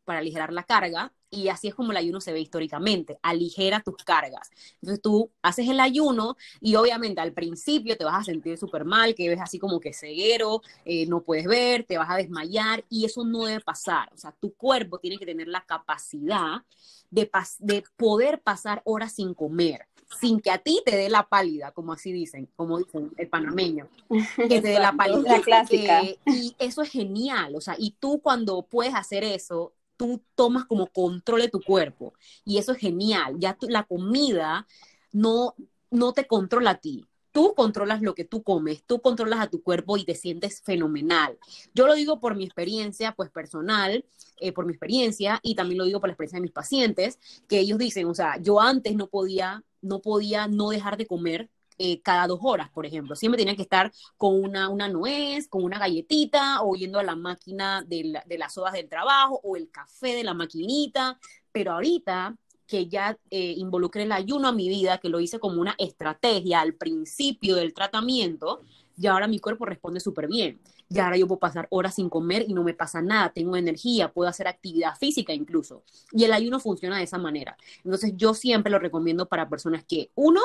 para 0.05 0.21
aligerar 0.21 0.53
la 0.53 0.65
carga, 0.65 1.13
y 1.33 1.49
así 1.49 1.67
es 1.69 1.75
como 1.75 1.93
el 1.93 1.97
ayuno 1.97 2.21
se 2.21 2.33
ve 2.33 2.41
históricamente, 2.41 3.19
aligera 3.23 3.81
tus 3.81 3.97
cargas. 4.05 4.51
Entonces 4.75 5.01
tú 5.01 5.31
haces 5.41 5.67
el 5.69 5.81
ayuno 5.81 6.37
y 6.61 6.75
obviamente 6.75 7.23
al 7.23 7.33
principio 7.33 7.97
te 7.97 8.05
vas 8.05 8.21
a 8.21 8.25
sentir 8.25 8.59
súper 8.59 8.85
mal, 8.85 9.15
que 9.15 9.31
ves 9.31 9.41
así 9.41 9.59
como 9.59 9.81
que 9.81 9.95
ceguero, 9.95 10.61
eh, 10.85 11.07
no 11.07 11.23
puedes 11.23 11.47
ver, 11.47 11.85
te 11.85 11.97
vas 11.97 12.11
a 12.11 12.17
desmayar 12.17 12.85
y 12.91 13.07
eso 13.07 13.25
no 13.25 13.47
debe 13.47 13.61
pasar. 13.61 14.11
O 14.15 14.19
sea, 14.19 14.33
tu 14.33 14.53
cuerpo 14.55 14.99
tiene 14.99 15.17
que 15.17 15.25
tener 15.25 15.49
la 15.49 15.65
capacidad 15.65 16.63
de, 17.11 17.31
de 17.61 17.85
poder 17.97 18.43
pasar 18.43 18.83
horas 18.85 19.15
sin 19.15 19.33
comer 19.33 19.87
sin 20.21 20.41
que 20.41 20.51
a 20.51 20.59
ti 20.59 20.83
te 20.85 20.95
dé 20.95 21.09
la 21.09 21.27
pálida, 21.27 21.73
como 21.73 21.95
así 21.95 22.13
dicen, 22.13 22.47
como 22.55 22.77
dicen 22.79 23.13
el 23.17 23.29
panameño, 23.29 23.89
que 24.37 24.61
te 24.61 24.69
dé 24.69 24.79
la 24.79 24.93
pálida. 24.97 25.39
La 25.39 25.41
clásica. 25.41 26.03
Y 26.27 26.55
eso 26.59 26.83
es 26.83 26.91
genial, 26.91 27.57
o 27.57 27.63
sea, 27.63 27.77
y 27.79 27.93
tú 27.99 28.21
cuando 28.21 28.63
puedes 28.63 28.95
hacer 28.95 29.25
eso, 29.25 29.73
tú 29.97 30.23
tomas 30.35 30.65
como 30.65 30.87
control 30.89 31.43
de 31.43 31.49
tu 31.49 31.61
cuerpo, 31.63 32.15
y 32.45 32.59
eso 32.59 32.73
es 32.73 32.79
genial, 32.79 33.37
ya 33.39 33.57
la 33.63 33.85
comida 33.85 34.67
no, 35.13 35.55
no 35.91 36.13
te 36.13 36.27
controla 36.27 36.71
a 36.71 36.81
ti, 36.81 37.07
tú 37.33 37.55
controlas 37.55 38.03
lo 38.03 38.15
que 38.15 38.25
tú 38.25 38.43
comes, 38.43 38.85
tú 38.85 39.01
controlas 39.01 39.41
a 39.41 39.49
tu 39.49 39.63
cuerpo 39.63 39.97
y 39.97 40.05
te 40.05 40.15
sientes 40.15 40.61
fenomenal. 40.63 41.39
Yo 41.75 41.87
lo 41.87 41.95
digo 41.95 42.21
por 42.21 42.37
mi 42.37 42.45
experiencia, 42.45 43.13
pues 43.17 43.31
personal, 43.31 44.05
eh, 44.39 44.53
por 44.53 44.67
mi 44.67 44.73
experiencia, 44.73 45.41
y 45.43 45.55
también 45.55 45.79
lo 45.79 45.85
digo 45.85 46.01
por 46.01 46.09
la 46.09 46.13
experiencia 46.13 46.37
de 46.37 46.43
mis 46.43 46.53
pacientes, 46.53 47.19
que 47.49 47.59
ellos 47.59 47.79
dicen, 47.79 48.07
o 48.07 48.15
sea, 48.15 48.41
yo 48.41 48.61
antes 48.61 48.95
no 48.95 49.09
podía, 49.09 49.65
no 49.81 50.01
podía 50.01 50.47
no 50.47 50.69
dejar 50.71 50.97
de 50.97 51.07
comer 51.07 51.51
eh, 51.79 52.01
cada 52.03 52.27
dos 52.27 52.41
horas, 52.43 52.71
por 52.71 52.87
ejemplo. 52.87 53.17
Siempre 53.17 53.39
tenía 53.39 53.57
que 53.57 53.63
estar 53.63 53.93
con 54.17 54.43
una, 54.43 54.69
una 54.69 54.89
nuez, 54.89 55.49
con 55.49 55.65
una 55.65 55.79
galletita, 55.79 56.63
o 56.63 56.75
yendo 56.75 56.99
a 56.99 57.03
la 57.03 57.17
máquina 57.17 57.83
de, 57.83 58.21
de 58.27 58.39
las 58.39 58.55
sodas 58.55 58.73
del 58.73 58.89
trabajo, 58.89 59.41
o 59.43 59.57
el 59.57 59.71
café 59.71 60.15
de 60.15 60.25
la 60.25 60.35
maquinita. 60.35 61.19
Pero 61.53 61.73
ahorita 61.73 62.37
que 62.73 62.89
ya 62.89 63.19
eh, 63.31 63.55
involucré 63.59 64.05
el 64.05 64.13
ayuno 64.13 64.49
a 64.49 64.53
mi 64.53 64.69
vida, 64.69 64.97
que 64.97 65.11
lo 65.11 65.21
hice 65.21 65.39
como 65.39 65.61
una 65.61 65.75
estrategia 65.77 66.63
al 66.63 66.73
principio 66.73 67.55
del 67.57 67.75
tratamiento, 67.75 68.63
y 68.97 69.07
ahora 69.09 69.27
mi 69.27 69.39
cuerpo 69.41 69.67
responde 69.67 70.01
súper 70.01 70.27
bien. 70.27 70.59
y 70.89 70.99
ahora 70.99 71.17
yo 71.17 71.27
puedo 71.27 71.39
pasar 71.39 71.67
horas 71.71 71.95
sin 71.95 72.09
comer 72.09 72.45
y 72.49 72.55
no 72.55 72.63
me 72.63 72.75
pasa 72.75 73.01
nada, 73.03 73.31
tengo 73.33 73.57
energía, 73.57 74.13
puedo 74.13 74.29
hacer 74.29 74.47
actividad 74.49 74.95
física 74.99 75.33
incluso. 75.33 75.85
Y 76.13 76.25
el 76.25 76.33
ayuno 76.33 76.61
funciona 76.61 76.99
de 76.99 77.05
esa 77.05 77.19
manera. 77.19 77.57
Entonces 77.85 78.13
yo 78.17 78.35
siempre 78.35 78.71
lo 78.71 78.79
recomiendo 78.79 79.27
para 79.27 79.49
personas 79.49 79.85
que, 79.85 80.11
uno, 80.15 80.41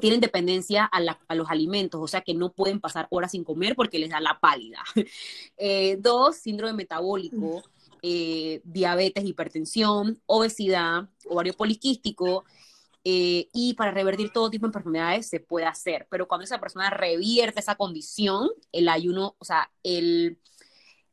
tienen 0.00 0.20
dependencia 0.20 0.84
a, 0.84 1.34
los 1.34 1.50
alimentos, 1.50 2.00
o 2.00 2.08
sea 2.08 2.20
que 2.20 2.34
no 2.34 2.52
pueden 2.52 2.80
pasar 2.80 3.06
horas 3.10 3.32
sin 3.32 3.44
comer 3.44 3.74
porque 3.74 3.98
les 3.98 4.10
da 4.10 4.20
la 4.20 4.38
pálida. 4.40 4.82
Eh, 5.60 5.96
dos, 5.98 6.36
síndrome 6.36 6.72
metabólico, 6.72 7.62
eh, 8.02 8.60
diabetes, 8.64 9.24
hipertensión, 9.24 10.20
obesidad, 10.26 11.08
ovario 11.28 11.52
poliquístico, 11.54 12.44
eh, 13.04 13.48
y 13.52 13.74
para 13.74 13.90
revertir 13.90 14.30
todo 14.30 14.50
tipo 14.50 14.66
de 14.66 14.70
enfermedades 14.70 15.28
se 15.28 15.40
puede 15.40 15.66
hacer, 15.66 16.06
pero 16.10 16.28
cuando 16.28 16.44
esa 16.44 16.60
persona 16.60 16.90
revierte 16.90 17.60
esa 17.60 17.74
condición, 17.74 18.50
el 18.70 18.88
ayuno, 18.88 19.34
o 19.38 19.44
sea, 19.44 19.70
el, 19.82 20.38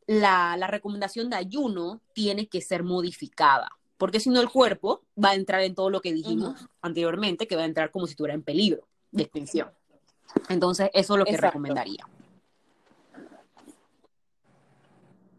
la, 0.05 0.57
la 0.57 0.67
recomendación 0.67 1.29
de 1.29 1.37
ayuno 1.37 2.01
tiene 2.13 2.47
que 2.47 2.61
ser 2.61 2.83
modificada, 2.83 3.69
porque 3.97 4.19
si 4.19 4.29
no 4.29 4.41
el 4.41 4.49
cuerpo 4.49 5.01
va 5.21 5.31
a 5.31 5.35
entrar 5.35 5.61
en 5.61 5.75
todo 5.75 5.89
lo 5.89 6.01
que 6.01 6.13
dijimos 6.13 6.67
anteriormente, 6.81 7.47
que 7.47 7.55
va 7.55 7.63
a 7.63 7.65
entrar 7.65 7.91
como 7.91 8.07
si 8.07 8.11
estuviera 8.11 8.33
en 8.33 8.43
peligro 8.43 8.87
de 9.11 9.23
extinción. 9.23 9.69
Entonces, 10.49 10.89
eso 10.93 11.13
es 11.13 11.19
lo 11.19 11.25
que 11.25 11.37
recomendaría. 11.37 12.05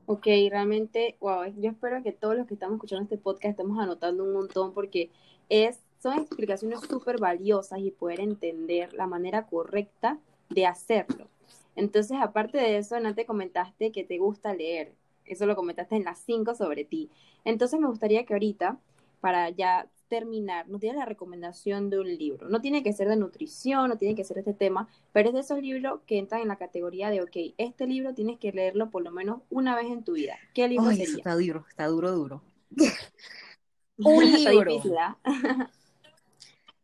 Ok, 0.07 0.27
realmente, 0.51 1.17
wow, 1.21 1.45
yo 1.59 1.71
espero 1.71 2.03
que 2.03 2.13
todos 2.13 2.37
los 2.37 2.47
que 2.47 2.55
estamos 2.55 2.77
escuchando 2.77 3.03
este 3.03 3.19
podcast 3.19 3.51
estemos 3.51 3.79
anotando 3.81 4.23
un 4.23 4.33
montón 4.33 4.73
porque 4.73 5.11
es, 5.49 5.81
son 6.01 6.21
explicaciones 6.21 6.81
súper 6.81 7.19
valiosas 7.19 7.81
y 7.81 7.91
poder 7.91 8.21
entender 8.21 8.95
la 8.95 9.09
manera 9.09 9.47
correcta 9.47 10.21
de 10.49 10.65
hacerlo. 10.65 11.27
Entonces, 11.75 12.19
aparte 12.21 12.57
de 12.57 12.79
eso, 12.79 13.01
no 13.01 13.15
te 13.15 13.27
comentaste 13.27 13.91
que 13.91 14.05
te 14.05 14.19
gusta 14.19 14.55
leer. 14.55 14.95
Eso 15.27 15.47
lo 15.47 15.57
comentaste 15.57 15.97
en 15.97 16.05
las 16.05 16.19
5 16.21 16.55
sobre 16.55 16.85
ti. 16.85 17.11
Entonces, 17.45 17.79
me 17.81 17.89
gustaría 17.89 18.25
que 18.25 18.35
ahorita, 18.35 18.79
para 19.21 19.51
ya 19.51 19.89
terminar, 20.09 20.69
nos 20.69 20.81
tienes 20.81 20.99
la 20.99 21.05
recomendación 21.05 21.91
de 21.91 21.99
un 21.99 22.07
libro. 22.07 22.49
No 22.49 22.61
tiene 22.61 22.83
que 22.83 22.93
ser 22.93 23.09
de 23.09 23.17
nutrición, 23.17 23.89
no 23.89 23.99
tiene 23.99 24.15
que 24.15 24.25
ser 24.25 24.39
este 24.39 24.55
tema, 24.55 24.89
pero 25.13 25.29
es 25.29 25.35
de 25.35 25.41
esos 25.41 25.61
libros 25.61 26.01
que 26.07 26.19
entran 26.19 26.43
en 26.43 26.49
la 26.49 26.57
categoría 26.57 27.11
de, 27.11 27.23
ok, 27.23 27.55
este 27.59 27.87
libro 27.87 28.15
tienes 28.15 28.39
que 28.39 28.53
leerlo 28.53 28.91
por 28.91 29.03
lo 29.03 29.11
menos 29.11 29.41
una 29.51 29.75
vez 29.75 29.87
en 29.87 30.05
tu 30.05 30.13
vida. 30.13 30.37
¿Qué 30.55 30.69
libro 30.69 30.91
sería? 30.91 31.17
está 31.17 31.35
duro, 31.35 31.65
está 31.69 31.87
duro, 31.87 32.13
duro. 32.13 32.43
un 33.99 34.25
libro. 34.25 34.83
¿ah? 34.99 35.17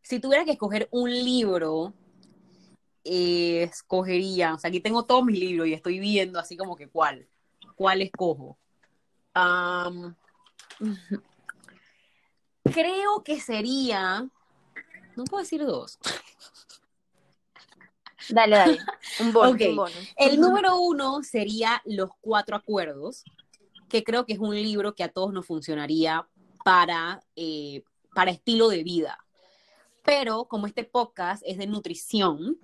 si 0.02 0.18
tuviera 0.20 0.44
que 0.44 0.52
escoger 0.52 0.88
un 0.90 1.10
libro, 1.10 1.92
eh, 3.04 3.64
escogería, 3.64 4.54
o 4.54 4.58
sea, 4.58 4.68
aquí 4.68 4.80
tengo 4.80 5.04
todos 5.04 5.24
mis 5.24 5.38
libros 5.38 5.68
y 5.68 5.74
estoy 5.74 5.98
viendo 5.98 6.38
así 6.38 6.56
como 6.56 6.76
que 6.76 6.88
cuál, 6.88 7.26
cuál 7.74 8.02
escojo. 8.02 8.58
creo 12.64 13.22
que 13.24 13.40
sería, 13.40 14.28
no 15.16 15.24
puedo 15.24 15.42
decir 15.42 15.64
dos. 15.64 15.98
Dale, 18.28 18.56
dale. 18.56 18.78
Un 19.20 19.32
bono, 19.32 19.86
El 20.16 20.40
número 20.40 20.80
uno 20.80 21.22
sería 21.22 21.82
Los 21.84 22.10
Cuatro 22.20 22.56
Acuerdos, 22.56 23.24
que 23.88 24.04
creo 24.04 24.24
que 24.24 24.34
es 24.34 24.38
un 24.38 24.54
libro 24.54 24.94
que 24.94 25.04
a 25.04 25.08
todos 25.08 25.32
nos 25.32 25.46
funcionaría 25.46 26.26
para, 26.64 27.20
eh, 27.36 27.82
para 28.14 28.30
estilo 28.30 28.68
de 28.68 28.84
vida. 28.84 29.18
Pero 30.04 30.44
como 30.44 30.66
este 30.66 30.84
podcast 30.84 31.42
es 31.46 31.58
de 31.58 31.66
nutrición, 31.66 32.58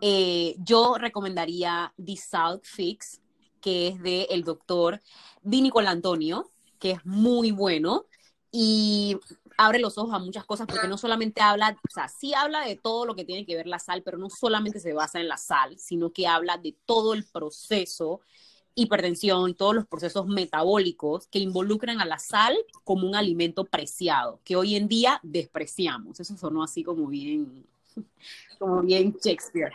eh, 0.00 0.56
yo 0.58 0.96
recomendaría 0.96 1.92
The 2.02 2.16
Salt 2.16 2.64
Fix, 2.64 3.20
que 3.60 3.88
es 3.88 4.02
de 4.02 4.22
el 4.30 4.44
doctor 4.44 5.00
Vinico 5.42 5.80
Antonio, 5.80 6.50
que 6.78 6.92
es 6.92 7.06
muy 7.06 7.50
bueno 7.50 8.06
y 8.52 9.18
abre 9.56 9.78
los 9.78 9.98
ojos 9.98 10.14
a 10.14 10.18
muchas 10.18 10.44
cosas 10.44 10.66
porque 10.66 10.88
no 10.88 10.96
solamente 10.96 11.40
habla, 11.40 11.76
o 11.88 11.92
sea, 11.92 12.08
sí 12.08 12.32
habla 12.34 12.66
de 12.66 12.76
todo 12.76 13.04
lo 13.04 13.14
que 13.14 13.24
tiene 13.24 13.44
que 13.44 13.56
ver 13.56 13.66
la 13.66 13.78
sal, 13.78 14.02
pero 14.02 14.18
no 14.18 14.30
solamente 14.30 14.80
se 14.80 14.94
basa 14.94 15.20
en 15.20 15.28
la 15.28 15.36
sal, 15.36 15.78
sino 15.78 16.12
que 16.12 16.26
habla 16.26 16.56
de 16.56 16.74
todo 16.86 17.12
el 17.12 17.24
proceso 17.24 18.20
hipertensión, 18.74 19.54
todos 19.54 19.74
los 19.74 19.86
procesos 19.86 20.26
metabólicos 20.26 21.26
que 21.26 21.38
involucran 21.40 22.00
a 22.00 22.06
la 22.06 22.18
sal 22.18 22.56
como 22.84 23.06
un 23.06 23.14
alimento 23.14 23.64
preciado, 23.64 24.40
que 24.44 24.56
hoy 24.56 24.76
en 24.76 24.88
día 24.88 25.20
despreciamos. 25.22 26.20
Eso 26.20 26.36
sonó 26.36 26.62
así 26.62 26.82
como 26.82 27.06
bien, 27.06 27.66
como 28.58 28.82
bien 28.82 29.14
Shakespeare. 29.22 29.72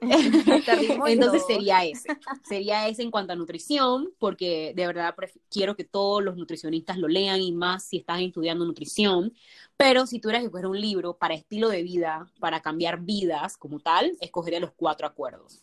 Entonces 1.06 1.42
sería 1.46 1.84
ese. 1.84 2.08
Sería 2.42 2.88
ese 2.88 3.02
en 3.02 3.10
cuanto 3.10 3.32
a 3.32 3.36
nutrición, 3.36 4.10
porque 4.18 4.72
de 4.76 4.86
verdad 4.86 5.14
quiero 5.50 5.76
que 5.76 5.84
todos 5.84 6.22
los 6.22 6.36
nutricionistas 6.36 6.98
lo 6.98 7.08
lean 7.08 7.40
y 7.40 7.52
más 7.52 7.84
si 7.84 7.98
estás 7.98 8.20
estudiando 8.20 8.64
nutrición. 8.64 9.32
Pero 9.76 10.06
si 10.06 10.20
tuvieras 10.20 10.42
que 10.42 10.50
coger 10.50 10.66
un 10.66 10.80
libro 10.80 11.16
para 11.16 11.34
estilo 11.34 11.68
de 11.68 11.82
vida, 11.82 12.30
para 12.40 12.60
cambiar 12.60 13.00
vidas 13.00 13.56
como 13.56 13.80
tal, 13.80 14.16
escogería 14.20 14.60
los 14.60 14.72
cuatro 14.72 15.06
acuerdos. 15.06 15.62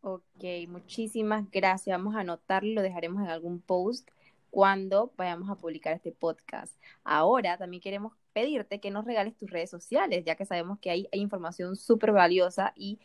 Ok, 0.00 0.44
muchísimas 0.68 1.50
gracias. 1.50 1.96
Vamos 1.98 2.14
a 2.14 2.20
anotarlo, 2.20 2.74
lo 2.74 2.82
dejaremos 2.82 3.22
en 3.22 3.28
algún 3.28 3.60
post 3.60 4.08
cuando 4.50 5.12
vayamos 5.16 5.50
a 5.50 5.56
publicar 5.56 5.92
este 5.94 6.12
podcast. 6.12 6.74
Ahora 7.04 7.58
también 7.58 7.82
queremos 7.82 8.14
pedirte 8.38 8.78
que 8.78 8.92
nos 8.92 9.04
regales 9.04 9.36
tus 9.36 9.50
redes 9.50 9.68
sociales, 9.68 10.24
ya 10.24 10.36
que 10.36 10.44
sabemos 10.44 10.78
que 10.78 10.90
ahí 10.90 11.08
hay 11.12 11.20
información 11.20 11.74
súper 11.74 12.12
valiosa 12.12 12.72
y 12.76 13.00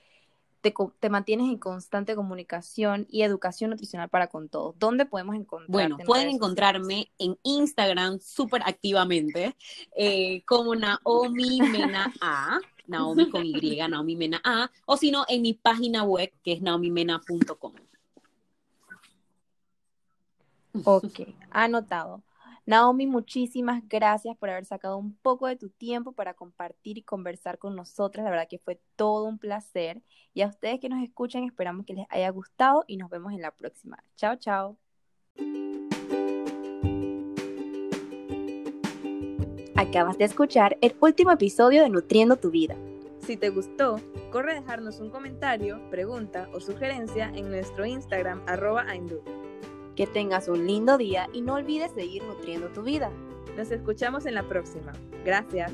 te, 0.61 0.73
te, 0.99 1.09
mantienes 1.09 1.47
en 1.47 1.57
constante 1.57 2.15
comunicación 2.15 3.07
y 3.09 3.23
educación 3.23 3.71
nutricional 3.71 4.09
para 4.09 4.27
con 4.27 4.47
todos. 4.47 4.75
¿Dónde 4.77 5.05
podemos 5.05 5.35
encontrar? 5.35 5.71
Bueno, 5.71 5.97
pueden 6.05 6.29
encontrarme 6.29 7.11
en 7.17 7.37
Instagram 7.41 8.19
súper 8.19 8.61
activamente 8.63 9.55
eh, 9.97 10.43
como 10.45 10.75
Naomi 10.75 11.59
Mena 11.61 12.13
A, 12.21 12.59
Naomi 12.85 13.29
con 13.29 13.43
Y, 13.43 13.77
Naomi 13.89 14.15
Mena 14.15 14.39
A, 14.43 14.69
o 14.85 14.97
si 14.97 15.09
no, 15.09 15.25
en 15.27 15.41
mi 15.41 15.53
página 15.53 16.03
web 16.03 16.31
que 16.43 16.53
es 16.53 16.61
naomimena.com. 16.61 17.73
Ok, 20.85 21.21
anotado. 21.49 22.21
Naomi, 22.65 23.07
muchísimas 23.07 23.85
gracias 23.89 24.37
por 24.37 24.49
haber 24.49 24.65
sacado 24.65 24.97
un 24.97 25.17
poco 25.17 25.47
de 25.47 25.57
tu 25.57 25.69
tiempo 25.69 26.13
para 26.13 26.33
compartir 26.33 26.97
y 26.97 27.03
conversar 27.03 27.57
con 27.57 27.75
nosotras. 27.75 28.23
La 28.23 28.29
verdad 28.29 28.47
que 28.49 28.57
fue 28.57 28.79
todo 28.95 29.25
un 29.25 29.37
placer. 29.37 30.01
Y 30.33 30.41
a 30.41 30.47
ustedes 30.47 30.79
que 30.79 30.87
nos 30.87 31.03
escuchan, 31.03 31.43
esperamos 31.43 31.85
que 31.85 31.93
les 31.93 32.05
haya 32.09 32.29
gustado 32.29 32.85
y 32.87 32.97
nos 32.97 33.09
vemos 33.09 33.33
en 33.33 33.41
la 33.41 33.51
próxima. 33.51 34.01
Chao, 34.15 34.37
chao. 34.37 34.77
Acabas 39.75 40.17
de 40.17 40.23
escuchar 40.23 40.77
el 40.79 40.95
último 41.01 41.31
episodio 41.31 41.83
de 41.83 41.89
Nutriendo 41.89 42.37
tu 42.37 42.49
Vida. 42.49 42.77
Si 43.19 43.35
te 43.35 43.49
gustó, 43.49 43.97
corre 44.31 44.53
a 44.53 44.61
dejarnos 44.61 44.99
un 44.99 45.09
comentario, 45.09 45.81
pregunta 45.89 46.49
o 46.53 46.61
sugerencia 46.61 47.29
en 47.35 47.49
nuestro 47.49 47.85
Instagram 47.85 48.41
arroba 48.47 48.85
que 49.95 50.07
tengas 50.07 50.47
un 50.47 50.65
lindo 50.65 50.97
día 50.97 51.29
y 51.33 51.41
no 51.41 51.55
olvides 51.55 51.91
seguir 51.91 52.23
nutriendo 52.23 52.67
tu 52.69 52.83
vida. 52.83 53.11
Nos 53.57 53.71
escuchamos 53.71 54.25
en 54.25 54.35
la 54.35 54.43
próxima. 54.43 54.93
Gracias. 55.23 55.71